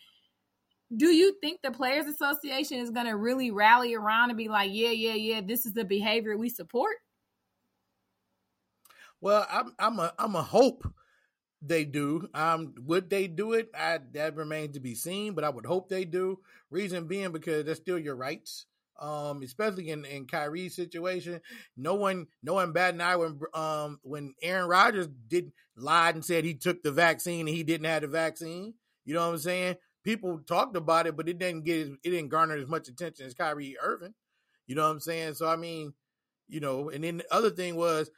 Do 0.94 1.08
you 1.08 1.34
think 1.40 1.60
the 1.60 1.72
Players 1.72 2.06
Association 2.06 2.78
is 2.78 2.90
going 2.90 3.06
to 3.06 3.16
really 3.16 3.50
rally 3.50 3.94
around 3.94 4.30
and 4.30 4.36
be 4.36 4.48
like, 4.48 4.70
yeah, 4.72 4.90
yeah, 4.90 5.14
yeah, 5.14 5.40
this 5.40 5.66
is 5.66 5.72
the 5.72 5.84
behavior 5.84 6.36
we 6.36 6.50
support? 6.50 6.94
Well, 9.22 9.46
I'm 9.50 9.74
I'm 9.78 10.00
a 10.00 10.12
I'm 10.18 10.36
a 10.36 10.42
hope 10.42 10.84
they 11.62 11.84
do. 11.84 12.28
Um, 12.34 12.74
would 12.86 13.08
they 13.10 13.28
do 13.28 13.54
it? 13.54 13.70
I 13.74 14.00
that 14.14 14.36
remains 14.36 14.74
to 14.74 14.80
be 14.80 14.94
seen, 14.96 15.34
but 15.34 15.44
I 15.44 15.50
would 15.50 15.66
hope 15.66 15.88
they 15.88 16.04
do. 16.04 16.40
Reason 16.70 17.06
being 17.06 17.32
because 17.32 17.64
they're 17.64 17.76
still 17.76 17.98
your 18.00 18.16
rights. 18.16 18.66
Um, 19.00 19.42
especially 19.42 19.90
in 19.90 20.04
in 20.04 20.26
Kyrie's 20.26 20.76
situation, 20.76 21.40
no 21.76 21.94
one, 21.94 22.26
no 22.42 22.54
one 22.54 22.72
bad 22.72 22.94
an 22.94 23.00
eye 23.00 23.16
when 23.16 23.40
um 23.54 24.00
when 24.02 24.34
Aaron 24.42 24.68
Rodgers 24.68 25.08
did 25.28 25.52
lied 25.76 26.16
and 26.16 26.24
said 26.24 26.44
he 26.44 26.54
took 26.54 26.82
the 26.82 26.92
vaccine 26.92 27.48
and 27.48 27.56
he 27.56 27.62
didn't 27.64 27.86
have 27.86 28.02
the 28.02 28.08
vaccine. 28.08 28.74
You 29.04 29.14
know 29.14 29.26
what 29.26 29.34
I'm 29.34 29.38
saying? 29.40 29.76
People 30.04 30.40
talked 30.46 30.76
about 30.76 31.06
it, 31.06 31.16
but 31.16 31.28
it 31.28 31.38
didn't 31.38 31.64
get 31.64 31.88
it 31.88 32.10
didn't 32.10 32.30
garner 32.30 32.56
as 32.56 32.68
much 32.68 32.88
attention 32.88 33.26
as 33.26 33.34
Kyrie 33.34 33.76
Irving. 33.82 34.14
You 34.66 34.74
know 34.76 34.84
what 34.84 34.92
I'm 34.92 35.00
saying? 35.00 35.34
So 35.34 35.46
I 35.48 35.56
mean, 35.56 35.94
you 36.48 36.60
know, 36.60 36.90
and 36.90 37.02
then 37.04 37.18
the 37.18 37.34
other 37.34 37.50
thing 37.50 37.76
was 37.76 38.10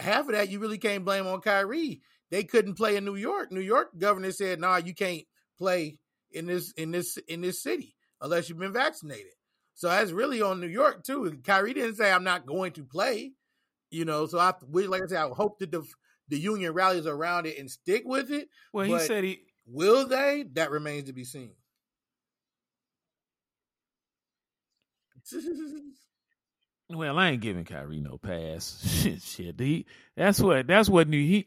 half 0.00 0.26
of 0.26 0.32
that 0.32 0.50
you 0.50 0.58
really 0.58 0.78
can't 0.78 1.04
blame 1.04 1.26
on 1.26 1.40
Kyrie. 1.40 2.00
They 2.30 2.44
couldn't 2.44 2.74
play 2.74 2.96
in 2.96 3.04
New 3.04 3.16
York. 3.16 3.52
New 3.52 3.60
York 3.60 3.90
governor 3.98 4.32
said, 4.32 4.60
"Nah, 4.60 4.76
you 4.76 4.94
can't 4.94 5.24
play 5.58 5.98
in 6.30 6.46
this 6.46 6.72
in 6.72 6.90
this 6.90 7.16
in 7.28 7.40
this 7.40 7.62
city 7.62 7.96
unless 8.20 8.48
you've 8.48 8.58
been 8.58 8.72
vaccinated." 8.72 9.32
So 9.74 9.88
that's 9.88 10.12
really 10.12 10.42
on 10.42 10.60
New 10.60 10.68
York 10.68 11.04
too. 11.04 11.40
Kyrie 11.44 11.74
didn't 11.74 11.96
say, 11.96 12.12
"I'm 12.12 12.24
not 12.24 12.46
going 12.46 12.72
to 12.72 12.84
play," 12.84 13.32
you 13.90 14.04
know. 14.04 14.26
So 14.26 14.38
I, 14.38 14.54
like 14.72 15.02
I 15.02 15.06
said, 15.06 15.18
I 15.18 15.28
hope 15.28 15.58
that 15.58 15.72
the 15.72 15.84
the 16.28 16.38
union 16.38 16.72
rallies 16.72 17.06
around 17.06 17.46
it 17.46 17.58
and 17.58 17.70
stick 17.70 18.02
with 18.06 18.30
it. 18.30 18.48
Well, 18.72 18.86
he 18.86 18.98
said 19.00 19.24
he 19.24 19.42
will. 19.66 20.06
They 20.06 20.44
that 20.52 20.70
remains 20.70 21.04
to 21.04 21.12
be 21.12 21.24
seen. 21.24 21.52
Well, 26.92 27.18
I 27.18 27.30
ain't 27.30 27.42
giving 27.42 27.64
Kyrie 27.64 28.00
no 28.00 28.18
pass. 28.18 28.84
shit, 29.02 29.22
shit. 29.22 29.60
He, 29.60 29.86
that's 30.16 30.40
what 30.40 30.66
that's 30.66 30.88
what 30.88 31.08
new 31.08 31.20
he 31.20 31.46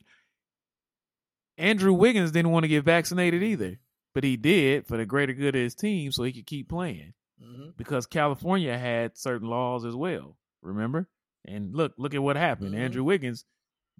Andrew 1.57 1.93
Wiggins 1.93 2.31
didn't 2.31 2.51
want 2.51 2.63
to 2.63 2.69
get 2.69 2.83
vaccinated 2.83 3.43
either, 3.43 3.79
but 4.13 4.23
he 4.23 4.37
did 4.37 4.87
for 4.87 4.97
the 4.97 5.05
greater 5.05 5.33
good 5.33 5.55
of 5.55 5.61
his 5.61 5.75
team 5.75 6.11
so 6.11 6.23
he 6.23 6.31
could 6.31 6.47
keep 6.47 6.69
playing. 6.69 7.13
Mm-hmm. 7.43 7.69
Because 7.77 8.05
California 8.05 8.77
had 8.77 9.17
certain 9.17 9.47
laws 9.47 9.85
as 9.85 9.95
well. 9.95 10.37
Remember? 10.61 11.07
And 11.45 11.75
look, 11.75 11.93
look 11.97 12.13
at 12.13 12.23
what 12.23 12.37
happened. 12.37 12.71
Mm-hmm. 12.71 12.83
Andrew 12.83 13.03
Wiggins 13.03 13.45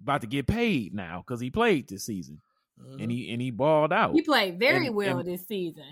about 0.02 0.22
to 0.22 0.26
get 0.26 0.46
paid 0.46 0.94
now 0.94 1.22
because 1.24 1.40
he 1.40 1.50
played 1.50 1.88
this 1.88 2.06
season, 2.06 2.40
mm-hmm. 2.80 3.00
and 3.00 3.12
he 3.12 3.30
and 3.32 3.42
he 3.42 3.50
balled 3.50 3.92
out. 3.92 4.14
He 4.14 4.22
played 4.22 4.58
very 4.58 4.86
and, 4.86 4.96
well 4.96 5.18
and, 5.18 5.28
this 5.28 5.46
season. 5.46 5.84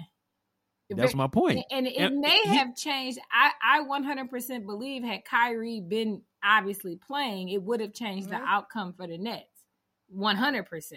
That's 0.97 1.15
my 1.15 1.27
point. 1.27 1.65
And, 1.71 1.87
it 1.87 1.97
and 1.97 2.21
may 2.21 2.41
he, 2.45 2.57
have 2.57 2.77
changed. 2.77 3.19
I, 3.31 3.51
I 3.63 3.85
100% 3.85 4.67
believe 4.67 5.03
had 5.03 5.25
Kyrie 5.25 5.81
been 5.81 6.23
obviously 6.45 6.97
playing, 6.97 7.51
it 7.51 7.63
would 7.63 7.81
have 7.81 7.95
changed 7.95 8.29
mm-hmm. 8.29 8.43
the 8.43 8.49
outcome 8.49 8.95
for 8.95 9.07
the 9.07 9.19
Nets. 9.19 9.47
100%. 10.17 10.93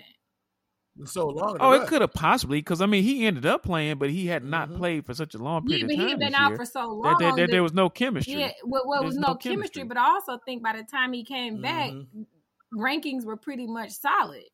So 1.04 1.28
long. 1.28 1.58
Oh, 1.60 1.74
it 1.74 1.88
could 1.88 2.00
have 2.00 2.14
possibly 2.14 2.60
because 2.60 2.80
I 2.80 2.86
mean 2.86 3.04
he 3.04 3.26
ended 3.26 3.46
up 3.46 3.64
playing, 3.64 3.98
but 3.98 4.10
he 4.10 4.28
had 4.28 4.46
not 4.46 4.70
mm-hmm. 4.70 4.78
played 4.78 5.06
for 5.06 5.14
such 5.14 5.36
a 5.36 5.38
long 5.38 5.66
period 5.66 5.90
yeah, 5.90 5.94
of 5.94 5.98
time. 5.98 6.06
He 6.06 6.10
had 6.12 6.20
been 6.20 6.36
out 6.36 6.50
year. 6.52 6.58
for 6.58 6.66
so 6.66 6.88
long. 6.88 7.18
There, 7.20 7.36
there, 7.36 7.48
there, 7.48 7.64
was 7.64 7.74
no 7.74 7.90
chemistry. 7.90 8.36
Yeah, 8.36 8.52
well, 8.64 8.84
well 8.88 9.04
was 9.04 9.16
no, 9.16 9.28
no 9.28 9.36
chemistry, 9.36 9.52
chemistry, 9.52 9.84
but 9.84 9.98
I 9.98 10.08
also 10.08 10.40
think 10.46 10.64
by 10.64 10.78
the 10.78 10.84
time 10.84 11.12
he 11.12 11.26
came 11.26 11.56
mm-hmm. 11.56 11.64
back, 11.64 11.92
rankings 12.74 13.26
were 13.26 13.36
pretty 13.36 13.68
much 13.68 13.92
solid. 13.92 14.46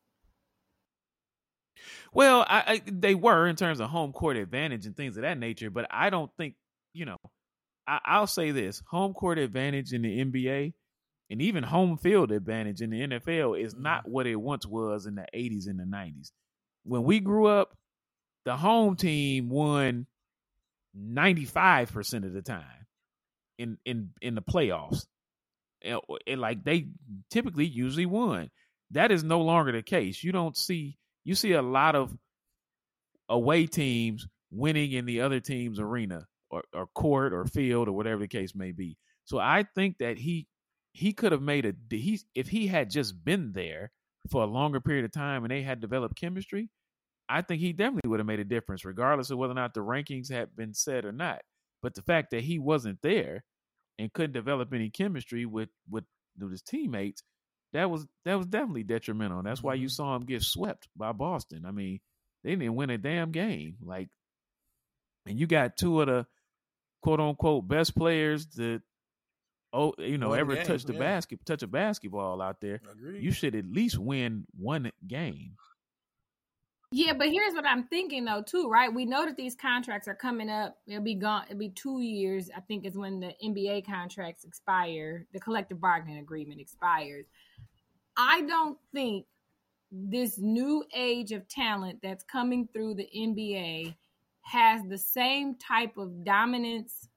Well, 2.14 2.46
I, 2.48 2.64
I, 2.68 2.82
they 2.86 3.16
were 3.16 3.48
in 3.48 3.56
terms 3.56 3.80
of 3.80 3.90
home 3.90 4.12
court 4.12 4.38
advantage 4.38 4.86
and 4.86 4.96
things 4.96 5.18
of 5.18 5.24
that 5.24 5.38
nature, 5.38 5.70
but 5.70 5.88
I 5.92 6.10
don't 6.10 6.32
think 6.38 6.56
you 6.94 7.06
know. 7.06 7.18
I, 7.88 8.20
will 8.20 8.28
say 8.28 8.52
this: 8.52 8.82
home 8.90 9.14
court 9.14 9.38
advantage 9.38 9.92
in 9.92 10.04
the 10.04 10.24
NBA 10.24 10.74
and 11.32 11.42
even 11.42 11.64
home 11.64 11.98
field 11.98 12.32
advantage 12.32 12.82
in 12.82 12.90
the 12.90 13.08
NFL 13.08 13.60
is 13.60 13.74
not 13.76 14.02
mm-hmm. 14.02 14.12
what 14.12 14.28
it 14.28 14.36
once 14.36 14.66
was 14.66 15.06
in 15.06 15.16
the 15.16 15.26
'80s 15.34 15.68
and 15.68 15.80
the 15.80 15.86
'90s. 15.86 16.32
When 16.84 17.04
we 17.04 17.20
grew 17.20 17.48
up, 17.48 17.76
the 18.46 18.58
home 18.58 18.96
team 18.96 19.50
won 19.50 20.08
95 20.94 21.94
percent 21.94 22.26
of 22.26 22.34
the 22.34 22.42
time 22.42 22.86
in 23.58 23.78
in 23.86 24.10
in 24.22 24.36
the 24.36 24.42
playoffs, 24.42 25.06
and 25.82 26.02
like 26.42 26.64
they 26.64 26.88
typically 27.30 27.66
usually 27.66 28.06
won. 28.06 28.50
That 28.92 29.12
is 29.12 29.24
no 29.24 29.40
longer 29.40 29.72
the 29.72 29.82
case. 29.82 30.22
You 30.22 30.34
don't 30.34 30.58
see 30.58 30.98
you 31.24 31.36
see 31.36 31.54
a 31.54 31.62
lot 31.62 31.96
of 31.96 32.16
away 33.30 33.66
teams 33.68 34.28
winning 34.52 34.92
in 34.92 35.06
the 35.06 35.22
other 35.22 35.40
team's 35.40 35.80
arena 35.80 36.28
or, 36.50 36.64
or 36.74 36.88
court 36.88 37.34
or 37.34 37.46
field 37.46 37.88
or 37.88 37.94
whatever 37.94 38.22
the 38.22 38.28
case 38.28 38.54
may 38.54 38.72
be. 38.72 38.98
So 39.26 39.40
I 39.40 39.66
think 39.76 39.98
that 40.00 40.18
he 40.18 40.48
he 40.94 41.14
could 41.14 41.32
have 41.32 41.42
made 41.42 41.66
a 41.66 41.74
he 41.90 42.20
if 42.36 42.50
he 42.50 42.68
had 42.68 42.90
just 42.90 43.24
been 43.24 43.54
there 43.54 43.92
for 44.30 44.44
a 44.44 44.48
longer 44.48 44.82
period 44.82 45.06
of 45.06 45.12
time 45.12 45.44
and 45.44 45.52
they 45.52 45.62
had 45.62 45.80
developed 45.80 46.20
chemistry, 46.20 46.70
I 47.30 47.42
think 47.42 47.62
he 47.62 47.72
definitely 47.72 48.10
would 48.10 48.20
have 48.20 48.28
made 48.28 48.40
a 48.42 48.46
difference, 48.46 48.84
regardless 48.84 49.32
of 49.32 49.38
whether 49.38 49.52
or 49.52 49.56
not 49.56 49.74
the 49.74 49.80
rankings 49.80 50.30
had 50.30 50.56
been 50.56 50.74
set 50.74 51.06
or 51.06 51.12
not. 51.12 51.42
But 51.82 51.96
the 51.96 52.02
fact 52.02 52.32
that 52.32 52.44
he 52.44 52.60
wasn't 52.60 53.00
there 53.02 53.44
and 53.98 54.12
couldn't 54.14 54.34
develop 54.34 54.74
any 54.74 54.90
chemistry 54.90 55.46
with 55.46 55.70
with, 55.90 56.04
with 56.38 56.52
his 56.52 56.62
teammates, 56.62 57.24
that 57.74 57.90
was 57.90 58.06
that 58.26 58.36
was 58.36 58.48
definitely 58.48 58.84
detrimental. 58.84 59.42
That's 59.44 59.64
why 59.64 59.76
you 59.76 59.88
mm-hmm. 59.88 59.92
saw 59.92 60.16
him 60.16 60.26
get 60.26 60.44
swept 60.44 60.88
by 60.96 61.12
Boston. 61.12 61.66
I 61.66 61.72
mean, 61.72 62.00
they 62.44 62.52
didn't 62.52 62.76
win 62.76 62.90
a 62.90 62.98
damn 62.98 63.32
game. 63.32 63.78
Like, 63.82 64.10
and 65.26 65.40
you 65.40 65.48
got 65.48 65.78
two 65.78 66.02
of 66.02 66.08
the 66.08 66.28
quote 67.02 67.20
unquote 67.20 67.68
best 67.68 67.96
players 67.96 68.46
that 68.56 68.82
oh 69.74 69.94
you 69.98 70.18
know 70.18 70.34
ever 70.34 70.56
touch 70.64 70.84
the 70.84 70.94
yeah. 70.94 71.00
basket 71.00 71.40
touch 71.46 71.64
a 71.64 71.68
basketball 71.68 72.42
out 72.42 72.62
there. 72.62 72.82
Agreed. 72.92 73.24
You 73.24 73.32
should 73.32 73.56
at 73.56 73.66
least 73.66 73.98
win 73.98 74.46
one 74.58 74.92
game. 75.08 75.56
Yeah, 76.94 77.14
but 77.14 77.30
here's 77.30 77.54
what 77.54 77.66
I'm 77.66 77.86
thinking 77.86 78.26
though 78.26 78.42
too, 78.42 78.70
right? 78.70 78.94
We 78.94 79.06
know 79.06 79.26
that 79.26 79.38
these 79.38 79.56
contracts 79.56 80.10
are 80.10 80.16
coming 80.16 80.50
up. 80.50 80.78
It'll 80.86 81.02
be 81.02 81.16
gone. 81.16 81.46
It'll 81.48 81.58
be 81.58 81.70
two 81.70 82.02
years. 82.02 82.50
I 82.56 82.60
think 82.60 82.86
is 82.86 82.98
when 82.98 83.22
the 83.22 83.34
NBA 83.44 83.86
contracts 83.86 84.44
expire. 84.44 85.26
The 85.32 85.40
collective 85.40 85.80
bargaining 85.80 86.18
agreement 86.18 86.60
expires. 86.60 87.26
I 88.18 88.42
don't 88.42 88.78
think 88.94 89.26
this 89.90 90.38
new 90.38 90.84
age 90.94 91.32
of 91.32 91.48
talent 91.48 92.00
that's 92.04 92.26
coming 92.26 92.68
through 92.74 92.96
the 92.96 93.08
NBA 93.16 93.96
has 94.42 94.82
the 94.90 94.98
same 94.98 95.56
type 95.56 95.98
of 95.98 96.26
dominance 96.26 97.08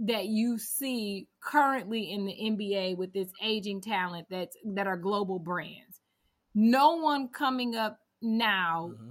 that 0.00 0.26
you 0.26 0.58
see 0.58 1.28
currently 1.40 2.10
in 2.10 2.26
the 2.26 2.32
NBA 2.32 2.96
with 2.96 3.12
this 3.12 3.28
aging 3.40 3.80
talent 3.80 4.26
that's 4.28 4.56
that 4.64 4.88
are 4.88 4.96
global 4.96 5.38
brands. 5.38 6.00
No 6.54 6.96
one 6.96 7.28
coming 7.28 7.76
up 7.76 8.01
now 8.22 8.92
mm-hmm. 8.94 9.10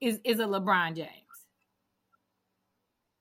is 0.00 0.20
is 0.24 0.38
a 0.38 0.44
LeBron 0.44 0.96
James. 0.96 1.10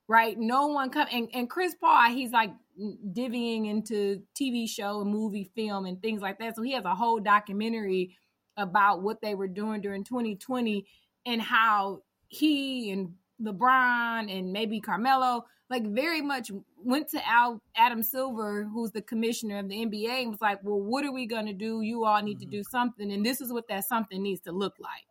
Right? 0.08 0.38
No 0.38 0.68
one 0.68 0.92
come 0.92 1.08
and, 1.12 1.30
and 1.34 1.50
Chris 1.50 1.76
Paul, 1.76 2.12
he's 2.12 2.32
like 2.32 2.52
divvying 2.80 3.68
into 3.68 4.22
TV 4.40 4.70
show 4.70 5.02
and 5.02 5.10
movie 5.10 5.50
film 5.56 5.86
and 5.86 6.02
things 6.02 6.22
like 6.22 6.38
that. 6.40 6.56
So 6.56 6.62
he 6.62 6.74
has 6.74 6.86
a 6.86 6.94
whole 6.94 7.20
documentary 7.20 8.16
about 8.58 9.02
what 9.02 9.22
they 9.22 9.36
were 9.36 9.48
doing 9.48 9.82
during 9.82 10.04
2020 10.04 10.86
and 11.26 11.42
how 11.42 12.02
he 12.28 12.92
and 12.92 13.14
LeBron 13.42 14.32
and 14.32 14.52
maybe 14.52 14.80
Carmelo 14.80 15.46
like 15.70 15.86
very 15.88 16.22
much 16.22 16.52
went 16.78 17.10
to 17.10 17.28
Al 17.28 17.62
Adam 17.76 18.04
Silver, 18.04 18.68
who's 18.72 18.92
the 18.92 19.02
commissioner 19.02 19.58
of 19.58 19.70
the 19.70 19.86
NBA, 19.86 20.22
and 20.22 20.32
was 20.32 20.42
like, 20.42 20.60
"Well, 20.64 20.80
what 20.80 21.06
are 21.06 21.12
we 21.12 21.26
going 21.26 21.48
to 21.48 21.54
do? 21.54 21.82
You 21.82 22.06
all 22.06 22.22
need 22.22 22.40
mm-hmm. 22.40 22.52
to 22.52 22.58
do 22.58 22.64
something, 22.64 23.12
and 23.12 23.26
this 23.26 23.42
is 23.42 23.52
what 23.52 23.68
that 23.70 23.86
something 23.86 24.22
needs 24.22 24.42
to 24.42 24.52
look 24.52 24.76
like." 24.80 25.08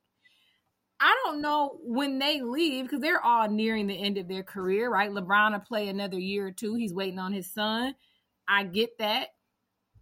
I 1.01 1.15
don't 1.25 1.43
know 1.43 1.79
when 1.83 2.19
they 2.19 2.41
leave 2.41 2.85
because 2.85 3.01
they're 3.01 3.23
all 3.23 3.49
nearing 3.49 3.89
the 3.89 4.01
end 4.01 4.17
of 4.17 4.29
their 4.29 4.45
career, 4.45 4.89
right? 4.89 5.11
LeBron 5.11 5.53
will 5.53 5.61
play 5.61 5.89
another 5.89 6.19
year 6.19 6.47
or 6.47 6.53
two. 6.53 6.75
He's 6.75 6.95
waiting 6.95 7.19
on 7.19 7.33
his 7.33 7.53
son. 7.53 7.95
I 8.49 8.65
get 8.65 8.97
that. 8.99 9.29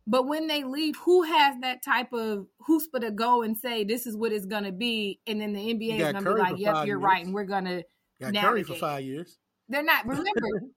But 0.07 0.27
when 0.27 0.49
they 0.49 0.65
leave, 0.65 0.97
who 0.97 1.23
has 1.23 1.57
that 1.63 1.83
type 1.83 2.13
of 2.13 2.47
chutzpah 2.69 3.01
to 3.01 3.11
go 3.11 3.43
and 3.43 3.57
say 3.57 3.85
this 3.85 4.07
is 4.07 4.17
what 4.17 4.33
it's 4.33 4.47
going 4.47 4.65
to 4.65 4.73
be, 4.73 5.21
and 5.27 5.41
then 5.41 5.55
the 5.55 5.61
NBA 5.75 5.95
is 5.95 6.13
going 6.13 6.25
to 6.25 6.35
be 6.35 6.41
like, 6.41 6.59
"Yep, 6.59 6.87
you're 6.87 6.99
years. 6.99 7.03
right," 7.03 7.25
and 7.25 7.33
we're 7.33 7.45
going 7.45 7.65
got 8.31 8.35
Curry 8.35 8.63
for 8.63 8.75
five 8.75 9.05
years. 9.05 9.39
They're 9.69 9.83
not. 9.83 10.07
Remember, 10.07 10.31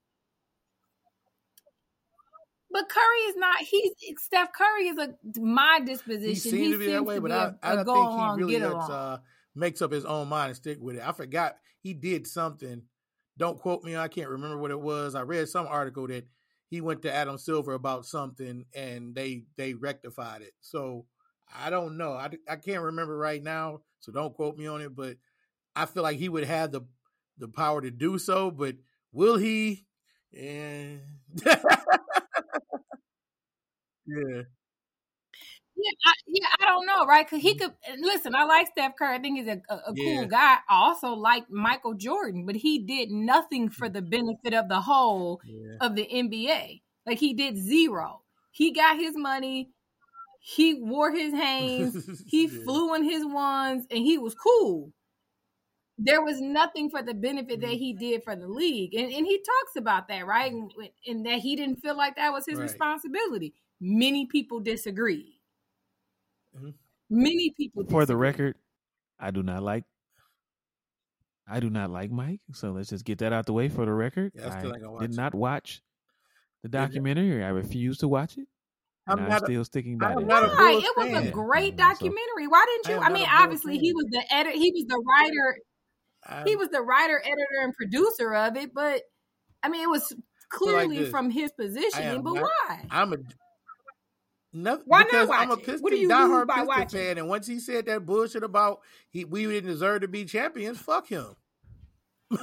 but 2.72 2.90
Curry 2.90 3.20
is 3.30 3.36
not. 3.38 3.58
He's 3.60 3.92
Steph 4.20 4.54
Curry 4.54 4.88
is 4.88 4.98
a 4.98 5.16
my 5.40 5.80
disposition. 5.86 6.30
He 6.30 6.36
seems 6.36 6.74
to 6.74 6.80
be 6.80 6.88
that 6.88 7.06
way, 7.06 7.20
but 7.20 7.32
I, 7.32 7.54
I 7.62 7.84
don't 7.84 7.86
think 7.86 8.50
he 8.50 8.56
really 8.56 8.66
uh, 8.66 9.18
makes 9.56 9.82
up 9.82 9.92
his 9.92 10.06
own 10.06 10.28
mind 10.28 10.50
and 10.50 10.58
stick 10.58 10.78
with 10.82 10.98
it. 10.98 11.08
I 11.08 11.12
forgot 11.12 11.58
he 11.82 11.94
did 11.94 12.28
something. 12.28 12.82
Don't 13.38 13.60
quote 13.60 13.84
me. 13.84 13.98
I 13.98 14.08
can't 14.08 14.30
remember 14.30 14.58
what 14.58 14.72
it 14.72 14.80
was. 14.80 15.16
I 15.16 15.22
read 15.22 15.50
some 15.50 15.68
article 15.68 16.08
that 16.08 16.26
he 16.68 16.82
went 16.82 17.02
to 17.04 17.14
Adam 17.14 17.38
Silver 17.38 17.74
about 17.74 18.06
something 18.06 18.66
and 18.74 19.14
they 19.16 19.44
they 19.58 19.74
rectified 19.74 20.42
it. 20.42 20.54
So 20.62 21.06
I 21.54 21.70
don't 21.70 21.98
know. 21.98 22.14
I, 22.14 22.30
I 22.50 22.56
can't 22.56 22.82
remember 22.82 23.18
right 23.18 23.42
now, 23.42 23.82
so 24.00 24.12
don't 24.12 24.34
quote 24.34 24.58
me 24.58 24.68
on 24.68 24.82
it. 24.82 24.96
But 24.96 25.18
I 25.76 25.86
feel 25.86 26.04
like 26.04 26.18
he 26.18 26.30
would 26.30 26.46
have 26.46 26.72
the 26.72 26.82
the 27.38 27.48
power 27.48 27.82
to 27.82 27.92
do 27.92 28.18
so. 28.18 28.52
But 28.52 28.76
will 29.12 29.38
he? 29.38 29.86
Yeah. 30.32 30.98
yeah. 34.08 34.42
Yeah, 35.78 35.92
I, 36.06 36.14
yeah, 36.28 36.48
I 36.62 36.66
don't 36.68 36.86
know, 36.86 37.06
right? 37.06 37.26
Because 37.26 37.42
he 37.42 37.54
mm-hmm. 37.54 37.66
could 37.66 38.00
listen. 38.00 38.34
I 38.34 38.46
like 38.46 38.68
Steph 38.68 38.96
Curry. 38.98 39.16
I 39.16 39.20
think 39.20 39.40
he's 39.40 39.48
a, 39.48 39.62
a, 39.70 39.76
a 39.76 39.94
yeah. 39.94 40.16
cool 40.16 40.26
guy. 40.28 40.58
I 40.70 40.76
also 40.86 41.10
like 41.10 41.50
Michael 41.50 41.96
Jordan, 41.96 42.46
but 42.46 42.56
he 42.56 42.80
did 42.80 43.12
nothing 43.12 43.70
for 43.70 43.90
the 43.90 44.02
benefit 44.02 44.54
of 44.54 44.70
the 44.70 44.80
whole 44.82 45.42
yeah. 45.46 45.76
of 45.82 45.96
the 45.96 46.08
NBA. 46.12 46.82
Like 47.06 47.20
he 47.20 47.34
did 47.34 47.58
zero. 47.58 48.22
He 48.52 48.72
got 48.72 48.98
his 48.98 49.18
money. 49.18 49.72
He 50.40 50.76
wore 50.76 51.12
his 51.12 51.34
Hanes. 51.34 52.24
he 52.28 52.46
yeah. 52.46 52.64
flew 52.64 52.94
in 52.96 53.04
his 53.04 53.26
ones, 53.26 53.86
and 53.92 54.00
he 54.00 54.18
was 54.18 54.34
cool. 54.34 54.94
There 55.98 56.22
was 56.22 56.42
nothing 56.42 56.90
for 56.90 57.02
the 57.02 57.14
benefit 57.14 57.62
that 57.62 57.68
mm-hmm. 57.68 57.78
he 57.78 57.94
did 57.94 58.24
for 58.24 58.36
the 58.36 58.48
league, 58.48 58.94
and, 58.94 59.12
and 59.12 59.26
he 59.26 59.38
talks 59.38 59.78
about 59.78 60.10
that, 60.10 60.28
right? 60.28 60.52
And, 60.52 60.72
and 61.08 61.26
that 61.26 61.40
he 61.40 61.56
didn't 61.56 61.78
feel 61.78 61.96
like 61.96 62.18
that 62.18 62.34
was 62.34 62.46
his 62.46 62.60
right. 62.60 62.64
responsibility. 62.64 63.54
Many 63.80 64.26
people 64.26 64.60
disagree 64.60 65.36
Mm-hmm. 66.56 66.70
Many 67.10 67.54
people. 67.56 67.84
For 67.84 68.02
disagree. 68.02 68.06
the 68.06 68.18
record, 68.18 68.56
I 69.20 69.32
do 69.32 69.44
not 69.44 69.64
like. 69.64 69.84
I 71.48 71.60
do 71.60 71.70
not 71.70 71.92
like 71.92 72.10
Mike, 72.10 72.40
so 72.54 72.72
let's 72.72 72.90
just 72.90 73.06
get 73.06 73.20
that 73.20 73.32
out 73.32 73.46
the 73.46 73.54
way 73.54 73.70
for 73.70 73.86
the 73.86 73.94
record. 73.94 74.32
Yeah, 74.34 74.50
I, 74.50 74.68
I 74.68 75.00
did 75.02 75.16
not 75.16 75.36
watch 75.36 75.84
the 76.64 76.70
documentary. 76.70 77.44
I 77.44 77.50
refuse 77.50 78.00
to 78.00 78.08
watch 78.08 78.38
it. 78.38 78.48
I'm, 79.08 79.30
not 79.30 79.46
still 79.46 79.62
a, 79.62 79.66
sticking 79.66 80.00
by 80.00 80.14
it. 80.14 80.26
Why? 80.26 80.82
It 80.82 80.98
was 80.98 81.12
fan. 81.12 81.28
a 81.28 81.30
great 81.30 81.76
documentary. 81.76 82.48
Why 82.48 82.66
didn't 82.66 82.96
you? 82.96 83.04
I, 83.04 83.08
I 83.08 83.14
mean, 83.14 83.28
obviously 83.32 83.74
fan. 83.74 83.84
he 83.84 83.94
was 83.94 84.06
the 84.10 84.34
editor. 84.34 84.58
He 84.58 84.72
was 84.72 84.86
the 84.88 85.04
writer. 85.08 85.58
I'm, 86.26 86.46
he 86.46 86.56
was 86.56 86.70
the 86.70 86.82
writer, 86.82 87.22
editor, 87.24 87.64
and 87.64 87.74
producer 87.74 88.34
of 88.34 88.56
it. 88.58 88.74
But 88.74 89.02
I 89.64 89.70
mean, 89.70 89.84
it 89.84 89.90
was 89.90 90.14
clearly 90.50 91.02
like 91.02 91.12
from 91.12 91.30
his 91.30 91.52
positioning. 91.52 92.22
But 92.24 92.34
not, 92.34 92.44
why? 92.44 92.86
I'm 92.90 93.14
a 93.14 93.18
Nothing, 94.58 94.86
Why 94.88 95.04
because 95.04 95.28
not 95.28 95.42
I'm 95.42 95.52
a 95.52 95.58
Pistons 95.58 95.84
diehard 95.84 96.48
Pistons 96.48 96.68
watching? 96.68 97.00
fan, 97.02 97.18
and 97.18 97.28
once 97.28 97.46
he 97.46 97.60
said 97.60 97.88
that 97.88 98.06
bullshit 98.06 98.42
about 98.42 98.80
he 99.10 99.26
we 99.26 99.46
didn't 99.48 99.70
deserve 99.70 100.00
to 100.02 100.08
be 100.08 100.24
champions, 100.24 100.78
fuck 100.80 101.10
him. 101.10 101.36
and 102.32 102.40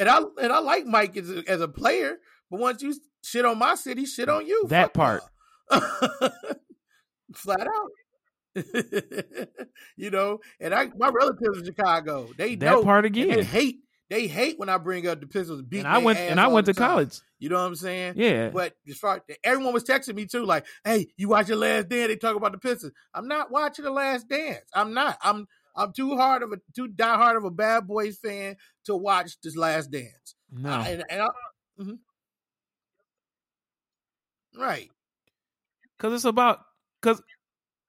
I 0.00 0.20
and 0.42 0.52
I 0.52 0.58
like 0.58 0.84
Mike 0.84 1.16
as 1.16 1.30
a, 1.30 1.42
as 1.48 1.62
a 1.62 1.68
player, 1.68 2.18
but 2.50 2.60
once 2.60 2.82
you 2.82 2.94
shit 3.24 3.46
on 3.46 3.56
my 3.58 3.76
city, 3.76 4.04
shit 4.04 4.28
on 4.28 4.46
you. 4.46 4.66
That 4.68 4.92
part, 4.92 5.22
flat 5.70 7.66
out. 7.66 7.90
you 9.96 10.10
know, 10.10 10.40
and 10.60 10.74
I 10.74 10.90
my 10.96 11.08
relatives 11.08 11.58
in 11.58 11.64
Chicago, 11.64 12.28
they 12.36 12.56
that 12.56 12.70
know, 12.70 12.82
part 12.82 13.04
again. 13.04 13.28
They 13.28 13.44
hate 13.44 13.80
they 14.10 14.26
hate 14.26 14.58
when 14.58 14.68
I 14.68 14.76
bring 14.76 15.06
up 15.06 15.20
the 15.20 15.28
Pistons 15.28 15.62
beat. 15.62 15.78
And 15.78 15.88
I 15.88 15.98
went 15.98 16.18
and 16.18 16.40
I 16.40 16.48
went 16.48 16.66
to 16.66 16.74
time. 16.74 16.88
college. 16.88 17.20
You 17.38 17.48
know 17.48 17.56
what 17.56 17.66
I'm 17.66 17.76
saying? 17.76 18.14
Yeah. 18.16 18.50
But 18.50 18.74
as 18.88 18.98
far 18.98 19.22
everyone 19.44 19.72
was 19.72 19.84
texting 19.84 20.16
me 20.16 20.26
too, 20.26 20.44
like, 20.44 20.66
"Hey, 20.84 21.06
you 21.16 21.28
watch 21.28 21.46
the 21.46 21.56
Last 21.56 21.88
Dance?" 21.88 22.08
They 22.08 22.16
talk 22.16 22.34
about 22.36 22.52
the 22.52 22.58
Pistons. 22.58 22.92
I'm 23.14 23.28
not 23.28 23.52
watching 23.52 23.84
the 23.84 23.92
Last 23.92 24.28
Dance. 24.28 24.64
I'm 24.74 24.94
not. 24.94 25.16
I'm 25.22 25.46
I'm 25.76 25.92
too 25.92 26.16
hard 26.16 26.42
of 26.42 26.52
a 26.52 26.56
too 26.74 26.88
die 26.88 27.16
hard 27.16 27.36
of 27.36 27.44
a 27.44 27.50
Bad 27.50 27.86
Boys 27.86 28.18
fan 28.18 28.56
to 28.86 28.96
watch 28.96 29.40
this 29.42 29.56
Last 29.56 29.92
Dance. 29.92 30.34
No. 30.50 30.70
Uh, 30.70 30.84
and, 30.88 31.04
and 31.08 31.22
I, 31.22 31.28
mm-hmm. 31.80 31.92
Right. 34.60 34.90
Because 35.96 36.14
it's 36.14 36.24
about 36.24 36.60
because 37.00 37.22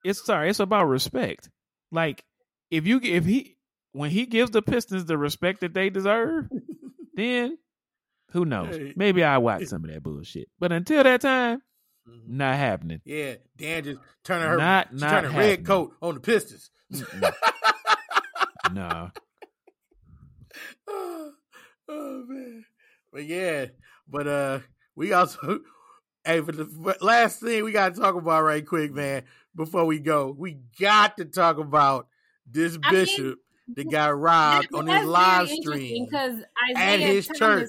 it's 0.04 0.24
sorry, 0.24 0.50
it's 0.50 0.60
about 0.60 0.84
respect. 0.84 1.50
Like 1.90 2.24
if 2.70 2.86
you 2.86 3.00
if 3.02 3.24
he 3.24 3.56
when 3.92 4.10
he 4.10 4.26
gives 4.26 4.50
the 4.50 4.62
Pistons 4.62 5.04
the 5.04 5.18
respect 5.18 5.60
that 5.60 5.74
they 5.74 5.90
deserve, 5.90 6.48
then 7.14 7.58
who 8.32 8.44
knows? 8.44 8.76
Hey. 8.76 8.92
Maybe 8.96 9.22
I 9.22 9.38
watch 9.38 9.64
some 9.66 9.84
of 9.84 9.90
that 9.90 10.02
bullshit. 10.02 10.48
But 10.58 10.72
until 10.72 11.02
that 11.04 11.20
time, 11.20 11.62
mm-hmm. 12.08 12.36
not 12.36 12.56
happening. 12.56 13.00
Yeah, 13.04 13.34
Dan 13.56 13.84
just 13.84 14.00
turning 14.24 14.48
her 14.48 14.56
not, 14.56 14.92
not 14.94 15.10
turning 15.22 15.36
red 15.36 15.66
coat 15.66 15.92
on 16.00 16.14
the 16.14 16.20
Pistons. 16.20 16.70
no. 18.72 19.10
Oh, 20.88 21.32
oh, 21.88 22.24
man. 22.26 22.64
But 23.12 23.24
yeah, 23.24 23.66
but 24.08 24.26
uh 24.26 24.58
we 24.96 25.12
also 25.12 25.60
hey 26.24 26.40
for 26.40 26.52
the 26.52 26.96
last 27.00 27.40
thing 27.40 27.64
we 27.64 27.72
gotta 27.72 27.94
talk 27.94 28.14
about 28.14 28.42
right 28.42 28.66
quick, 28.66 28.92
man, 28.92 29.24
before 29.54 29.84
we 29.84 29.98
go. 29.98 30.34
We 30.36 30.58
got 30.80 31.16
to 31.18 31.24
talk 31.24 31.58
about 31.58 32.08
this 32.46 32.76
bishop. 32.90 33.24
I 33.24 33.28
mean, 33.28 33.36
that 33.76 33.90
got 33.90 34.18
robbed 34.18 34.74
on 34.74 34.86
his 34.86 35.04
live 35.06 35.48
stream 35.48 36.04
because 36.04 36.42
at 36.76 37.00
his 37.00 37.28
church 37.28 37.68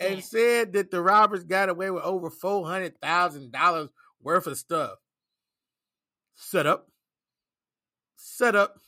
and 0.00 0.22
said 0.22 0.72
that 0.72 0.90
the 0.90 1.00
robbers 1.00 1.44
got 1.44 1.68
away 1.68 1.90
with 1.90 2.02
over 2.02 2.30
four 2.30 2.66
hundred 2.66 3.00
thousand 3.00 3.52
dollars 3.52 3.90
worth 4.20 4.46
of 4.46 4.58
stuff. 4.58 4.98
Setup, 6.34 6.88
setup 8.16 8.80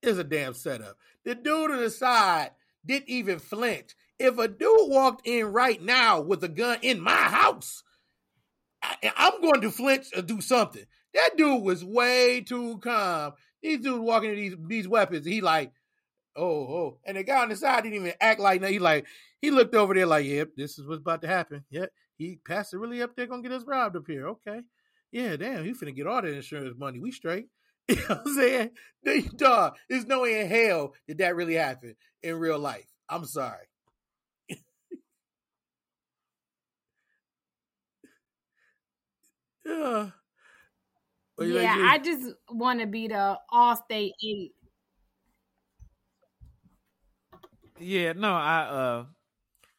is 0.00 0.18
a 0.18 0.24
damn 0.24 0.54
setup. 0.54 0.96
The 1.24 1.34
dude 1.34 1.70
on 1.70 1.78
the 1.78 1.90
side 1.90 2.50
didn't 2.84 3.08
even 3.08 3.38
flinch. 3.38 3.94
If 4.18 4.38
a 4.38 4.48
dude 4.48 4.90
walked 4.90 5.26
in 5.26 5.46
right 5.46 5.80
now 5.80 6.20
with 6.20 6.42
a 6.42 6.48
gun 6.48 6.78
in 6.82 7.00
my 7.00 7.12
house, 7.12 7.82
I, 8.82 9.12
I'm 9.16 9.40
going 9.40 9.60
to 9.62 9.70
flinch 9.70 10.06
or 10.16 10.22
do 10.22 10.40
something. 10.40 10.84
That 11.14 11.36
dude 11.36 11.62
was 11.62 11.84
way 11.84 12.40
too 12.40 12.78
calm 12.78 13.34
these 13.62 13.80
dudes 13.80 14.00
walking 14.00 14.30
in 14.30 14.36
these 14.36 14.56
these 14.66 14.88
weapons. 14.88 15.24
He 15.24 15.40
like, 15.40 15.72
oh, 16.36 16.44
oh. 16.44 16.98
And 17.04 17.16
the 17.16 17.22
guy 17.22 17.42
on 17.42 17.48
the 17.48 17.56
side 17.56 17.84
didn't 17.84 18.00
even 18.00 18.12
act 18.20 18.40
like 18.40 18.60
that. 18.60 18.70
He 18.70 18.78
like, 18.78 19.06
he 19.40 19.50
looked 19.50 19.74
over 19.74 19.94
there 19.94 20.06
like, 20.06 20.26
yep, 20.26 20.50
this 20.56 20.78
is 20.78 20.86
what's 20.86 21.00
about 21.00 21.22
to 21.22 21.28
happen. 21.28 21.64
Yep. 21.70 21.90
He 22.18 22.38
passed 22.44 22.74
it 22.74 22.78
really 22.78 23.02
up 23.02 23.16
there, 23.16 23.26
gonna 23.26 23.42
get 23.42 23.52
us 23.52 23.64
robbed 23.64 23.96
up 23.96 24.06
here. 24.06 24.28
Okay. 24.28 24.60
Yeah, 25.10 25.36
damn, 25.36 25.64
he 25.64 25.72
finna 25.72 25.94
get 25.94 26.06
all 26.06 26.22
that 26.22 26.32
insurance 26.32 26.76
money. 26.76 27.00
We 27.00 27.10
straight. 27.12 27.46
You 27.88 27.96
know 27.96 28.02
what 28.08 28.20
I'm 28.26 28.34
saying? 28.34 29.30
Dog, 29.36 29.74
there's 29.90 30.06
no 30.06 30.20
way 30.20 30.40
in 30.40 30.46
hell 30.46 30.94
did 31.08 31.18
that 31.18 31.34
really 31.34 31.54
happen 31.54 31.96
in 32.22 32.36
real 32.36 32.58
life. 32.58 32.86
I'm 33.08 33.24
sorry. 33.24 33.66
Yeah. 39.64 40.10
Yeah, 41.38 41.66
think, 41.68 41.82
I 41.82 41.98
G? 41.98 41.98
just 41.98 42.34
want 42.50 42.80
to 42.80 42.86
be 42.86 43.08
the 43.08 43.38
Allstate 43.52 44.12
eight. 44.22 44.52
Yeah, 47.78 48.12
no, 48.12 48.32
I 48.32 48.60
uh 48.62 49.04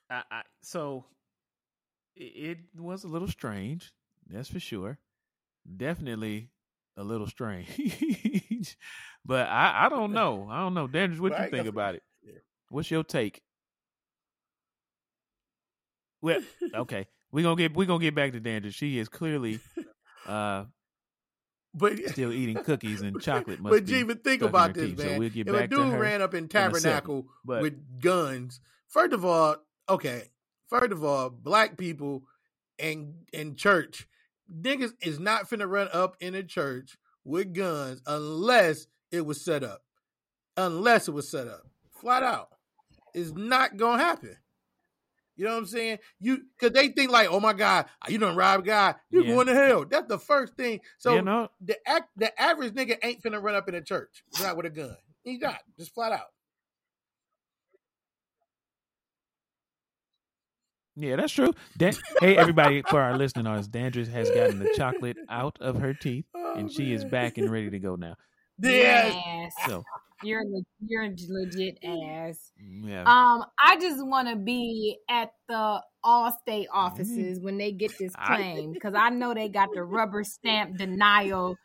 I, 0.10 0.24
I 0.32 0.42
so 0.62 1.06
it, 2.16 2.24
it 2.76 2.82
was 2.82 3.04
a 3.04 3.08
little 3.08 3.28
strange, 3.28 3.92
that's 4.28 4.50
for 4.50 4.60
sure. 4.60 5.00
Definitely 5.78 6.50
a 6.98 7.04
little 7.04 7.28
strange. 7.28 8.78
but 9.26 9.48
I 9.48 9.86
I 9.86 9.90
don't 9.90 10.14
know. 10.14 10.48
I 10.50 10.60
don't 10.60 10.74
know. 10.74 10.88
Dandridge, 10.88 11.20
what 11.20 11.32
Right, 11.32 11.46
you 11.46 11.46
think 11.52 11.68
about 11.68 11.96
it? 11.96 12.04
yeah. 12.24 12.40
What's 12.70 12.92
your 12.92 13.04
take? 13.04 13.42
Well, 16.22 16.42
okay. 16.76 17.08
We're 17.32 17.44
gonna 17.44 17.56
get 17.56 17.74
we're 17.76 17.88
gonna 17.88 18.02
get 18.02 18.16
back 18.16 18.32
to 18.34 18.40
Dandridge. 18.40 18.76
She 18.76 18.98
is 19.00 19.10
clearly 19.10 19.60
uh 20.28 20.66
but 21.74 21.98
still 22.10 22.32
eating 22.32 22.58
cookies 22.64 23.02
and 23.02 23.20
chocolate 23.22 23.60
must 23.60 23.74
but 23.74 23.86
G, 23.86 24.04
but 24.04 24.24
think 24.24 24.42
about 24.44 24.74
this, 24.74 24.92
teeth. 24.92 25.00
So 25.00 25.06
man. 25.06 25.20
we'll 25.20 25.30
get 25.30 25.48
if 25.48 25.56
a 25.56 25.68
dude 25.68 25.94
ran 25.94 26.22
up 26.22 26.34
in 26.34 26.44
in. 26.44 26.50
Tabernacle 26.50 27.26
But 27.44 27.62
with 27.62 28.00
guns, 28.00 28.60
first 28.90 29.14
of 29.14 29.26
all, 29.26 29.56
okay, 29.90 30.24
first 30.68 30.92
of 30.92 31.04
all, 31.04 31.30
black 31.30 31.78
people 31.78 32.24
and 32.78 33.16
in 33.32 33.56
church, 33.56 34.08
niggas 34.52 34.94
is 35.02 35.20
not 35.20 35.50
finna 35.50 35.68
run 35.68 35.90
up 35.92 36.16
in 36.20 36.36
a 36.36 36.44
church 36.44 36.98
with 37.24 37.54
guns 37.54 38.02
unless 38.06 38.88
it 39.12 39.26
was 39.26 39.44
set 39.44 39.64
up. 39.64 39.82
Unless 40.56 41.08
it 41.08 41.12
was 41.14 41.30
set 41.30 41.48
up. 41.48 41.64
Flat 42.00 42.22
out. 42.22 42.50
It's 43.16 43.32
not 43.32 43.78
gonna 43.78 44.04
happen. 44.04 44.36
You 45.36 45.46
know 45.46 45.54
what 45.54 45.60
I'm 45.60 45.66
saying? 45.66 46.00
You 46.20 46.44
cause 46.60 46.72
they 46.72 46.90
think 46.90 47.12
like, 47.12 47.28
oh 47.32 47.40
my 47.40 47.54
God, 47.54 47.86
you 48.08 48.18
done 48.18 48.36
rob 48.36 48.66
God, 48.66 48.96
you're 49.10 49.24
Yeah. 49.24 49.36
going 49.36 49.48
to 49.48 49.56
hell. 49.56 49.86
That's 49.86 50.08
the 50.08 50.20
first 50.20 50.56
thing. 50.56 50.80
So 50.98 51.16
you 51.16 51.22
know, 51.22 51.50
the 51.62 51.78
act, 51.88 52.10
the 52.18 52.40
average 52.42 52.74
nigga 52.74 52.98
ain't 53.04 53.24
finna 53.24 53.42
run 53.42 53.56
up 53.56 53.68
in 53.70 53.76
a 53.76 53.82
church 53.82 54.24
not 54.42 54.58
with 54.58 54.66
a 54.68 54.70
gun. 54.70 54.96
He 55.24 55.38
not 55.38 55.60
just 55.78 55.94
flat 55.94 56.12
out. 56.12 56.28
Yeah, 60.96 61.16
that's 61.16 61.34
true. 61.34 61.54
Dan- 61.78 61.98
hey, 62.20 62.38
everybody, 62.38 62.84
for 62.84 63.02
our 63.02 63.16
listening 63.16 63.48
audience, 63.48 63.68
Dandridge 63.68 64.10
has 64.10 64.30
gotten 64.30 64.60
the 64.60 64.68
chocolate 64.68 65.18
out 65.30 65.58
of 65.60 65.78
her 65.78 65.94
teeth, 65.94 66.26
Oh, 66.36 66.54
and 66.56 66.72
she 66.72 66.94
is 66.94 67.04
back 67.06 67.38
and 67.40 67.52
ready 67.52 67.72
to 67.72 67.80
go 67.80 67.96
now. 67.96 68.16
Yes. 68.60 69.16
Yes. 69.16 69.54
So, 69.58 69.88
You're 70.24 70.42
a 70.42 70.62
you're 70.86 71.04
a 71.04 71.16
legit 71.30 71.78
ass. 71.84 72.52
yeah, 72.58 73.02
Um, 73.04 73.46
I 73.62 73.78
just 73.80 74.06
want 74.06 74.28
to 74.30 74.36
be 74.36 74.98
at 75.10 75.32
the 75.48 75.82
Allstate 76.06 76.68
offices 76.74 77.40
when 77.40 77.58
they 77.58 77.72
get 77.72 77.98
this 78.00 78.14
claim 78.16 78.74
because 78.74 78.94
I 78.96 79.10
know 79.10 79.34
they 79.34 79.50
got 79.50 79.74
the 79.74 79.84
rubber 79.84 80.24
stamp 80.24 80.78
denial 80.78 81.56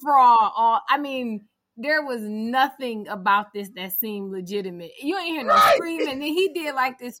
fraud. 0.00 0.52
All 0.56 0.80
I 0.88 0.98
mean, 0.98 1.48
there 1.76 2.04
was 2.04 2.20
nothing 2.22 3.08
about 3.08 3.52
this 3.52 3.70
that 3.76 3.92
seemed 3.92 4.30
legitimate. 4.30 4.92
You 5.00 5.16
ain't 5.18 5.28
hear 5.28 5.44
no 5.44 5.54
Right. 5.54 5.74
screaming. 5.76 6.08
And 6.08 6.22
then 6.22 6.28
he 6.28 6.52
did 6.52 6.74
like 6.74 6.98
this 6.98 7.20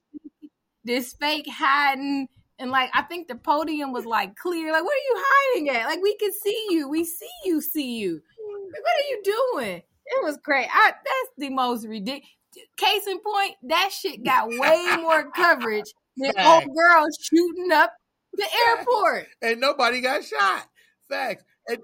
this 0.84 1.12
fake 1.14 1.46
hiding. 1.48 2.28
And 2.58 2.70
like 2.70 2.90
I 2.94 3.02
think 3.02 3.28
the 3.28 3.34
podium 3.36 3.92
was 3.92 4.04
like 4.04 4.36
clear. 4.36 4.72
Like, 4.72 4.84
what 4.84 4.92
are 4.94 5.08
you 5.08 5.24
hiding 5.26 5.68
at? 5.70 5.86
Like 5.86 6.02
we 6.02 6.16
can 6.16 6.32
see 6.32 6.66
you. 6.70 6.88
We 6.88 7.04
see 7.04 7.30
you. 7.44 7.60
See 7.60 7.98
you. 7.98 8.14
Like, 8.14 8.82
what 8.82 8.92
are 8.94 9.08
you 9.10 9.22
doing? 9.24 9.82
It 10.06 10.24
was 10.24 10.38
crazy. 10.44 10.68
I, 10.72 10.90
that's 10.92 11.30
the 11.38 11.50
most 11.50 11.86
ridiculous. 11.86 12.28
Case 12.76 13.06
in 13.06 13.18
point, 13.20 13.54
that 13.64 13.90
shit 13.92 14.22
got 14.24 14.48
way 14.48 14.96
more 15.00 15.30
coverage 15.30 15.86
than 16.16 16.32
Facts. 16.32 16.66
old 16.66 16.76
girl 16.76 17.06
shooting 17.22 17.72
up 17.72 17.92
the 18.34 18.46
airport, 18.68 19.26
And 19.40 19.60
nobody 19.60 20.00
got 20.00 20.22
shot. 20.24 20.66
Facts. 21.08 21.44
And 21.68 21.78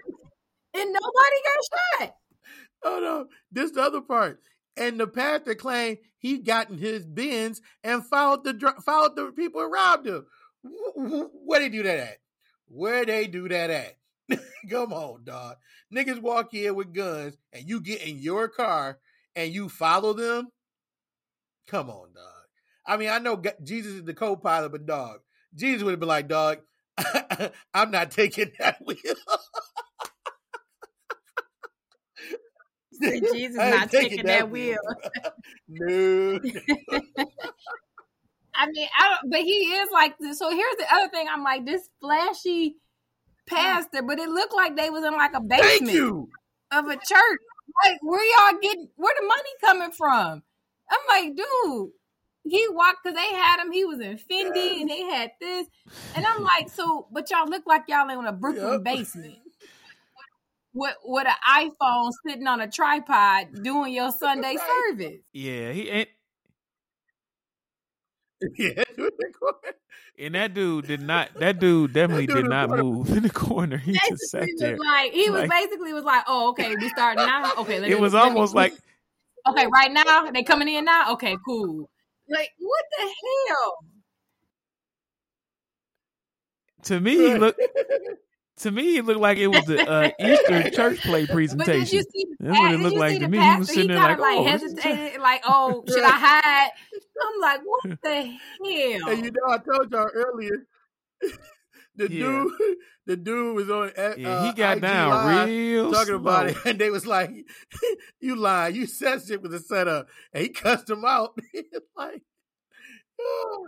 and 0.75 0.93
nobody 0.93 1.37
got 1.45 2.01
shot. 2.09 2.15
oh 2.85 3.01
no, 3.01 3.27
this 3.53 3.71
the 3.71 3.83
other 3.83 4.01
part. 4.03 4.41
And 4.77 5.01
the 5.01 5.07
pastor 5.07 5.55
claimed 5.55 5.99
he 6.19 6.39
gotten 6.39 6.77
his 6.79 7.05
Benz 7.07 7.61
and 7.83 8.05
followed 8.07 8.45
the 8.45 8.75
followed 8.85 9.17
the 9.17 9.33
people 9.33 9.61
who 9.63 9.69
robbed 9.73 10.07
him. 10.07 10.27
Wh- 10.65 11.01
wh- 11.01 11.47
Where 11.47 11.61
they 11.61 11.69
do 11.69 11.83
that 11.83 11.99
at? 11.99 12.19
Where 12.69 13.05
they 13.07 13.27
do 13.27 13.49
that 13.49 13.71
at? 13.71 13.97
Come 14.71 14.93
on, 14.93 15.25
dog. 15.25 15.57
Niggas 15.95 16.21
walk 16.21 16.55
in 16.55 16.75
with 16.75 16.93
guns 16.93 17.37
and 17.53 17.69
you 17.69 17.81
get 17.81 18.03
in 18.03 18.19
your 18.19 18.49
car 18.49 18.99
and 19.35 19.53
you 19.53 19.69
follow 19.69 20.13
them. 20.13 20.49
Come 21.67 21.91
on, 21.91 22.13
dog. 22.15 22.25
I 22.87 22.97
mean, 22.97 23.11
I 23.11 23.19
know 23.19 23.41
Jesus 23.63 23.93
is 23.93 24.05
the 24.05 24.15
co-pilot, 24.15 24.73
but 24.73 24.87
dog, 24.87 25.21
Jesus 25.55 25.83
would 25.83 25.91
have 25.91 26.01
been 26.01 26.09
like, 26.09 26.29
dog, 26.29 26.59
I'm 27.75 27.91
not 27.91 28.11
taking 28.11 28.53
that 28.59 28.79
wheel. 28.85 28.97
Jesus 33.01 33.57
not 33.57 33.91
taking 33.91 34.27
that 34.27 34.51
wheel. 34.51 34.79
no. 35.69 36.41
I 38.55 38.67
mean, 38.67 38.89
I 38.99 39.09
don't, 39.09 39.31
but 39.31 39.41
he 39.41 39.53
is 39.53 39.89
like 39.93 40.19
this. 40.19 40.39
So 40.39 40.51
here's 40.51 40.77
the 40.79 40.87
other 40.93 41.09
thing. 41.11 41.29
I'm 41.31 41.45
like 41.45 41.65
this 41.65 41.89
flashy 42.01 42.77
pastor, 43.49 44.03
but 44.03 44.19
it 44.19 44.29
looked 44.29 44.55
like 44.55 44.77
they 44.77 44.91
was 44.91 45.05
in 45.05 45.13
like 45.15 45.33
a 45.35 45.41
Thank 45.57 45.81
basement 45.81 45.93
you. 45.93 46.31
of 46.73 46.87
a 46.87 46.97
church. 46.97 47.41
Like, 47.85 47.99
where 48.03 48.25
y'all 48.25 48.59
getting? 48.61 48.89
Where 48.97 49.15
the 49.21 49.27
money 49.27 49.51
coming 49.61 49.93
from? 49.93 50.43
I'm 50.91 50.99
like, 51.09 51.37
dude. 51.37 51.91
He 52.45 52.67
walked 52.71 53.05
because 53.05 53.17
they 53.17 53.35
had 53.37 53.61
him. 53.61 53.73
He 53.73 53.85
was 53.85 54.01
in 54.01 54.17
Fendi 54.17 54.81
and 54.81 54.89
they 54.89 55.03
had 55.03 55.33
this, 55.41 55.67
and 56.15 56.25
I'm 56.25 56.43
like, 56.45 56.71
so, 56.71 57.07
but 57.13 57.29
y'all 57.31 57.49
look 57.49 57.65
like 57.67 57.83
y'all 57.89 58.09
in 58.09 58.25
a 58.25 58.33
Brooklyn 58.33 58.81
Yep. 58.81 58.83
basement 58.83 59.37
with 60.73 60.95
with 61.05 61.27
an 61.27 61.35
iPhone 61.47 62.13
sitting 62.27 62.47
on 62.47 62.61
a 62.61 62.71
tripod 62.71 63.49
doing 63.63 63.93
your 63.93 64.13
Sunday 64.13 64.57
service. 64.57 65.21
yeah, 65.33 65.73
he 65.73 65.89
ain't. 65.89 66.09
Yeah. 68.57 68.85
And 70.21 70.35
that 70.35 70.53
dude 70.53 70.89
did 70.89 71.01
not. 71.01 71.33
That 71.35 71.61
dude 71.61 71.93
definitely 71.93 72.27
dude 72.27 72.37
did 72.39 72.47
not 72.51 72.69
corner. 72.71 72.83
move 72.83 73.17
in 73.17 73.23
the 73.23 73.31
corner. 73.31 73.77
He 73.77 73.93
just 73.93 74.31
sat 74.31 74.49
there. 74.59 74.73
was 74.73 74.81
like 74.85 75.13
he 75.13 75.31
was 75.31 75.43
Like- 75.43 75.51
basically 75.51 75.93
was 75.93 76.03
like, 76.03 76.25
oh, 76.27 76.49
okay, 76.51 76.75
we 76.75 76.89
start 76.89 77.17
now. 77.19 77.53
Okay, 77.59 77.79
let 77.79 77.89
It 77.89 77.95
me- 77.95 78.01
was 78.01 78.15
let 78.15 78.25
me- 78.25 78.31
almost 78.31 78.53
like 78.55 78.75
okay, 79.49 79.67
right 79.73 79.93
now 79.93 80.29
they 80.33 80.43
coming 80.43 80.67
in 80.69 80.85
now. 80.85 81.13
Okay, 81.13 81.37
cool. 81.45 81.89
Like 82.29 82.51
what 82.59 82.85
the 82.99 83.05
hell? 83.49 83.77
to 86.85 87.01
me. 87.01 87.17
He 87.17 87.35
looked 87.35 87.61
to 88.59 88.71
me. 88.73 88.97
It 88.99 89.05
looked 89.05 89.21
like 89.21 89.39
it 89.39 89.47
was 89.49 89.65
the 89.67 89.89
uh, 89.89 90.11
Easter 90.21 90.71
church 90.71 91.01
play 91.03 91.27
But 91.27 91.37
did 91.37 91.53
you 91.53 91.57
presentation. 91.57 92.03
see? 92.13 92.27
That's 92.41 92.59
what 92.59 92.73
it 92.73 92.77
did 92.77 92.83
looked 92.83 92.95
you 92.95 93.01
like 93.01 93.13
see 93.13 93.19
to 93.21 93.25
the 93.25 93.29
me. 93.31 93.39
He 93.39 93.45
was 93.45 93.69
pastor? 93.69 93.73
sitting 93.73 93.89
there 93.89 94.07
kinda 94.09 94.23
like, 94.23 94.37
"Oh, 94.39 94.45
this 94.45 94.63
hesitated, 94.63 95.21
like, 95.21 95.43
oh, 95.47 95.85
should 95.89 96.03
I 96.03 96.11
hide? 96.11 96.71
I'm 97.23 97.41
like, 97.41 97.61
what 97.65 98.01
the 98.03 98.23
hell? 98.23 99.09
And 99.11 99.25
you 99.25 99.31
know, 99.33 99.53
I 99.53 99.59
told 99.59 99.91
y'all 99.93 100.11
earlier, 100.15 100.67
the 101.97 102.11
Yeah. 102.11 102.45
dude, 102.49 102.53
the 103.07 103.17
dude 103.17 103.57
was 103.57 103.71
on. 103.71 103.91
Uh, 103.97 104.15
Yeah, 104.17 104.47
he 104.47 104.53
got 104.57 104.77
IG 104.79 104.83
down 104.83 105.11
Live 105.11 105.49
real 105.49 105.93
talking 105.93 106.15
about 106.15 106.51
it, 106.51 106.57
and 106.65 106.79
they 106.79 106.91
was 106.91 107.07
like, 107.07 107.31
"You 108.21 108.37
lie, 108.37 108.69
You 108.69 108.87
said 108.87 109.23
shit 109.27 109.43
with 109.43 109.55
a 109.55 109.61
setup," 109.61 110.09
and 110.33 110.43
he 110.45 110.49
cussed 110.51 110.89
him 110.91 111.05
out. 111.05 111.39
like, 111.97 112.23
oh. 113.21 113.67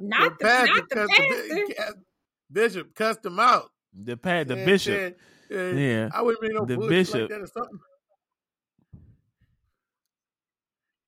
not 0.00 0.38
the, 0.40 0.44
not 0.46 0.88
the 0.88 0.94
cussed 0.96 1.12
pastor. 1.76 2.02
Bishop 2.50 2.94
cussed 2.94 3.24
him 3.26 3.38
out. 3.38 3.70
The 3.92 4.16
pad, 4.16 4.48
the 4.48 4.56
And 4.56 4.64
bishop. 4.66 4.94
said, 4.94 5.14
uh, 5.52 5.76
Yeah, 5.76 6.08
I 6.12 6.22
wouldn't 6.22 6.40
be 6.42 6.48
no 6.52 6.64
The 6.64 6.78
bishop. 6.78 7.14
like 7.20 7.28
that 7.30 7.40
or 7.40 7.46
something. 7.46 7.78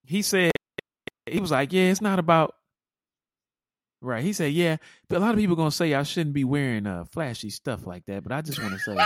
he 0.05 0.23
said 0.23 0.51
he 1.33 1.41
was 1.41 1.51
like, 1.51 1.73
yeah, 1.73 1.91
it's 1.91 2.01
not 2.01 2.19
about. 2.19 2.55
Right, 4.03 4.25
he 4.25 4.33
said, 4.33 4.53
yeah, 4.55 4.79
but 5.11 5.19
a 5.19 5.21
lot 5.21 5.33
of 5.33 5.37
people 5.37 5.57
gonna 5.57 5.71
say 5.71 5.93
I 5.93 6.05
shouldn't 6.05 6.33
be 6.33 6.43
wearing 6.45 6.87
uh 6.87 7.05
flashy 7.05 7.51
stuff 7.51 7.87
like 7.87 8.07
that, 8.07 8.23
but 8.23 8.33
I 8.33 8.41
just 8.41 8.59
want 8.59 8.73
to 8.73 8.79
say 8.79 8.97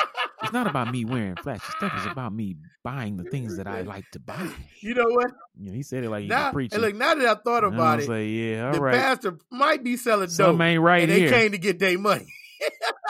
it's 0.45 0.53
not 0.53 0.69
about 0.69 0.93
me 0.93 1.05
wearing 1.05 1.35
flashy 1.35 1.65
stuff. 1.77 1.93
It's 1.97 2.07
about 2.07 2.33
me 2.33 2.55
buying 2.85 3.17
the 3.17 3.25
things 3.25 3.57
that 3.57 3.67
I 3.67 3.81
like 3.95 4.09
to 4.13 4.21
buy. 4.21 4.49
You 4.83 4.95
know 4.95 5.07
what? 5.09 5.33
You 5.59 5.67
know, 5.71 5.73
he 5.73 5.83
said 5.83 6.05
it 6.05 6.11
like 6.11 6.23
he 6.23 6.29
Now, 6.29 6.45
and 6.47 6.53
preaching. 6.55 6.79
look, 6.79 6.95
now 6.95 7.17
that 7.17 7.27
I 7.27 7.35
thought 7.43 7.65
And 7.65 7.75
I 7.75 7.77
about 7.77 7.97
was 7.97 8.07
it, 8.07 8.11
like, 8.11 8.29
yeah, 8.29 8.67
all 8.69 8.73
the 8.75 8.81
right, 8.81 8.95
pastor 8.95 9.37
might 9.51 9.83
be 9.83 9.97
selling 9.97 10.29
something 10.29 10.59
dope, 10.59 10.65
ain't 10.65 10.81
right 10.81 11.03
and 11.03 11.11
they 11.11 11.29
came 11.29 11.51
to 11.51 11.59
get 11.59 11.81
their 11.81 11.99
money. 11.99 12.33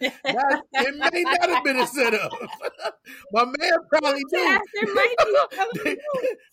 That- 0.00 0.62
it 0.72 0.96
may 1.12 1.22
not 1.22 1.50
have 1.50 1.64
been 1.64 1.78
a 1.78 1.86
setup. 1.86 2.32
My 3.32 3.44
man 3.44 3.72
probably 3.88 4.22
knew. 4.32 4.44
Pastor 4.44 4.94
might 4.94 5.14
be 5.18 5.56
telling 5.56 5.96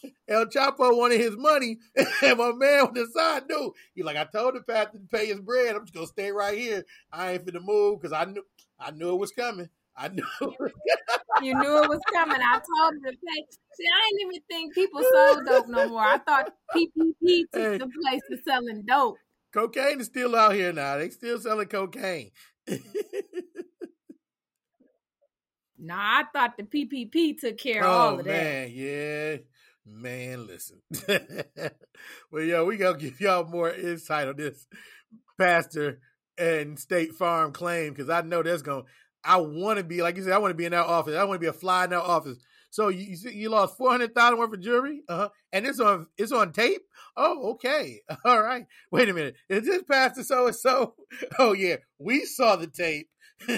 you. 0.03 0.11
El 0.27 0.45
Chapo 0.45 0.97
wanted 0.97 1.19
his 1.19 1.35
money, 1.37 1.77
and 2.23 2.37
my 2.37 2.51
man 2.53 2.87
on 2.87 2.93
the 2.93 3.05
side 3.13 3.43
knew. 3.49 3.73
He 3.93 4.03
like, 4.03 4.15
I 4.17 4.23
told 4.25 4.55
the 4.55 4.61
pastor 4.61 4.97
to 4.99 5.05
pay 5.11 5.25
his 5.27 5.41
bread. 5.41 5.75
I'm 5.75 5.83
just 5.83 5.93
gonna 5.93 6.07
stay 6.07 6.31
right 6.31 6.57
here. 6.57 6.85
I 7.11 7.33
ain't 7.33 7.45
finna 7.45 7.61
move 7.61 7.99
because 8.01 8.13
I 8.13 8.25
knew 8.25 8.43
I 8.79 8.91
knew 8.91 9.09
it 9.13 9.19
was 9.19 9.31
coming. 9.31 9.67
I 9.95 10.07
knew. 10.07 10.23
you 10.39 11.53
knew 11.55 11.83
it 11.83 11.89
was 11.89 11.99
coming. 12.13 12.37
I 12.41 12.53
told 12.59 12.93
him 12.95 13.01
to 13.03 13.11
pay. 13.11 13.45
See, 13.73 13.85
I 13.85 14.09
didn't 14.09 14.21
even 14.31 14.41
think 14.49 14.73
people 14.73 15.01
sold 15.13 15.45
dope 15.45 15.67
no 15.67 15.89
more. 15.89 16.01
I 16.01 16.17
thought 16.19 16.53
PPP 16.75 17.43
took 17.51 17.61
Hey. 17.61 17.77
the 17.77 17.89
place 18.01 18.21
of 18.31 18.39
selling 18.47 18.83
dope. 18.87 19.17
cocaine 19.53 19.99
is 19.99 20.07
still 20.07 20.35
out 20.35 20.53
here 20.55 20.71
now. 20.71 20.97
They 20.97 21.09
still 21.09 21.39
selling 21.39 21.67
cocaine. 21.67 22.31
Nah, 25.83 25.95
I 25.97 26.23
thought 26.31 26.57
the 26.57 26.63
PPP 26.63 27.39
took 27.39 27.57
care 27.57 27.83
of 27.83 27.89
oh 27.89 27.91
all 27.91 28.19
of 28.19 28.25
that. 28.25 28.31
man, 28.31 28.69
yeah, 28.71 29.37
man. 29.83 30.45
Listen, 30.45 30.79
well, 32.31 32.43
yo, 32.43 32.65
we 32.65 32.77
gonna 32.77 32.99
give 32.99 33.19
y'all 33.19 33.45
more 33.45 33.71
insight 33.71 34.27
on 34.27 34.37
this 34.37 34.67
pastor 35.39 35.99
and 36.37 36.77
State 36.77 37.13
Farm 37.13 37.51
claim 37.51 37.93
because 37.93 38.09
I 38.11 38.21
know 38.21 38.43
that's 38.43 38.61
gonna. 38.61 38.83
I 39.23 39.37
want 39.37 39.79
to 39.79 39.83
be 39.83 40.03
like 40.03 40.17
you 40.17 40.23
said. 40.23 40.33
I 40.33 40.37
want 40.37 40.51
to 40.51 40.55
be 40.57 40.65
in 40.65 40.71
that 40.71 40.85
office. 40.85 41.15
I 41.15 41.23
want 41.23 41.37
to 41.41 41.45
be 41.45 41.49
a 41.49 41.53
fly 41.53 41.85
in 41.85 41.89
that 41.89 42.03
office. 42.03 42.37
So 42.69 42.89
you 42.89 43.03
you, 43.03 43.15
see- 43.15 43.35
you 43.35 43.49
lost 43.49 43.75
four 43.75 43.89
hundred 43.89 44.13
thousand 44.13 44.37
worth 44.37 44.53
of 44.53 44.61
jewelry, 44.61 45.01
uh-huh. 45.09 45.29
and 45.51 45.65
it's 45.65 45.79
on 45.79 46.05
it's 46.15 46.31
on 46.31 46.53
tape. 46.53 46.81
Oh, 47.17 47.53
okay, 47.53 48.01
all 48.25 48.41
right. 48.43 48.65
Wait 48.91 49.09
a 49.09 49.13
minute, 49.13 49.35
is 49.49 49.65
this 49.65 49.81
pastor 49.81 50.23
so 50.23 50.45
and 50.45 50.55
so? 50.55 50.93
Oh 51.39 51.53
yeah, 51.53 51.77
we 51.97 52.25
saw 52.25 52.55
the 52.55 52.67
tape. 52.67 53.09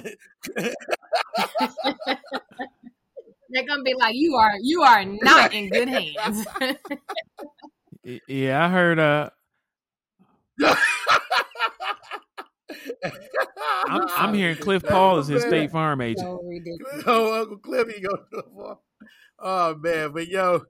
They're 3.49 3.65
gonna 3.67 3.83
be 3.83 3.93
like, 3.93 4.15
you 4.15 4.35
are 4.35 4.53
you 4.61 4.81
are 4.81 5.05
not 5.05 5.53
in 5.53 5.69
good 5.69 5.87
hands. 5.87 6.45
Yeah, 8.27 8.65
I 8.65 8.69
heard. 8.69 8.99
Uh, 8.99 9.29
I'm, 13.87 14.01
I'm 14.15 14.33
hearing 14.33 14.57
Cliff 14.57 14.83
Paul 14.83 15.19
is 15.19 15.27
his 15.27 15.43
State 15.43 15.71
Farm 15.71 16.01
agent. 16.01 16.27
so 16.27 16.41
ridiculous. 16.43 17.03
Oh, 17.05 17.41
Uncle 17.41 17.57
Cliff, 17.57 17.93
he 17.93 18.01
go 18.01 18.15
to 18.15 18.25
the 18.31 18.77
Oh 19.39 19.75
man, 19.75 20.11
but 20.13 20.27
yo, 20.27 20.63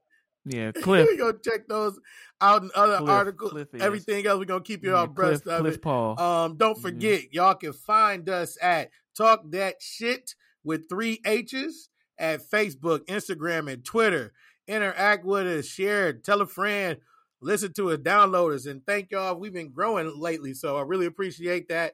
Yeah, 0.46 0.72
Cliff. 0.82 1.08
we 1.10 1.18
gonna 1.18 1.34
check 1.44 1.68
those 1.68 1.98
out 2.41 2.64
in 2.64 2.72
other 2.76 2.98
Cliff, 2.98 3.10
articles. 3.10 3.52
Cliff. 3.52 3.68
Everything 3.80 4.26
else, 4.26 4.39
we're 4.39 4.46
gonna 4.46 4.62
keep 4.64 4.84
you 4.84 4.91
Yeah, 4.91 4.98
all 4.98 5.04
abreast 5.06 5.44
Cliff, 5.44 5.54
of 5.54 5.62
Cliff 5.62 5.76
it. 5.76 5.82
Paul. 5.82 6.20
Um, 6.20 6.58
don't 6.58 6.78
Mhm. 6.78 6.82
forget, 6.82 7.34
y'all 7.34 7.56
can 7.56 7.74
find 7.74 8.28
us 8.30 8.58
at 8.62 8.89
Talk 9.16 9.51
That 9.51 9.76
Shit 9.82 10.36
with 10.64 10.89
three 10.89 11.20
H's 11.26 11.89
at 12.18 12.41
Facebook, 12.49 13.05
Instagram, 13.05 13.72
and 13.72 13.84
Twitter. 13.84 14.34
Interact 14.68 15.26
with 15.26 15.45
us, 15.45 15.66
share, 15.66 16.14
tell 16.14 16.41
a 16.41 16.47
friend, 16.47 16.97
listen 17.41 17.74
to 17.74 17.91
us, 17.91 17.97
download 17.97 18.55
us, 18.55 18.66
and 18.66 18.86
thank 18.86 19.11
y'all. 19.11 19.38
We've 19.38 19.53
been 19.53 19.72
growing 19.72 20.20
lately, 20.20 20.53
so 20.53 20.78
I 20.78 20.84
really 20.84 21.05
appreciate 21.05 21.68
that. 21.68 21.93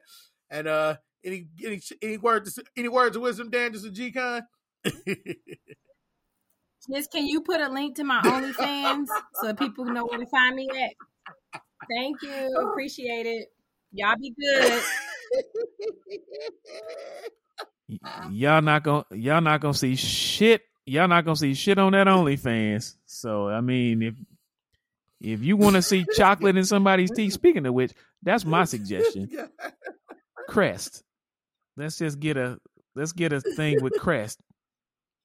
And 0.50 0.68
uh, 0.68 0.96
any 1.24 1.46
any 1.64 1.80
any 2.00 2.16
words 2.16 2.58
any 2.76 2.88
words 2.88 3.16
of 3.16 3.22
wisdom, 3.22 3.50
Dan, 3.50 3.72
just 3.72 3.86
a 3.86 3.90
G 3.90 4.12
con. 4.12 4.42
Just 6.92 7.12
can 7.12 7.26
you 7.26 7.42
put 7.42 7.60
a 7.60 7.68
link 7.68 7.96
to 7.96 8.04
my 8.04 8.20
OnlyFans 8.22 9.06
so 9.42 9.52
people 9.54 9.84
know 9.84 10.06
where 10.06 10.18
to 10.18 10.26
find 10.26 10.56
me 10.56 10.68
at? 10.70 11.60
Thank 11.94 12.22
you. 12.22 12.68
Appreciate 12.70 13.26
it. 13.26 13.48
Y'all 13.92 14.16
be 14.18 14.32
good. 14.38 14.82
Y'all 18.30 18.62
not 18.62 18.82
gonna 18.82 19.04
y'all 19.10 19.40
not 19.40 19.60
gonna 19.60 19.74
see 19.74 19.96
shit. 19.96 20.62
Y'all 20.86 21.08
not 21.08 21.24
gonna 21.24 21.36
see 21.36 21.54
shit 21.54 21.78
on 21.78 21.92
that 21.92 22.06
OnlyFans. 22.06 22.94
So 23.06 23.48
I 23.48 23.60
mean, 23.60 24.02
if 24.02 24.14
if 25.20 25.42
you 25.42 25.56
want 25.56 25.76
to 25.76 25.82
see 25.82 26.06
chocolate 26.16 26.56
in 26.56 26.64
somebody's 26.64 27.10
teeth, 27.10 27.32
speaking 27.32 27.66
of 27.66 27.74
which, 27.74 27.92
that's 28.22 28.44
my 28.44 28.64
suggestion. 28.64 29.28
Crest. 30.48 31.02
Let's 31.76 31.98
just 31.98 32.20
get 32.20 32.36
a 32.36 32.58
let's 32.94 33.12
get 33.12 33.32
a 33.32 33.40
thing 33.40 33.82
with 33.82 33.94
Crest. 33.98 34.40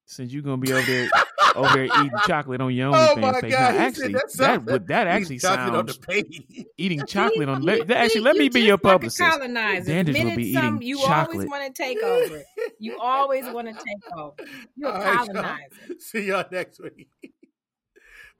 Since 0.07 0.31
you're 0.31 0.43
gonna 0.43 0.57
be 0.57 0.71
over 0.71 0.85
there 0.85 1.09
over 1.55 1.73
there 1.73 1.85
eating 1.85 2.11
chocolate 2.27 2.61
on 2.61 2.73
your 2.73 2.95
Oh 2.95 3.15
OnlyFans 3.15 3.21
my 3.21 3.41
page. 3.41 3.51
God, 3.51 3.73
Now, 3.75 3.79
actually, 3.81 4.13
that 4.13 4.33
that 4.37 4.65
would 4.65 4.87
that 4.87 5.07
actually 5.07 5.39
chocolate 5.39 5.75
on 5.75 5.85
the 5.87 5.93
sounds 5.93 6.65
eating 6.77 7.05
chocolate 7.07 7.49
on. 7.49 7.61
you- 7.63 7.67
Let, 7.67 7.91
actually, 7.91 8.21
let 8.21 8.35
me 8.35 8.49
be 8.49 8.59
just 8.59 8.65
your 8.67 8.75
like 8.75 8.81
publicist. 8.83 9.19
colonizer. 9.31 9.85
Dandridge 9.91 10.23
will 10.23 10.35
be 10.35 10.53
some- 10.53 10.75
eating 10.77 10.87
you 10.87 10.99
always 11.01 11.47
want 11.49 11.75
to 11.75 11.83
take 11.83 12.01
over. 12.03 12.43
You 12.79 12.97
always 12.99 13.45
want 13.45 13.67
to 13.67 13.73
take 13.73 14.17
over. 14.17 14.33
You're 14.75 14.91
All 14.91 15.01
a 15.01 15.25
right, 15.25 15.33
y'all. 15.33 15.95
See 15.99 16.27
y'all 16.27 16.45
next 16.51 16.79
week. 16.81 17.07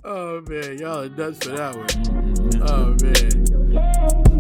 Oh 0.04 0.42
man, 0.42 0.78
y'all 0.78 1.04
are 1.06 1.10
nuts 1.10 1.44
for 1.46 1.56
that 1.56 1.76
one. 1.76 2.62
Oh 2.62 2.96
man. 3.02 3.46
You 3.72 3.80
wanna 3.80 4.35